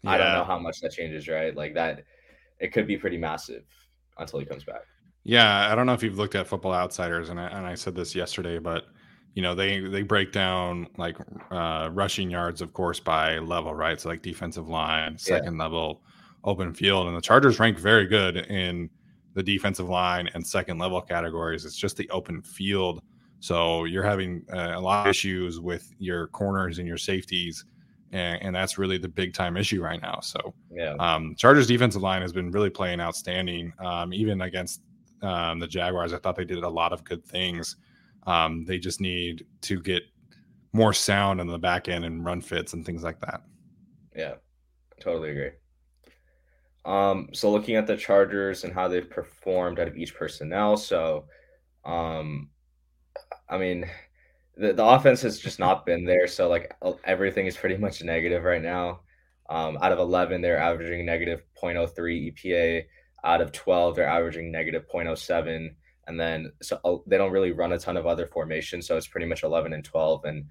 yeah. 0.00 0.12
I 0.12 0.16
don't 0.16 0.32
know 0.32 0.44
how 0.44 0.58
much 0.58 0.80
that 0.80 0.92
changes, 0.92 1.28
right? 1.28 1.54
Like 1.54 1.74
that 1.74 2.04
it 2.60 2.72
could 2.72 2.86
be 2.86 2.96
pretty 2.96 3.18
massive 3.18 3.64
until 4.18 4.38
he 4.38 4.46
comes 4.46 4.64
back. 4.64 4.82
Yeah, 5.24 5.70
I 5.70 5.74
don't 5.74 5.86
know 5.86 5.92
if 5.92 6.02
you've 6.02 6.18
looked 6.18 6.34
at 6.34 6.46
Football 6.46 6.72
Outsiders, 6.72 7.28
and 7.28 7.38
I, 7.40 7.46
and 7.48 7.66
I 7.66 7.74
said 7.74 7.94
this 7.94 8.14
yesterday, 8.14 8.58
but 8.58 8.84
you 9.34 9.42
know 9.42 9.54
they 9.54 9.80
they 9.80 10.02
break 10.02 10.32
down 10.32 10.88
like 10.96 11.16
uh, 11.50 11.90
rushing 11.92 12.30
yards, 12.30 12.62
of 12.62 12.72
course, 12.72 13.00
by 13.00 13.38
level, 13.38 13.74
right? 13.74 14.00
So 14.00 14.08
like 14.08 14.22
defensive 14.22 14.68
line, 14.68 15.18
second 15.18 15.56
yeah. 15.56 15.64
level, 15.64 16.02
open 16.44 16.72
field, 16.72 17.06
and 17.06 17.16
the 17.16 17.20
Chargers 17.20 17.60
rank 17.60 17.78
very 17.78 18.06
good 18.06 18.38
in 18.38 18.88
the 19.34 19.42
defensive 19.42 19.88
line 19.88 20.28
and 20.34 20.44
second 20.44 20.78
level 20.78 21.00
categories. 21.00 21.64
It's 21.64 21.76
just 21.76 21.96
the 21.96 22.08
open 22.10 22.42
field, 22.42 23.00
so 23.40 23.84
you're 23.84 24.02
having 24.02 24.42
uh, 24.52 24.72
a 24.74 24.80
lot 24.80 25.06
of 25.06 25.10
issues 25.10 25.60
with 25.60 25.92
your 25.98 26.28
corners 26.28 26.78
and 26.78 26.88
your 26.88 26.98
safeties. 26.98 27.64
And, 28.12 28.42
and, 28.42 28.56
that's 28.56 28.76
really 28.76 28.98
the 28.98 29.08
big 29.08 29.34
time 29.34 29.56
issue 29.56 29.82
right 29.82 30.02
now. 30.02 30.18
So, 30.20 30.52
yeah, 30.72 30.94
um, 30.98 31.36
Chargers 31.36 31.68
defensive 31.68 32.02
line 32.02 32.22
has 32.22 32.32
been 32.32 32.50
really 32.50 32.70
playing 32.70 33.00
outstanding, 33.00 33.72
um, 33.78 34.12
even 34.12 34.40
against 34.40 34.82
um, 35.22 35.60
the 35.60 35.68
Jaguars. 35.68 36.12
I 36.12 36.18
thought 36.18 36.34
they 36.34 36.44
did 36.44 36.64
a 36.64 36.68
lot 36.68 36.92
of 36.92 37.04
good 37.04 37.24
things. 37.24 37.76
Um, 38.26 38.64
they 38.64 38.78
just 38.78 39.00
need 39.00 39.46
to 39.62 39.80
get 39.80 40.02
more 40.72 40.92
sound 40.92 41.40
on 41.40 41.46
the 41.46 41.58
back 41.58 41.88
end 41.88 42.04
and 42.04 42.24
run 42.24 42.40
fits 42.40 42.72
and 42.72 42.84
things 42.84 43.02
like 43.02 43.20
that. 43.20 43.42
Yeah, 44.14 44.34
totally 45.00 45.30
agree. 45.30 45.50
Um, 46.84 47.28
so 47.32 47.50
looking 47.50 47.76
at 47.76 47.86
the 47.86 47.96
Chargers 47.96 48.64
and 48.64 48.72
how 48.72 48.88
they've 48.88 49.08
performed 49.08 49.78
out 49.78 49.88
of 49.88 49.96
each 49.96 50.14
personnel, 50.14 50.76
so 50.76 51.26
um, 51.84 52.50
I 53.48 53.58
mean, 53.58 53.88
the, 54.56 54.72
the 54.72 54.84
offense 54.84 55.22
has 55.22 55.38
just 55.38 55.58
not 55.58 55.86
been 55.86 56.04
there. 56.04 56.26
So 56.26 56.48
like 56.48 56.74
everything 57.04 57.46
is 57.46 57.56
pretty 57.56 57.76
much 57.76 58.02
negative 58.02 58.44
right 58.44 58.62
now. 58.62 59.00
Um, 59.48 59.78
out 59.82 59.92
of 59.92 59.98
11, 59.98 60.42
they're 60.42 60.60
averaging 60.60 61.04
negative 61.04 61.42
0.03 61.60 62.32
EPA 62.32 62.84
out 63.24 63.40
of 63.40 63.52
12 63.52 63.96
they're 63.96 64.08
averaging 64.08 64.50
negative 64.50 64.84
0.07 64.92 65.70
and 66.06 66.20
then 66.20 66.52
so 66.62 66.78
uh, 66.84 66.96
they 67.06 67.18
don't 67.18 67.32
really 67.32 67.52
run 67.52 67.72
a 67.72 67.78
ton 67.78 67.96
of 67.96 68.06
other 68.06 68.26
formations 68.26 68.86
so 68.86 68.96
it's 68.96 69.06
pretty 69.06 69.26
much 69.26 69.42
11 69.42 69.72
and 69.72 69.84
12 69.84 70.24
and 70.24 70.44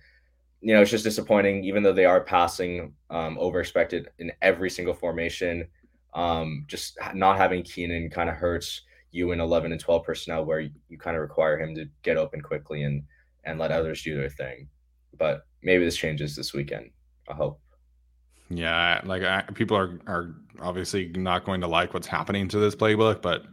you 0.62 0.74
know 0.74 0.82
it's 0.82 0.92
just 0.92 1.04
disappointing 1.04 1.64
even 1.64 1.84
though 1.84 1.94
they 1.94 2.06
are 2.06 2.22
passing 2.22 2.94
um, 3.10 3.38
over 3.40 3.60
expected 3.60 4.10
in 4.20 4.32
every 4.42 4.70
single 4.70 4.94
formation 4.94 5.68
um, 6.14 6.66
just 6.68 6.98
not 7.14 7.38
having 7.38 7.64
keenan 7.64 8.10
kind 8.10 8.30
of 8.30 8.36
hurts 8.36 8.82
you 9.12 9.32
in 9.32 9.40
11 9.40 9.72
and 9.72 9.82
12 9.82 10.04
personnel 10.04 10.46
where 10.46 10.60
you, 10.60 10.72
you 10.88 10.98
kind 10.98 11.16
of 11.16 11.22
require 11.22 11.60
him 11.60 11.74
to 11.74 11.86
get 12.04 12.18
open 12.18 12.42
quickly 12.42 12.84
and 12.84 13.04
and 13.46 13.60
let 13.60 13.72
others 13.72 14.02
do 14.02 14.16
their 14.16 14.30
thing. 14.30 14.68
But 15.18 15.46
maybe 15.62 15.84
this 15.84 15.98
changes 15.98 16.36
this 16.36 16.54
weekend 16.54 16.92
i 17.30 17.34
hope. 17.34 17.60
Yeah, 18.50 19.02
like 19.06 19.22
I, 19.22 19.44
people 19.54 19.78
are 19.78 20.00
are 20.08 20.36
obviously 20.60 21.10
not 21.10 21.46
going 21.46 21.62
to 21.62 21.68
like 21.68 21.94
what's 21.94 22.08
happening 22.08 22.48
to 22.50 22.58
this 22.58 22.76
playbook, 22.76 23.22
but 23.22 23.46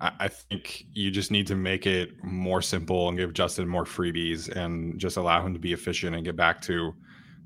I, 0.00 0.10
I 0.18 0.28
think 0.28 0.84
you 0.92 1.12
just 1.12 1.30
need 1.30 1.46
to 1.46 1.54
make 1.54 1.86
it 1.86 2.10
more 2.24 2.60
simple 2.60 3.08
and 3.08 3.16
give 3.16 3.32
Justin 3.34 3.68
more 3.68 3.84
freebies 3.84 4.48
and 4.48 4.98
just 4.98 5.16
allow 5.16 5.46
him 5.46 5.52
to 5.52 5.60
be 5.60 5.72
efficient 5.72 6.16
and 6.16 6.24
get 6.24 6.34
back 6.34 6.60
to 6.62 6.92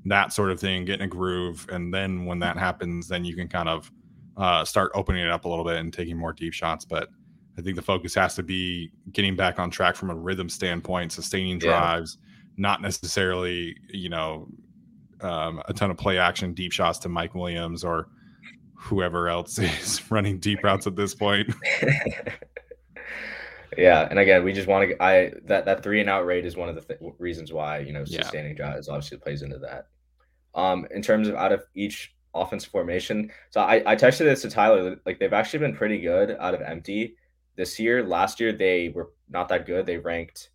that 0.05 0.33
sort 0.33 0.51
of 0.51 0.59
thing, 0.59 0.85
get 0.85 0.95
in 0.95 1.05
a 1.05 1.07
groove, 1.07 1.67
and 1.69 1.93
then 1.93 2.25
when 2.25 2.39
that 2.39 2.57
happens, 2.57 3.07
then 3.07 3.23
you 3.23 3.35
can 3.35 3.47
kind 3.47 3.69
of 3.69 3.91
uh, 4.35 4.65
start 4.65 4.91
opening 4.95 5.23
it 5.23 5.29
up 5.29 5.45
a 5.45 5.49
little 5.49 5.65
bit 5.65 5.77
and 5.77 5.93
taking 5.93 6.17
more 6.17 6.33
deep 6.33 6.53
shots. 6.53 6.83
But 6.83 7.09
I 7.57 7.61
think 7.61 7.75
the 7.75 7.81
focus 7.81 8.13
has 8.15 8.35
to 8.35 8.43
be 8.43 8.91
getting 9.11 9.35
back 9.35 9.57
on 9.57 9.71
track 9.71 9.95
from 9.95 10.11
a 10.11 10.15
rhythm 10.15 10.47
standpoint, 10.47 11.11
sustaining 11.11 11.57
drives, 11.57 12.17
yeah. 12.19 12.27
not 12.57 12.81
necessarily, 12.81 13.75
you 13.89 14.09
know, 14.09 14.47
um, 15.21 15.63
a 15.67 15.73
ton 15.73 15.89
of 15.89 15.97
play 15.97 16.19
action 16.19 16.53
deep 16.53 16.71
shots 16.71 16.99
to 16.99 17.09
Mike 17.09 17.33
Williams 17.33 17.83
or 17.83 18.09
whoever 18.75 19.27
else 19.27 19.57
is 19.59 20.01
running 20.11 20.37
deep 20.39 20.63
routes 20.63 20.85
at 20.85 20.95
this 20.95 21.15
point. 21.15 21.51
yeah, 23.77 24.07
and 24.09 24.19
again, 24.19 24.43
we 24.43 24.53
just 24.53 24.67
want 24.67 24.89
to. 24.89 25.03
I 25.03 25.31
that 25.45 25.65
that 25.65 25.81
three 25.81 25.99
and 25.99 26.09
out 26.09 26.25
rate 26.25 26.45
is 26.45 26.55
one 26.55 26.69
of 26.69 26.75
the 26.75 26.81
th- 26.81 26.99
reasons 27.17 27.51
why 27.51 27.79
you 27.79 27.91
know 27.91 28.05
sustaining 28.05 28.51
yeah. 28.51 28.57
drives 28.65 28.87
obviously 28.87 29.17
plays 29.17 29.41
into 29.41 29.57
that. 29.59 29.87
Um, 30.53 30.87
in 30.91 31.01
terms 31.01 31.27
of 31.27 31.35
out 31.35 31.51
of 31.51 31.63
each 31.73 32.15
offensive 32.35 32.71
formation, 32.71 33.31
so 33.49 33.61
I 33.61 33.81
I 33.85 33.95
texted 33.95 34.25
this 34.25 34.43
to 34.43 34.49
Tyler. 34.51 34.97
Like 35.07 35.19
they've 35.19 35.33
actually 35.33 35.59
been 35.59 35.75
pretty 35.75 35.99
good 35.99 36.37
out 36.39 36.53
of 36.53 36.61
empty 36.61 37.15
this 37.57 37.79
year. 37.79 38.03
Last 38.03 38.39
year 38.39 38.53
they 38.53 38.89
were 38.89 39.11
not 39.29 39.49
that 39.49 39.65
good. 39.65 39.85
They 39.85 39.97
ranked 39.97 40.49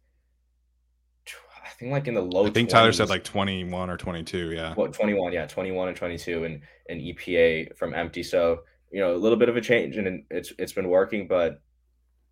I 1.64 1.68
think 1.78 1.92
like 1.92 2.08
in 2.08 2.14
the 2.14 2.22
low. 2.22 2.46
I 2.46 2.50
think 2.50 2.68
20s. 2.68 2.72
Tyler 2.72 2.92
said 2.92 3.08
like 3.08 3.24
twenty 3.24 3.64
one 3.64 3.88
or 3.90 3.96
twenty 3.96 4.22
two. 4.22 4.52
Yeah. 4.52 4.74
What 4.74 4.92
twenty 4.92 5.14
one? 5.14 5.32
Yeah, 5.32 5.46
twenty 5.46 5.70
one 5.70 5.88
and 5.88 5.96
twenty 5.96 6.18
two, 6.18 6.44
and 6.44 6.60
an 6.88 7.00
EPA 7.00 7.76
from 7.76 7.94
empty. 7.94 8.22
So 8.22 8.60
you 8.90 9.00
know 9.00 9.14
a 9.14 9.18
little 9.18 9.38
bit 9.38 9.48
of 9.48 9.56
a 9.56 9.60
change, 9.60 9.96
and 9.96 10.24
it's 10.30 10.52
it's 10.58 10.72
been 10.72 10.88
working, 10.88 11.26
but 11.26 11.60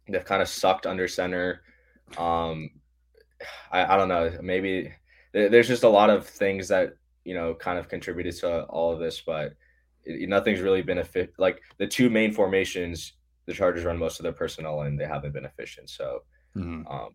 they've 0.09 0.24
kind 0.24 0.42
of 0.42 0.48
sucked 0.48 0.87
under 0.87 1.09
center. 1.09 1.62
Um, 2.18 2.70
I 3.72 3.94
I 3.94 3.96
don't 3.96 4.09
know. 4.09 4.37
Maybe 4.42 4.92
there's 5.33 5.68
just 5.68 5.85
a 5.85 5.88
lot 5.88 6.11
of 6.11 6.26
things 6.26 6.68
that 6.68 6.94
you 7.24 7.35
know 7.35 7.54
kind 7.54 7.78
of 7.78 7.88
contributed 7.88 8.37
to 8.38 8.64
all 8.64 8.92
of 8.92 8.98
this, 8.98 9.22
but 9.24 9.54
it, 10.04 10.28
nothing's 10.28 10.61
really 10.61 10.83
been 10.83 10.98
efficient. 10.98 11.33
Like 11.38 11.62
the 11.78 11.87
two 11.87 12.11
main 12.11 12.33
formations, 12.33 13.14
the 13.50 13.56
Chargers 13.56 13.84
run 13.84 13.98
most 13.98 14.18
of 14.18 14.22
their 14.22 14.32
personnel, 14.32 14.82
and 14.82 14.98
they 14.98 15.06
haven't 15.06 15.32
been 15.32 15.44
efficient. 15.44 15.90
So. 15.90 16.22
Mm-hmm. 16.56 16.86
Um, 16.88 17.10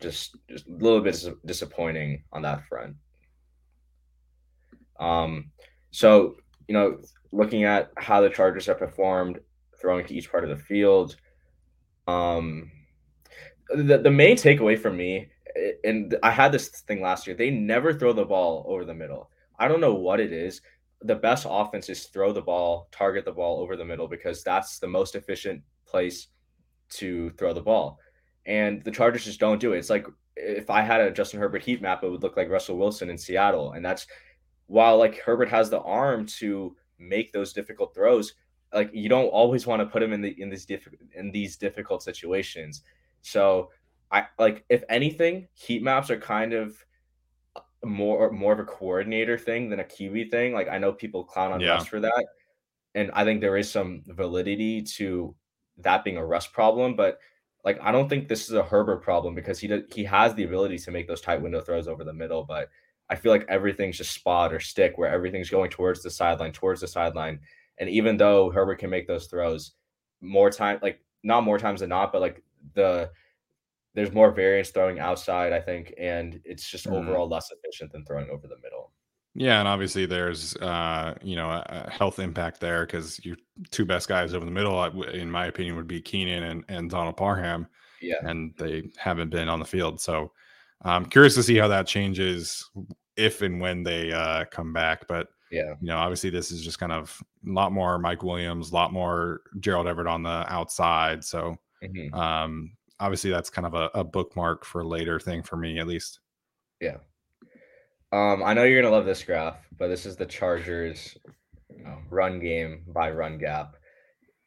just 0.00 0.36
just 0.48 0.66
a 0.66 0.72
little 0.72 1.00
bit 1.00 1.24
disappointing 1.44 2.22
on 2.32 2.42
that 2.42 2.64
front. 2.66 2.96
Um, 4.98 5.50
so 5.90 6.36
you 6.66 6.74
know, 6.74 6.98
looking 7.32 7.64
at 7.64 7.90
how 7.96 8.20
the 8.20 8.30
Chargers 8.30 8.66
have 8.66 8.78
performed, 8.78 9.38
throwing 9.80 10.06
to 10.06 10.14
each 10.14 10.30
part 10.30 10.44
of 10.44 10.50
the 10.50 10.64
field, 10.64 11.16
um, 12.06 12.70
the 13.74 13.98
the 13.98 14.10
main 14.10 14.36
takeaway 14.36 14.78
for 14.78 14.92
me, 14.92 15.28
and 15.84 16.16
I 16.22 16.30
had 16.30 16.52
this 16.52 16.68
thing 16.68 17.00
last 17.00 17.26
year, 17.26 17.36
they 17.36 17.50
never 17.50 17.92
throw 17.92 18.12
the 18.12 18.24
ball 18.24 18.64
over 18.68 18.84
the 18.84 18.94
middle. 18.94 19.30
I 19.58 19.66
don't 19.66 19.80
know 19.80 19.94
what 19.94 20.20
it 20.20 20.32
is. 20.32 20.60
The 21.02 21.14
best 21.14 21.46
offense 21.48 21.88
is 21.88 22.06
throw 22.06 22.32
the 22.32 22.42
ball, 22.42 22.88
target 22.90 23.24
the 23.24 23.32
ball 23.32 23.60
over 23.60 23.76
the 23.76 23.84
middle 23.84 24.08
because 24.08 24.42
that's 24.42 24.78
the 24.78 24.88
most 24.88 25.14
efficient 25.14 25.62
place 25.86 26.28
to 26.90 27.30
throw 27.30 27.52
the 27.52 27.60
ball 27.62 28.00
and 28.48 28.82
the 28.82 28.90
Chargers 28.90 29.26
just 29.26 29.38
don't 29.38 29.60
do 29.60 29.74
it. 29.74 29.78
It's 29.78 29.90
like 29.90 30.06
if 30.34 30.70
I 30.70 30.80
had 30.80 31.00
a 31.00 31.10
Justin 31.12 31.38
Herbert 31.38 31.62
heat 31.62 31.82
map, 31.82 32.02
it 32.02 32.10
would 32.10 32.22
look 32.22 32.36
like 32.36 32.48
Russell 32.48 32.78
Wilson 32.78 33.10
in 33.10 33.18
Seattle, 33.18 33.72
and 33.72 33.84
that's 33.84 34.06
while 34.66 34.98
like 34.98 35.18
Herbert 35.18 35.50
has 35.50 35.70
the 35.70 35.80
arm 35.80 36.26
to 36.38 36.74
make 36.98 37.32
those 37.32 37.52
difficult 37.52 37.94
throws. 37.94 38.34
Like 38.72 38.90
you 38.92 39.08
don't 39.08 39.28
always 39.28 39.66
want 39.66 39.80
to 39.80 39.86
put 39.86 40.02
him 40.02 40.12
in 40.12 40.22
the 40.22 40.40
in 40.40 40.48
these 40.48 40.64
difficult 40.64 41.02
in 41.14 41.30
these 41.30 41.56
difficult 41.56 42.02
situations. 42.02 42.82
So 43.20 43.70
I 44.10 44.24
like 44.38 44.64
if 44.70 44.82
anything, 44.88 45.48
heat 45.52 45.82
maps 45.82 46.10
are 46.10 46.18
kind 46.18 46.54
of 46.54 46.74
more 47.84 48.30
more 48.30 48.52
of 48.52 48.58
a 48.58 48.64
coordinator 48.64 49.38
thing 49.38 49.70
than 49.70 49.80
a 49.80 49.84
QB 49.84 50.30
thing. 50.30 50.52
Like 50.52 50.68
I 50.68 50.78
know 50.78 50.92
people 50.92 51.24
clown 51.24 51.52
on 51.52 51.60
yeah. 51.60 51.70
Russ 51.70 51.86
for 51.86 52.00
that, 52.00 52.26
and 52.94 53.10
I 53.12 53.24
think 53.24 53.40
there 53.40 53.56
is 53.56 53.70
some 53.70 54.02
validity 54.06 54.82
to 54.82 55.34
that 55.78 56.04
being 56.04 56.16
a 56.16 56.24
Russ 56.24 56.46
problem, 56.46 56.96
but 56.96 57.18
like 57.64 57.78
I 57.82 57.92
don't 57.92 58.08
think 58.08 58.28
this 58.28 58.48
is 58.48 58.54
a 58.54 58.62
Herbert 58.62 59.02
problem 59.02 59.34
because 59.34 59.58
he 59.58 59.68
does, 59.68 59.82
he 59.92 60.04
has 60.04 60.34
the 60.34 60.44
ability 60.44 60.78
to 60.78 60.90
make 60.90 61.06
those 61.06 61.20
tight 61.20 61.42
window 61.42 61.60
throws 61.60 61.88
over 61.88 62.04
the 62.04 62.12
middle, 62.12 62.44
but 62.44 62.68
I 63.10 63.16
feel 63.16 63.32
like 63.32 63.46
everything's 63.48 63.96
just 63.96 64.12
spot 64.12 64.52
or 64.52 64.60
stick 64.60 64.98
where 64.98 65.10
everything's 65.10 65.50
going 65.50 65.70
towards 65.70 66.02
the 66.02 66.10
sideline, 66.10 66.52
towards 66.52 66.80
the 66.80 66.88
sideline. 66.88 67.40
And 67.78 67.88
even 67.88 68.16
though 68.16 68.50
Herbert 68.50 68.80
can 68.80 68.90
make 68.90 69.06
those 69.06 69.26
throws 69.26 69.72
more 70.20 70.50
time, 70.50 70.78
like 70.82 71.00
not 71.22 71.44
more 71.44 71.58
times 71.58 71.80
than 71.80 71.88
not, 71.88 72.12
but 72.12 72.20
like 72.20 72.42
the 72.74 73.10
there's 73.98 74.12
more 74.12 74.30
variance 74.30 74.70
throwing 74.70 75.00
outside, 75.00 75.52
I 75.52 75.60
think, 75.60 75.92
and 75.98 76.40
it's 76.44 76.68
just 76.70 76.86
mm-hmm. 76.86 76.96
overall 76.96 77.28
less 77.28 77.50
efficient 77.50 77.92
than 77.92 78.04
throwing 78.04 78.30
over 78.30 78.46
the 78.46 78.58
middle. 78.62 78.92
Yeah, 79.34 79.58
and 79.58 79.68
obviously 79.68 80.06
there's 80.06 80.56
uh, 80.56 81.14
you 81.22 81.36
know 81.36 81.50
a, 81.50 81.64
a 81.86 81.90
health 81.90 82.18
impact 82.18 82.60
there 82.60 82.86
because 82.86 83.24
your 83.24 83.36
two 83.70 83.84
best 83.84 84.08
guys 84.08 84.34
over 84.34 84.44
the 84.44 84.50
middle, 84.50 84.82
in 85.04 85.30
my 85.30 85.46
opinion, 85.46 85.76
would 85.76 85.88
be 85.88 86.00
Keenan 86.00 86.44
and, 86.44 86.64
and 86.68 86.90
Donald 86.90 87.16
Parham. 87.16 87.66
Yeah, 88.00 88.16
and 88.22 88.54
they 88.56 88.90
haven't 88.96 89.30
been 89.30 89.48
on 89.48 89.58
the 89.58 89.64
field, 89.64 90.00
so 90.00 90.32
I'm 90.82 91.06
curious 91.06 91.34
to 91.34 91.42
see 91.42 91.56
how 91.56 91.68
that 91.68 91.88
changes 91.88 92.70
if 93.16 93.42
and 93.42 93.60
when 93.60 93.82
they 93.82 94.12
uh, 94.12 94.44
come 94.46 94.72
back. 94.72 95.08
But 95.08 95.26
yeah, 95.50 95.74
you 95.80 95.88
know, 95.88 95.98
obviously 95.98 96.30
this 96.30 96.52
is 96.52 96.64
just 96.64 96.78
kind 96.78 96.92
of 96.92 97.20
a 97.46 97.50
lot 97.50 97.72
more 97.72 97.98
Mike 97.98 98.22
Williams, 98.22 98.70
a 98.70 98.74
lot 98.74 98.92
more 98.92 99.40
Gerald 99.58 99.88
Everett 99.88 100.06
on 100.06 100.22
the 100.22 100.44
outside. 100.52 101.24
So 101.24 101.56
mm-hmm. 101.82 102.14
um, 102.14 102.70
obviously 103.00 103.30
that's 103.30 103.50
kind 103.50 103.66
of 103.66 103.74
a, 103.74 103.90
a 103.94 104.04
bookmark 104.04 104.64
for 104.64 104.84
later 104.84 105.18
thing 105.20 105.42
for 105.42 105.56
me 105.56 105.78
at 105.78 105.86
least. 105.86 106.20
Yeah. 106.80 106.98
Um, 108.12 108.42
I 108.42 108.54
know 108.54 108.64
you're 108.64 108.80
gonna 108.80 108.94
love 108.94 109.04
this 109.04 109.22
graph, 109.22 109.58
but 109.76 109.88
this 109.88 110.06
is 110.06 110.16
the 110.16 110.26
Chargers 110.26 111.16
run 112.10 112.40
game 112.40 112.82
by 112.88 113.10
run 113.10 113.38
gap. 113.38 113.76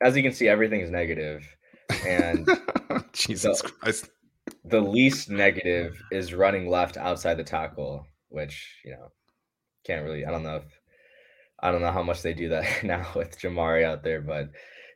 As 0.02 0.16
you 0.16 0.24
can 0.24 0.34
see, 0.34 0.48
everything 0.48 0.82
is 0.82 0.90
negative, 0.90 1.48
and 2.06 2.48
Jesus 3.14 3.62
the, 3.62 3.70
Christ, 3.70 4.10
the 4.66 4.82
least 4.82 5.30
negative 5.30 6.02
is 6.12 6.34
running 6.34 6.70
left 6.70 6.98
outside 6.98 7.36
the 7.36 7.44
tackle, 7.44 8.06
which 8.30 8.80
you 8.84 8.92
know 8.92 9.12
can't 9.86 10.04
really. 10.04 10.26
I 10.26 10.32
don't 10.32 10.44
know 10.44 10.58
if 10.58 10.80
I 11.62 11.72
don't 11.72 11.82
know 11.82 11.92
how 11.92 12.04
much 12.04 12.22
they 12.22 12.34
do 12.34 12.50
that 12.50 12.84
now 12.84 13.08
with 13.16 13.40
Jamaree 13.40 13.84
out 13.84 14.04
there, 14.04 14.22
but 14.22 14.50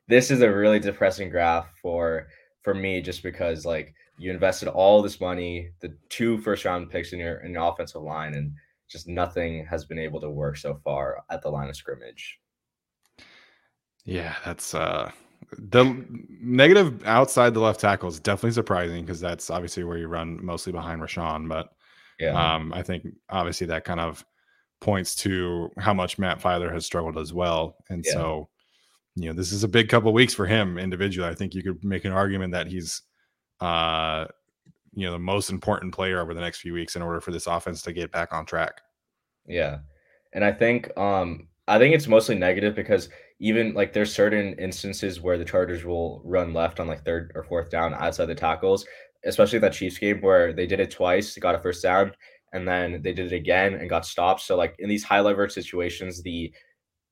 this 0.08 0.32
is 0.32 0.42
a 0.42 0.52
really 0.52 0.80
depressing 0.80 1.30
graph 1.30 1.68
for 1.82 2.28
for 2.66 2.74
me 2.74 3.00
just 3.00 3.24
because 3.24 3.66
like 3.66 3.94
you 4.18 4.32
invested 4.32 4.68
all 4.68 5.02
this 5.02 5.22
money, 5.22 5.70
the 5.80 5.96
two 6.10 6.40
first 6.40 6.66
round 6.66 6.90
picks 6.90 7.14
in 7.14 7.20
your 7.20 7.38
in 7.38 7.54
your 7.54 7.72
offensive 7.72 8.02
line, 8.02 8.34
and 8.34 8.52
just 8.90 9.08
nothing 9.08 9.66
has 9.66 9.86
been 9.86 10.00
able 10.00 10.20
to 10.20 10.30
work 10.30 10.58
so 10.58 10.80
far 10.84 11.24
at 11.30 11.42
the 11.42 11.50
line 11.50 11.70
of 11.70 11.76
scrimmage. 11.76 12.40
Yeah, 14.04 14.36
that's 14.44 14.74
uh 14.74 15.12
the 15.52 16.06
negative 16.42 17.06
outside 17.06 17.54
the 17.54 17.60
left 17.60 17.80
tackle 17.80 18.10
is 18.10 18.20
definitely 18.20 18.52
surprising 18.52 19.06
because 19.06 19.22
that's 19.22 19.52
obviously 19.52 19.84
where 19.84 19.98
you 19.98 20.08
run 20.08 20.44
mostly 20.44 20.74
behind 20.74 21.02
Rashawn. 21.02 21.48
But 21.48 21.70
yeah, 22.20 22.56
um, 22.56 22.74
I 22.74 22.82
think 22.82 23.06
obviously 23.30 23.68
that 23.68 23.86
kind 23.86 24.00
of 24.00 24.26
points 24.82 25.16
to 25.16 25.70
how 25.78 25.94
much 25.94 26.18
Matt 26.18 26.42
Feiler 26.42 26.72
has 26.74 26.86
struggled 26.86 27.18
as 27.18 27.32
well. 27.32 27.76
And 27.90 28.04
yeah. 28.06 28.14
so, 28.14 28.50
you 29.16 29.30
know, 29.30 29.34
this 29.34 29.52
is 29.52 29.64
a 29.64 29.68
big 29.68 29.90
couple 29.90 30.12
weeks 30.14 30.34
for 30.34 30.46
him 30.46 30.78
individually. 30.78 31.30
I 31.30 31.36
think 31.36 31.54
you 31.54 31.64
could 31.64 31.84
make 31.84 32.06
an 32.06 32.12
argument 32.12 32.52
that 32.54 32.68
he's 32.68 33.02
uh, 33.62 34.26
you 34.96 35.06
know, 35.06 35.12
the 35.12 35.20
most 35.20 35.50
important 35.50 35.94
player 35.94 36.20
over 36.20 36.34
the 36.34 36.42
next 36.42 36.60
few 36.60 36.74
weeks 36.74 36.96
in 36.96 37.02
order 37.02 37.22
for 37.22 37.32
this 37.32 37.48
offense 37.48 37.82
to 37.84 37.94
get 37.94 38.12
back 38.12 38.34
on 38.34 38.46
track. 38.46 38.82
Yeah. 39.46 39.80
And 40.34 40.44
I 40.44 40.52
think 40.52 40.96
um 40.98 41.48
I 41.68 41.78
think 41.78 41.94
it's 41.94 42.08
mostly 42.08 42.36
negative 42.36 42.76
because 42.76 43.10
even 43.40 43.74
like 43.74 43.92
there's 43.92 44.14
certain 44.14 44.54
instances 44.54 45.20
where 45.20 45.38
the 45.38 45.46
Chargers 45.46 45.84
will 45.84 46.22
run 46.24 46.54
left 46.54 46.80
on 46.80 46.88
like 46.88 47.04
third 47.04 47.32
or 47.36 47.44
fourth 47.44 47.70
down 47.70 47.94
outside 47.94 48.28
the 48.28 48.36
tackles, 48.36 48.86
especially 49.26 49.60
that 49.60 49.74
Chiefs 49.74 49.98
game 49.98 50.22
where 50.22 50.54
they 50.54 50.66
did 50.66 50.80
it 50.80 50.92
twice, 50.92 51.38
got 51.38 51.56
a 51.56 51.60
first 51.60 51.84
down, 51.84 52.14
and 52.54 52.68
then 52.68 53.02
they 53.02 53.12
did 53.14 53.32
it 53.32 53.36
again 53.36 53.74
and 53.74 53.90
got 53.90 54.06
stopped. 54.06 54.42
So 54.42 54.56
like 54.56 54.76
in 54.80 54.88
these 54.88 55.04
high 55.04 55.20
leverage 55.20 55.52
situations, 55.52 56.22
the 56.22 56.54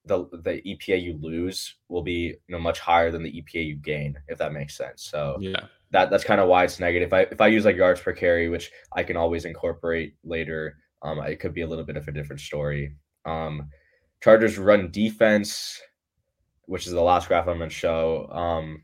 the 0.06 0.26
the 0.44 0.62
EPA 0.62 1.02
you 1.02 1.18
lose 1.22 1.76
will 1.88 2.02
be 2.02 2.12
you 2.12 2.38
know 2.50 2.60
much 2.60 2.80
higher 2.80 3.12
than 3.12 3.24
the 3.24 3.32
EPA 3.32 3.66
you 3.66 3.76
gain, 3.76 4.18
if 4.28 4.38
that 4.38 4.54
makes 4.54 4.78
sense. 4.78 5.04
So 5.04 5.38
yeah, 5.40 5.66
that 5.92 6.10
that's 6.10 6.24
kind 6.24 6.42
of 6.42 6.50
why 6.50 6.64
it's 6.64 6.80
negative. 6.80 7.08
If 7.08 7.14
I 7.14 7.22
if 7.22 7.42
I 7.42 7.48
use 7.48 7.66
like 7.66 7.78
yards 7.78 8.02
per 8.02 8.14
carry, 8.14 8.50
which 8.50 8.72
I 8.94 9.04
can 9.04 9.16
always 9.16 9.46
incorporate 9.46 10.16
later, 10.24 10.78
um, 11.02 11.20
it 11.20 11.40
could 11.40 11.54
be 11.54 11.62
a 11.62 11.68
little 11.68 11.86
bit 11.86 11.98
of 11.98 12.08
a 12.08 12.12
different 12.12 12.42
story. 12.42 12.96
Um, 13.26 13.70
Chargers 14.22 14.58
run 14.58 14.92
defense, 14.92 15.82
which 16.66 16.88
is 16.88 16.94
the 16.94 17.02
last 17.02 17.28
graph 17.28 17.48
I'm 17.48 17.58
going 17.58 17.70
to 17.70 17.76
show. 17.76 18.28
Um, 18.32 18.84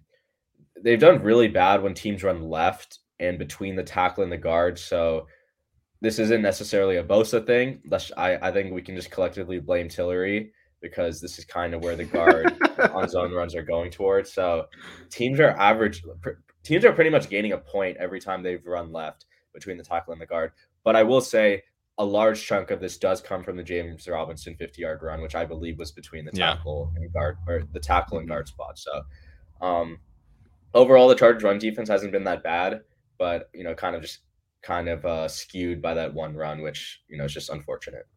they've 0.82 0.99
done 0.99 1.24
really 1.24 1.47
bad 1.47 1.82
when 1.82 1.93
teams 1.93 2.24
run 2.24 2.49
left 2.49 2.99
and 3.20 3.39
between 3.39 3.76
the 3.76 3.84
tackle 3.84 4.24
and 4.24 4.32
the 4.32 4.38
guard. 4.38 4.78
So 4.78 5.28
this 6.01 6.20
isn't 6.20 6.41
necessarily 6.41 6.97
a 6.97 7.03
Bosa 7.03 7.45
thing. 7.45 7.82
That's, 7.86 8.11
I, 8.17 8.38
I 8.41 8.51
think 8.51 8.74
we 8.74 8.82
can 8.82 8.95
just 8.95 9.11
collectively 9.11 9.59
blame 9.59 9.89
Tillery 9.89 10.51
because 10.82 11.22
this 11.22 11.38
is 11.40 11.46
kind 11.46 11.74
of 11.74 11.84
where 11.84 11.96
the 11.96 12.06
guard 12.06 12.58
on 12.94 13.08
zone 13.10 13.34
runs 13.34 13.56
are 13.56 13.64
going 13.64 13.92
towards. 13.92 14.32
So 14.32 14.66
teams 15.10 15.40
are 15.40 15.52
average 15.52 16.04
teams 16.64 16.86
are 16.86 16.94
pretty 16.94 17.10
much 17.10 17.30
gaining 17.30 17.54
a 17.54 17.58
point 17.58 17.98
every 17.98 18.20
time 18.20 18.44
they've 18.44 18.66
run 18.66 18.92
left 18.92 19.26
between 19.54 19.78
the 19.78 19.84
tackle 19.84 20.14
and 20.14 20.22
the 20.22 20.26
guard. 20.26 20.52
But 20.84 20.96
I 20.96 21.04
will 21.04 21.22
say 21.22 21.64
a 21.98 22.06
large 22.06 22.46
chunk 22.46 22.72
of 22.72 22.80
this 22.80 22.98
does 22.98 23.20
come 23.20 23.44
from 23.44 23.58
the 23.58 23.64
James 23.64 24.08
Robinson 24.08 24.56
50 24.56 24.82
yard 24.82 25.04
run, 25.04 25.22
which 25.22 25.36
I 25.36 25.46
believe 25.46 25.78
was 25.78 25.92
between 25.92 26.26
the 26.26 26.32
tackle 26.32 26.92
yeah. 26.96 27.02
and 27.02 27.14
guard 27.14 27.38
or 27.48 27.64
the 27.74 27.80
tackle 27.80 28.20
and 28.20 28.28
guard 28.28 28.48
spot. 28.48 28.80
So 28.80 29.02
um, 29.62 30.00
overall, 30.74 31.10
the 31.10 31.16
Chargers 31.16 31.44
run 31.44 31.60
defense 31.60 31.90
hasn't 31.90 32.14
been 32.14 32.24
that 32.24 32.44
bad, 32.44 32.82
but 33.18 33.50
you 33.54 33.64
know, 33.64 33.74
kind 33.74 33.96
of 33.96 34.02
just 34.02 34.20
kind 34.62 34.88
of 34.88 35.06
uh, 35.06 35.28
skewed 35.28 35.82
by 35.82 35.94
that 35.94 36.14
one 36.14 36.36
run, 36.36 36.62
which 36.62 37.02
you 37.10 37.18
know 37.18 37.26
is 37.26 37.34
just 37.34 37.50
unfortunate. 37.50 38.08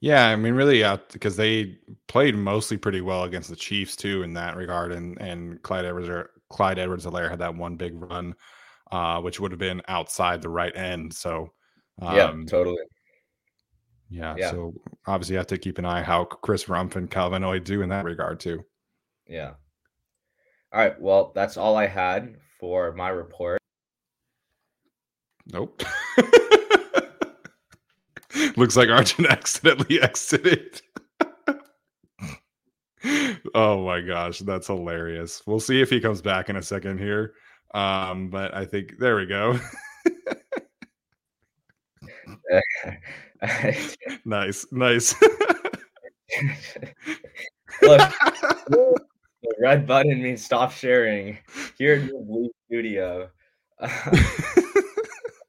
Yeah, 0.00 0.28
I 0.28 0.36
mean, 0.36 0.54
really, 0.54 0.80
yeah, 0.80 0.96
because 1.12 1.36
they 1.36 1.76
played 2.06 2.36
mostly 2.36 2.76
pretty 2.76 3.00
well 3.00 3.24
against 3.24 3.50
the 3.50 3.56
Chiefs 3.56 3.96
too 3.96 4.22
in 4.22 4.32
that 4.34 4.56
regard, 4.56 4.92
and 4.92 5.20
and 5.20 5.60
Clyde 5.62 5.84
Edwards 5.84 6.28
Clyde 6.50 6.78
Edwards-Helaire 6.78 7.28
had 7.28 7.40
that 7.40 7.54
one 7.54 7.76
big 7.76 8.00
run, 8.00 8.34
uh, 8.92 9.20
which 9.20 9.40
would 9.40 9.50
have 9.50 9.58
been 9.58 9.82
outside 9.88 10.40
the 10.40 10.48
right 10.48 10.74
end. 10.76 11.12
So, 11.12 11.52
um, 12.00 12.16
yeah, 12.16 12.32
totally. 12.46 12.82
Yeah, 14.10 14.34
yeah, 14.38 14.50
So 14.50 14.72
obviously, 15.06 15.34
you 15.34 15.38
have 15.38 15.46
to 15.48 15.58
keep 15.58 15.78
an 15.78 15.84
eye 15.84 16.02
how 16.02 16.24
Chris 16.24 16.64
Rumph 16.64 16.96
and 16.96 17.10
Kyle 17.10 17.28
Van 17.30 17.42
Noy 17.42 17.58
do 17.58 17.82
in 17.82 17.90
that 17.90 18.04
regard 18.04 18.40
too. 18.40 18.64
Yeah. 19.26 19.54
All 20.72 20.80
right. 20.80 20.98
Well, 21.00 21.32
that's 21.34 21.56
all 21.56 21.76
I 21.76 21.86
had 21.86 22.36
for 22.58 22.92
my 22.92 23.08
report. 23.08 23.60
Nope. 25.46 25.82
Looks 28.56 28.76
like 28.76 28.88
Arjun 28.88 29.26
accidentally 29.30 30.00
exited. 30.00 30.80
oh 33.54 33.84
my 33.84 34.00
gosh, 34.00 34.40
that's 34.40 34.66
hilarious. 34.66 35.42
We'll 35.46 35.60
see 35.60 35.80
if 35.80 35.90
he 35.90 36.00
comes 36.00 36.20
back 36.20 36.48
in 36.48 36.56
a 36.56 36.62
second 36.62 36.98
here. 36.98 37.34
Um, 37.74 38.30
but 38.30 38.54
I 38.54 38.64
think 38.64 38.98
there 38.98 39.16
we 39.16 39.26
go. 39.26 39.58
nice, 44.24 44.66
nice. 44.72 45.14
Look, 47.82 48.00
the 48.68 49.54
red 49.60 49.86
button 49.86 50.22
means 50.22 50.44
stop 50.44 50.72
sharing 50.72 51.38
here 51.76 51.94
in 51.94 52.06
the 52.06 52.24
blue 52.26 52.50
studio. 52.66 53.30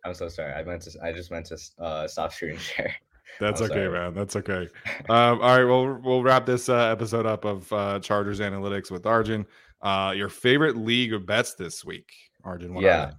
I'm 0.10 0.16
so 0.16 0.28
sorry. 0.28 0.54
I 0.54 0.64
meant 0.64 0.82
to. 0.84 1.00
I 1.04 1.12
just 1.14 1.32
meant 1.32 1.46
to 1.48 1.58
uh, 1.80 2.08
stop 2.08 2.34
screen 2.34 2.58
share. 2.58 2.96
That's 3.40 3.62
okay, 3.62 3.74
sorry. 3.74 3.92
man. 3.92 4.14
That's 4.14 4.36
okay. 4.36 4.68
Um, 5.08 5.42
all 5.42 5.58
right, 5.58 5.64
well, 5.64 6.00
we'll 6.04 6.24
wrap 6.24 6.46
this 6.46 6.68
uh, 6.68 6.88
episode 6.88 7.26
up 7.26 7.46
of 7.46 7.72
uh, 7.72 8.00
Chargers 8.00 8.40
Analytics 8.40 8.92
with 8.92 9.06
Arjun. 9.06 9.46
Uh, 9.82 10.14
your 10.16 10.30
favorite 10.30 10.76
league 10.76 11.14
of 11.14 11.26
bets 11.26 11.54
this 11.54 11.86
week, 11.86 12.12
Arjun? 12.44 12.76
yeah, 12.78 13.12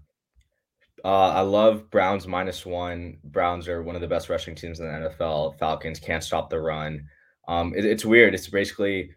uh, 1.04 1.28
I 1.28 1.40
love 1.40 1.90
Browns 1.90 2.26
minus 2.26 2.66
one. 2.66 3.18
Browns 3.24 3.68
are 3.68 3.82
one 3.82 3.94
of 3.94 4.00
the 4.00 4.08
best 4.08 4.28
rushing 4.28 4.54
teams 4.54 4.80
in 4.80 4.86
the 4.86 5.08
NFL. 5.08 5.58
Falcons 5.58 5.98
can't 5.98 6.22
stop 6.22 6.50
the 6.50 6.60
run. 6.60 7.06
Um, 7.48 7.72
it, 7.74 7.84
it's 7.84 8.04
weird. 8.04 8.34
It's 8.34 8.48
basically, 8.48 9.12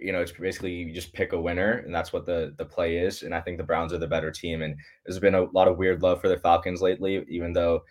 you 0.00 0.12
know, 0.12 0.20
it's 0.20 0.32
basically 0.32 0.72
you 0.72 0.92
just 0.92 1.12
pick 1.12 1.32
a 1.32 1.40
winner, 1.40 1.82
and 1.84 1.94
that's 1.94 2.12
what 2.12 2.26
the 2.26 2.54
the 2.58 2.64
play 2.64 2.98
is. 2.98 3.22
And 3.22 3.34
I 3.34 3.40
think 3.40 3.58
the 3.58 3.64
Browns 3.64 3.92
are 3.92 3.98
the 3.98 4.06
better 4.06 4.30
team. 4.30 4.62
And 4.62 4.76
there's 5.04 5.18
been 5.18 5.34
a 5.34 5.44
lot 5.52 5.68
of 5.68 5.76
weird 5.76 6.02
love 6.02 6.20
for 6.20 6.28
the 6.28 6.38
Falcons 6.38 6.80
lately, 6.80 7.24
even 7.28 7.52
though 7.52 7.82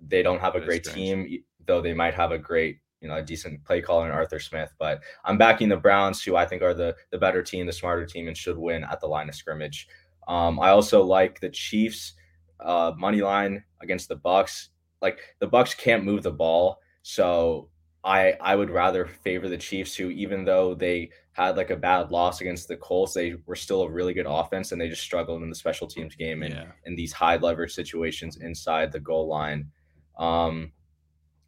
they 0.00 0.22
don't 0.22 0.40
have 0.40 0.54
a 0.54 0.60
great 0.60 0.84
team 0.84 1.26
though 1.66 1.80
they 1.80 1.94
might 1.94 2.14
have 2.14 2.32
a 2.32 2.38
great, 2.38 2.78
you 3.00 3.08
know, 3.08 3.16
a 3.16 3.22
decent 3.22 3.64
play 3.64 3.80
caller 3.80 4.06
in 4.06 4.12
Arthur 4.12 4.38
Smith. 4.38 4.72
But 4.78 5.00
I'm 5.24 5.38
backing 5.38 5.68
the 5.68 5.76
Browns, 5.76 6.22
who 6.22 6.36
I 6.36 6.46
think 6.46 6.62
are 6.62 6.74
the 6.74 6.96
the 7.10 7.18
better 7.18 7.42
team, 7.42 7.66
the 7.66 7.72
smarter 7.72 8.06
team, 8.06 8.28
and 8.28 8.36
should 8.36 8.58
win 8.58 8.84
at 8.84 9.00
the 9.00 9.06
line 9.06 9.28
of 9.28 9.34
scrimmage. 9.34 9.88
Um, 10.28 10.58
I 10.58 10.70
also 10.70 11.02
like 11.02 11.40
the 11.40 11.50
Chiefs 11.50 12.14
uh, 12.60 12.92
money 12.96 13.20
line 13.20 13.62
against 13.82 14.08
the 14.08 14.16
Bucks. 14.16 14.70
Like 15.02 15.18
the 15.38 15.46
Bucks 15.46 15.74
can't 15.74 16.04
move 16.04 16.22
the 16.22 16.32
ball, 16.32 16.80
so 17.02 17.68
I 18.04 18.34
I 18.40 18.54
would 18.54 18.70
rather 18.70 19.06
favor 19.06 19.48
the 19.48 19.56
Chiefs, 19.56 19.94
who 19.94 20.10
even 20.10 20.44
though 20.44 20.74
they 20.74 21.10
had 21.32 21.56
like 21.56 21.70
a 21.70 21.76
bad 21.76 22.10
loss 22.10 22.40
against 22.40 22.68
the 22.68 22.76
Colts, 22.76 23.14
they 23.14 23.34
were 23.46 23.56
still 23.56 23.82
a 23.82 23.90
really 23.90 24.14
good 24.14 24.26
offense, 24.28 24.72
and 24.72 24.80
they 24.80 24.88
just 24.88 25.02
struggled 25.02 25.42
in 25.42 25.48
the 25.48 25.56
special 25.56 25.86
teams 25.86 26.14
game 26.14 26.42
and 26.42 26.54
yeah. 26.54 26.66
in 26.84 26.94
these 26.94 27.12
high 27.12 27.36
leverage 27.36 27.72
situations 27.72 28.36
inside 28.36 28.92
the 28.92 29.00
goal 29.00 29.26
line. 29.26 29.66
Um, 30.18 30.72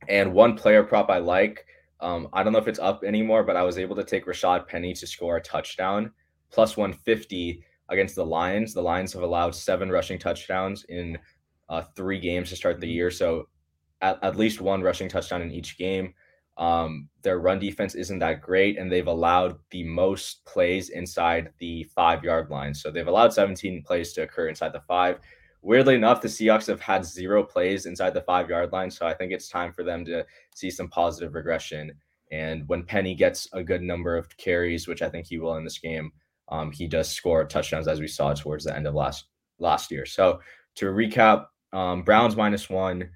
and 0.09 0.33
one 0.33 0.57
player 0.57 0.83
prop 0.83 1.11
I 1.11 1.19
like, 1.19 1.67
um, 2.01 2.29
I 2.33 2.43
don't 2.43 2.53
know 2.53 2.59
if 2.59 2.69
it's 2.69 2.79
up 2.79 3.05
anymore, 3.05 3.45
but 3.45 3.57
I 3.57 3.63
was 3.63 3.79
able 3.79 3.97
to 3.97 4.05
take 4.05 4.27
Rashad 4.27 4.67
Penny 4.67 4.93
to 4.95 5.07
score 5.07 5.37
a 5.37 5.43
touchdown 5.43 6.13
plus 6.51 6.77
150 6.77 7.63
against 7.89 8.15
the 8.15 8.25
Lions. 8.25 8.75
The 8.75 8.83
Lions 8.83 9.13
have 9.13 9.23
allowed 9.23 9.55
seven 9.55 9.91
rushing 9.91 10.19
touchdowns 10.19 10.85
in 10.89 11.19
uh, 11.69 11.83
three 11.95 12.21
games 12.21 12.51
to 12.51 12.57
start 12.57 12.81
the 12.81 12.89
year. 12.89 13.11
So 13.11 13.49
at, 14.01 14.19
at 14.23 14.37
least 14.37 14.61
one 14.61 14.83
rushing 14.83 15.09
touchdown 15.09 15.43
in 15.43 15.51
each 15.51 15.79
game. 15.79 16.15
Um, 16.57 17.09
their 17.23 17.39
run 17.39 17.59
defense 17.59 17.95
isn't 17.95 18.19
that 18.21 18.41
great, 18.41 18.79
and 18.79 18.91
they've 18.91 19.07
allowed 19.07 19.59
the 19.71 19.85
most 19.85 20.45
plays 20.45 20.89
inside 20.89 21.51
the 21.59 21.85
five 21.85 22.25
yard 22.25 22.51
line. 22.51 22.75
So 22.75 22.91
they've 22.91 23.07
allowed 23.07 23.33
17 23.33 23.83
plays 23.83 24.13
to 24.15 24.23
occur 24.23 24.49
inside 24.49 24.73
the 24.73 24.81
five. 24.81 25.19
Weirdly 25.63 25.97
enough, 25.97 26.21
the 26.21 26.29
Seahawks 26.29 26.67
have 26.69 26.81
had 26.81 27.05
zero 27.05 27.43
plays 27.43 27.87
inside 27.87 28.15
the 28.15 28.23
five 28.23 28.49
yard 28.49 28.73
line. 28.73 28.91
So 28.91 29.07
I 29.07 29.15
think 29.15 29.33
it's 29.33 29.49
time 29.49 29.73
for 29.73 29.83
them 29.83 30.05
to 30.07 30.25
see 30.55 30.71
some 30.71 30.89
positive 30.89 31.35
regression. 31.35 31.93
And 32.33 32.67
when 32.69 32.85
Penny 32.85 33.15
gets 33.15 33.49
a 33.53 33.63
good 33.63 33.83
number 33.83 34.17
of 34.17 34.35
carries, 34.37 34.89
which 34.89 35.03
I 35.03 35.09
think 35.09 35.27
he 35.27 35.39
will 35.39 35.57
in 35.57 35.65
this 35.65 35.79
game, 35.79 36.13
um, 36.49 36.71
he 36.71 36.87
does 36.87 37.11
score 37.11 37.45
touchdowns 37.45 37.89
as 37.89 38.01
we 38.01 38.09
saw 38.09 38.33
towards 38.33 38.65
the 38.65 38.75
end 38.75 38.87
of 38.87 38.95
last 38.95 39.27
last 39.59 39.91
year. 39.91 40.07
So 40.07 40.41
to 40.77 40.87
recap, 40.87 41.47
um, 41.73 42.03
Browns 42.03 42.37
minus 42.37 42.71
one, 42.71 43.11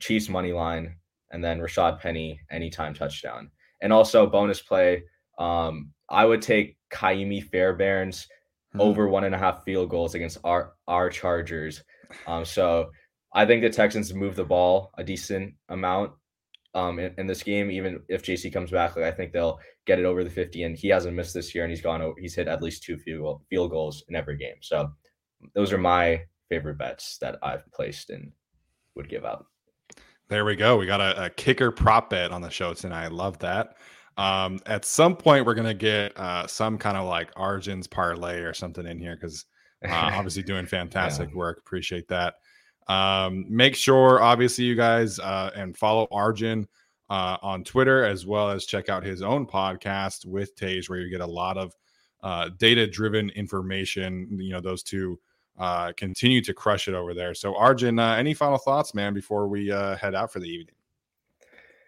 Chiefs 0.00 0.28
money 0.28 0.52
line, 0.52 0.96
and 1.34 1.42
then 1.42 1.58
Rashad 1.58 2.00
Penny 2.00 2.40
anytime 2.50 2.94
touchdown. 2.94 3.50
And 3.82 3.92
also 3.92 4.26
bonus 4.26 4.62
play, 4.62 5.02
um, 5.36 5.90
I 6.08 6.24
would 6.24 6.40
take 6.40 6.78
Ka'imi 6.90 7.44
Fairbairns 7.50 8.22
mm-hmm. 8.22 8.80
over 8.80 9.08
one 9.08 9.24
and 9.24 9.34
a 9.34 9.38
half 9.38 9.64
field 9.64 9.90
goals 9.90 10.14
against 10.14 10.38
our 10.44 10.74
our 10.86 11.10
Chargers. 11.10 11.82
Um, 12.28 12.44
so 12.44 12.90
I 13.34 13.44
think 13.44 13.62
the 13.62 13.70
Texans 13.70 14.14
move 14.14 14.36
the 14.36 14.44
ball 14.44 14.92
a 14.96 15.02
decent 15.02 15.54
amount 15.68 16.12
um, 16.74 17.00
in, 17.00 17.12
in, 17.18 17.26
this 17.26 17.42
game. 17.42 17.68
Even 17.68 18.00
if 18.08 18.22
JC 18.22 18.52
comes 18.52 18.70
back, 18.70 18.94
like 18.94 19.04
I 19.04 19.10
think 19.10 19.32
they'll 19.32 19.58
get 19.86 19.98
it 19.98 20.04
over 20.04 20.22
the 20.22 20.30
50. 20.30 20.62
And 20.62 20.76
he 20.76 20.88
hasn't 20.88 21.16
missed 21.16 21.34
this 21.34 21.52
year, 21.52 21.64
and 21.64 21.70
he's 21.72 21.82
gone. 21.82 22.14
He's 22.20 22.36
hit 22.36 22.46
at 22.46 22.62
least 22.62 22.84
two 22.84 22.96
field 22.96 23.42
field 23.50 23.72
goals 23.72 24.04
in 24.08 24.14
every 24.14 24.36
game. 24.36 24.56
So 24.60 24.88
those 25.54 25.72
are 25.72 25.78
my 25.78 26.22
favorite 26.48 26.78
bets 26.78 27.18
that 27.18 27.38
I've 27.42 27.70
placed 27.72 28.10
and 28.10 28.30
would 28.94 29.08
give 29.08 29.24
out. 29.24 29.46
There 30.28 30.44
we 30.44 30.56
go. 30.56 30.78
We 30.78 30.86
got 30.86 31.00
a, 31.00 31.26
a 31.26 31.30
kicker 31.30 31.70
prop 31.70 32.10
bet 32.10 32.32
on 32.32 32.40
the 32.40 32.50
show 32.50 32.72
tonight. 32.72 33.04
I 33.04 33.08
love 33.08 33.38
that. 33.40 33.76
Um, 34.16 34.60
at 34.66 34.84
some 34.84 35.16
point, 35.16 35.44
we're 35.44 35.54
gonna 35.54 35.74
get 35.74 36.16
uh, 36.16 36.46
some 36.46 36.78
kind 36.78 36.96
of 36.96 37.06
like 37.06 37.30
Arjun's 37.36 37.86
parlay 37.86 38.40
or 38.40 38.54
something 38.54 38.86
in 38.86 38.98
here 38.98 39.16
because 39.16 39.44
uh, 39.84 39.90
obviously 40.14 40.42
doing 40.42 40.66
fantastic 40.66 41.30
yeah. 41.30 41.36
work. 41.36 41.58
Appreciate 41.58 42.08
that. 42.08 42.34
Um, 42.86 43.44
make 43.48 43.74
sure, 43.74 44.22
obviously, 44.22 44.64
you 44.64 44.76
guys 44.76 45.18
uh, 45.18 45.50
and 45.54 45.76
follow 45.76 46.06
Arjun 46.10 46.68
uh, 47.10 47.36
on 47.42 47.64
Twitter 47.64 48.04
as 48.04 48.26
well 48.26 48.50
as 48.50 48.66
check 48.66 48.88
out 48.88 49.04
his 49.04 49.22
own 49.22 49.46
podcast 49.46 50.26
with 50.26 50.54
Tej, 50.56 50.82
where 50.86 51.00
you 51.00 51.10
get 51.10 51.20
a 51.20 51.26
lot 51.26 51.56
of 51.58 51.74
uh, 52.22 52.50
data 52.58 52.86
driven 52.86 53.30
information. 53.30 54.28
You 54.40 54.52
know, 54.52 54.60
those 54.60 54.82
two 54.82 55.18
uh, 55.58 55.92
continue 55.96 56.42
to 56.42 56.54
crush 56.54 56.88
it 56.88 56.94
over 56.94 57.14
there. 57.14 57.34
So, 57.34 57.56
Arjun, 57.56 57.98
uh, 57.98 58.14
any 58.14 58.34
final 58.34 58.58
thoughts, 58.58 58.94
man, 58.94 59.14
before 59.14 59.48
we 59.48 59.70
uh, 59.70 59.96
head 59.96 60.14
out 60.14 60.32
for 60.32 60.40
the 60.40 60.48
evening? 60.48 60.74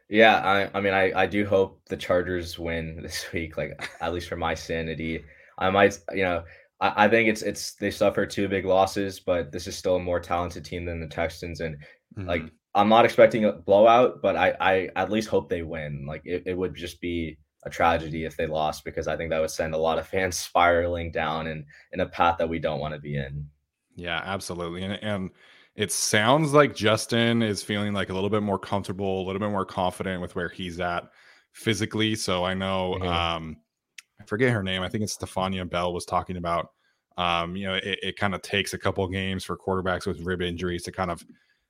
Yeah, 0.09 0.37
I, 0.39 0.79
I 0.79 0.81
mean, 0.81 0.95
I, 0.95 1.13
I 1.23 1.27
do 1.27 1.45
hope 1.45 1.81
the 1.87 1.97
Chargers 1.97 2.59
win 2.59 2.99
this 3.03 3.27
week, 3.33 3.57
like 3.57 3.91
at 4.01 4.13
least 4.13 4.29
for 4.29 4.37
my 4.37 4.55
sanity. 4.55 5.25
I 5.59 5.71
might, 5.71 5.99
you 6.13 6.23
know, 6.23 6.45
I, 6.81 7.07
I 7.07 7.09
think 7.09 7.29
it's 7.29 7.43
it's 7.43 7.75
they 7.75 7.91
suffered 7.91 8.31
two 8.31 8.49
big 8.49 8.65
losses, 8.65 9.21
but 9.21 9.53
this 9.53 9.67
is 9.67 9.77
still 9.77 9.97
a 9.97 10.01
more 10.01 10.21
talented 10.21 10.65
team 10.65 10.85
than 10.85 11.01
the 11.01 11.09
Texans, 11.09 11.61
and 11.61 11.77
mm-hmm. 12.17 12.29
like 12.29 12.43
I'm 12.75 12.89
not 12.89 13.05
expecting 13.05 13.47
a 13.47 13.53
blowout, 13.53 14.21
but 14.23 14.37
I 14.37 14.55
I 14.61 14.89
at 14.97 15.11
least 15.11 15.29
hope 15.29 15.49
they 15.49 15.63
win. 15.63 16.05
Like 16.07 16.23
it, 16.25 16.45
it 16.47 16.57
would 16.57 16.75
just 16.75 17.01
be 17.01 17.39
a 17.65 17.71
tragedy 17.71 18.25
if 18.25 18.37
they 18.37 18.47
lost 18.47 18.85
because 18.85 19.09
I 19.09 19.17
think 19.17 19.31
that 19.31 19.41
would 19.41 19.51
send 19.51 19.75
a 19.75 19.79
lot 19.79 19.99
of 19.99 20.07
fans 20.07 20.39
spiraling 20.39 21.11
down 21.11 21.47
in 21.47 21.65
in 21.93 22.01
a 22.01 22.09
path 22.09 22.37
that 22.39 22.49
we 22.49 22.59
don't 22.59 22.81
want 22.81 22.95
to 22.95 23.01
be 23.01 23.17
in. 23.17 23.49
Yeah, 23.97 24.23
absolutely. 24.25 24.83
And 24.85 24.95
and 25.03 25.31
it 25.75 25.93
sounds 25.93 26.53
like 26.55 26.75
Justin 26.75 27.43
is 27.43 27.63
feeling 27.63 27.93
like 27.95 28.11
a 28.11 28.15
little 28.15 28.31
bit 28.31 28.43
more 28.43 28.59
comfortable, 28.59 29.23
a 29.23 29.25
little 29.27 29.41
bit 29.41 29.51
more 29.51 29.67
confident 29.67 30.23
with 30.23 30.35
where 30.37 30.49
he's 30.49 30.81
at 30.81 31.05
physically. 31.53 32.15
So 32.15 32.45
I 32.45 32.55
know 32.55 32.95
um 33.01 33.57
I 34.21 34.25
forget 34.25 34.53
her 34.53 34.63
name. 34.63 34.83
I 34.83 34.89
think 34.89 35.05
it's 35.05 35.15
Stephania 35.15 35.65
Bell 35.65 35.93
was 35.93 36.05
talking 36.07 36.37
about 36.37 36.69
um, 37.19 37.57
you 37.57 37.67
know, 37.67 37.75
it, 37.75 37.99
it 38.03 38.17
kind 38.19 38.35
of 38.35 38.43
takes 38.43 38.75
a 38.75 38.79
couple 38.79 39.09
games 39.09 39.45
for 39.45 39.57
quarterbacks 39.57 40.07
with 40.07 40.21
rib 40.21 40.43
injuries 40.43 40.83
to 40.85 40.93
kind 40.93 41.11
of 41.11 41.25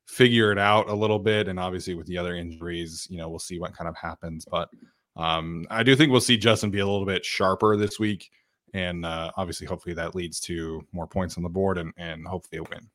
figure 0.07 0.51
it 0.53 0.59
out 0.59 0.89
a 0.89 0.95
little 0.95 1.21
bit. 1.21 1.49
And 1.49 1.61
obviously 1.61 1.95
with 1.95 2.09
the 2.09 2.19
other 2.19 2.35
injuries, 2.35 3.07
you 3.11 3.19
know, 3.19 3.29
we'll 3.29 3.39
see 3.39 3.61
what 3.61 3.75
kind 3.75 3.89
of 3.89 3.97
happens. 3.97 4.45
But 4.51 4.69
um, 5.17 5.65
I 5.71 5.85
do 5.85 5.95
think 5.97 6.11
we'll 6.11 6.21
see 6.21 6.37
Justin 6.37 6.71
be 6.71 6.81
a 6.81 6.87
little 6.87 7.07
bit 7.07 7.25
sharper 7.25 7.77
this 7.77 7.99
week 7.99 8.31
and 8.75 9.05
uh, 9.05 9.31
obviously, 9.37 9.67
hopefully, 9.67 9.95
that 9.95 10.15
leads 10.15 10.41
to 10.41 10.83
more 10.93 11.07
points 11.07 11.37
on 11.37 11.43
the 11.43 11.49
board 11.49 11.79
and 11.79 11.93
and 11.97 12.27
hopefully 12.27 12.59
a 12.59 12.63
win. 12.63 12.89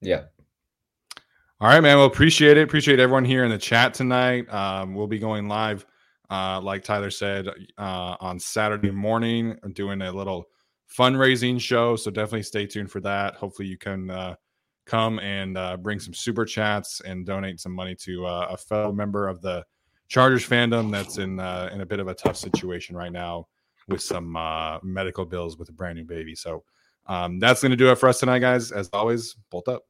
Yeah. 0.00 0.24
All 1.60 1.68
right, 1.68 1.80
man. 1.80 1.96
Well, 1.96 2.06
appreciate 2.06 2.56
it. 2.56 2.62
Appreciate 2.62 3.00
everyone 3.00 3.24
here 3.24 3.44
in 3.44 3.50
the 3.50 3.58
chat 3.58 3.92
tonight. 3.92 4.52
Um, 4.52 4.94
we'll 4.94 5.08
be 5.08 5.18
going 5.18 5.48
live, 5.48 5.84
uh, 6.30 6.60
like 6.60 6.84
Tyler 6.84 7.10
said, 7.10 7.48
uh, 7.78 8.16
on 8.20 8.38
Saturday 8.38 8.92
morning, 8.92 9.58
doing 9.72 10.02
a 10.02 10.12
little 10.12 10.44
fundraising 10.96 11.60
show. 11.60 11.96
So 11.96 12.12
definitely 12.12 12.44
stay 12.44 12.66
tuned 12.66 12.92
for 12.92 13.00
that. 13.00 13.34
Hopefully, 13.34 13.66
you 13.66 13.76
can 13.76 14.08
uh, 14.08 14.36
come 14.86 15.18
and 15.18 15.58
uh, 15.58 15.76
bring 15.76 15.98
some 15.98 16.14
super 16.14 16.44
chats 16.44 17.00
and 17.00 17.26
donate 17.26 17.58
some 17.58 17.72
money 17.72 17.94
to 17.96 18.24
uh, 18.24 18.48
a 18.50 18.56
fellow 18.56 18.92
member 18.92 19.26
of 19.26 19.42
the 19.42 19.64
Chargers 20.08 20.48
fandom 20.48 20.90
that's 20.90 21.18
in 21.18 21.38
uh, 21.38 21.68
in 21.72 21.82
a 21.82 21.86
bit 21.86 22.00
of 22.00 22.08
a 22.08 22.14
tough 22.14 22.36
situation 22.36 22.96
right 22.96 23.12
now 23.12 23.46
with 23.88 24.02
some 24.02 24.36
uh, 24.36 24.78
medical 24.82 25.24
bills 25.24 25.58
with 25.58 25.68
a 25.68 25.72
brand 25.72 25.96
new 25.96 26.04
baby. 26.04 26.34
So 26.34 26.64
um, 27.06 27.38
that's 27.38 27.62
going 27.62 27.70
to 27.70 27.76
do 27.76 27.90
it 27.90 27.96
for 27.96 28.08
us 28.08 28.20
tonight, 28.20 28.40
guys. 28.40 28.70
As 28.70 28.88
always, 28.92 29.34
bolt 29.50 29.68
up. 29.68 29.84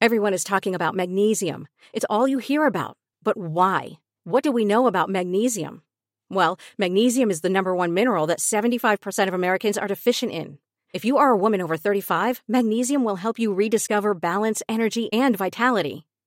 Everyone 0.00 0.32
is 0.32 0.44
talking 0.44 0.76
about 0.76 0.94
magnesium. 0.94 1.66
It's 1.92 2.06
all 2.08 2.28
you 2.28 2.38
hear 2.38 2.66
about. 2.66 2.96
But 3.22 3.36
why? 3.36 3.98
What 4.22 4.44
do 4.44 4.52
we 4.52 4.64
know 4.64 4.86
about 4.86 5.10
magnesium? 5.10 5.82
Well, 6.30 6.58
magnesium 6.78 7.30
is 7.30 7.40
the 7.40 7.48
number 7.48 7.74
one 7.74 7.94
mineral 7.94 8.26
that 8.28 8.38
75% 8.38 9.28
of 9.28 9.34
Americans 9.34 9.76
are 9.76 9.88
deficient 9.88 10.30
in. 10.30 10.58
If 10.94 11.04
you 11.04 11.18
are 11.18 11.30
a 11.30 11.36
woman 11.36 11.60
over 11.60 11.76
35, 11.76 12.42
magnesium 12.46 13.02
will 13.02 13.16
help 13.16 13.38
you 13.38 13.52
rediscover 13.52 14.14
balance, 14.14 14.62
energy, 14.68 15.12
and 15.12 15.36
vitality. 15.36 16.06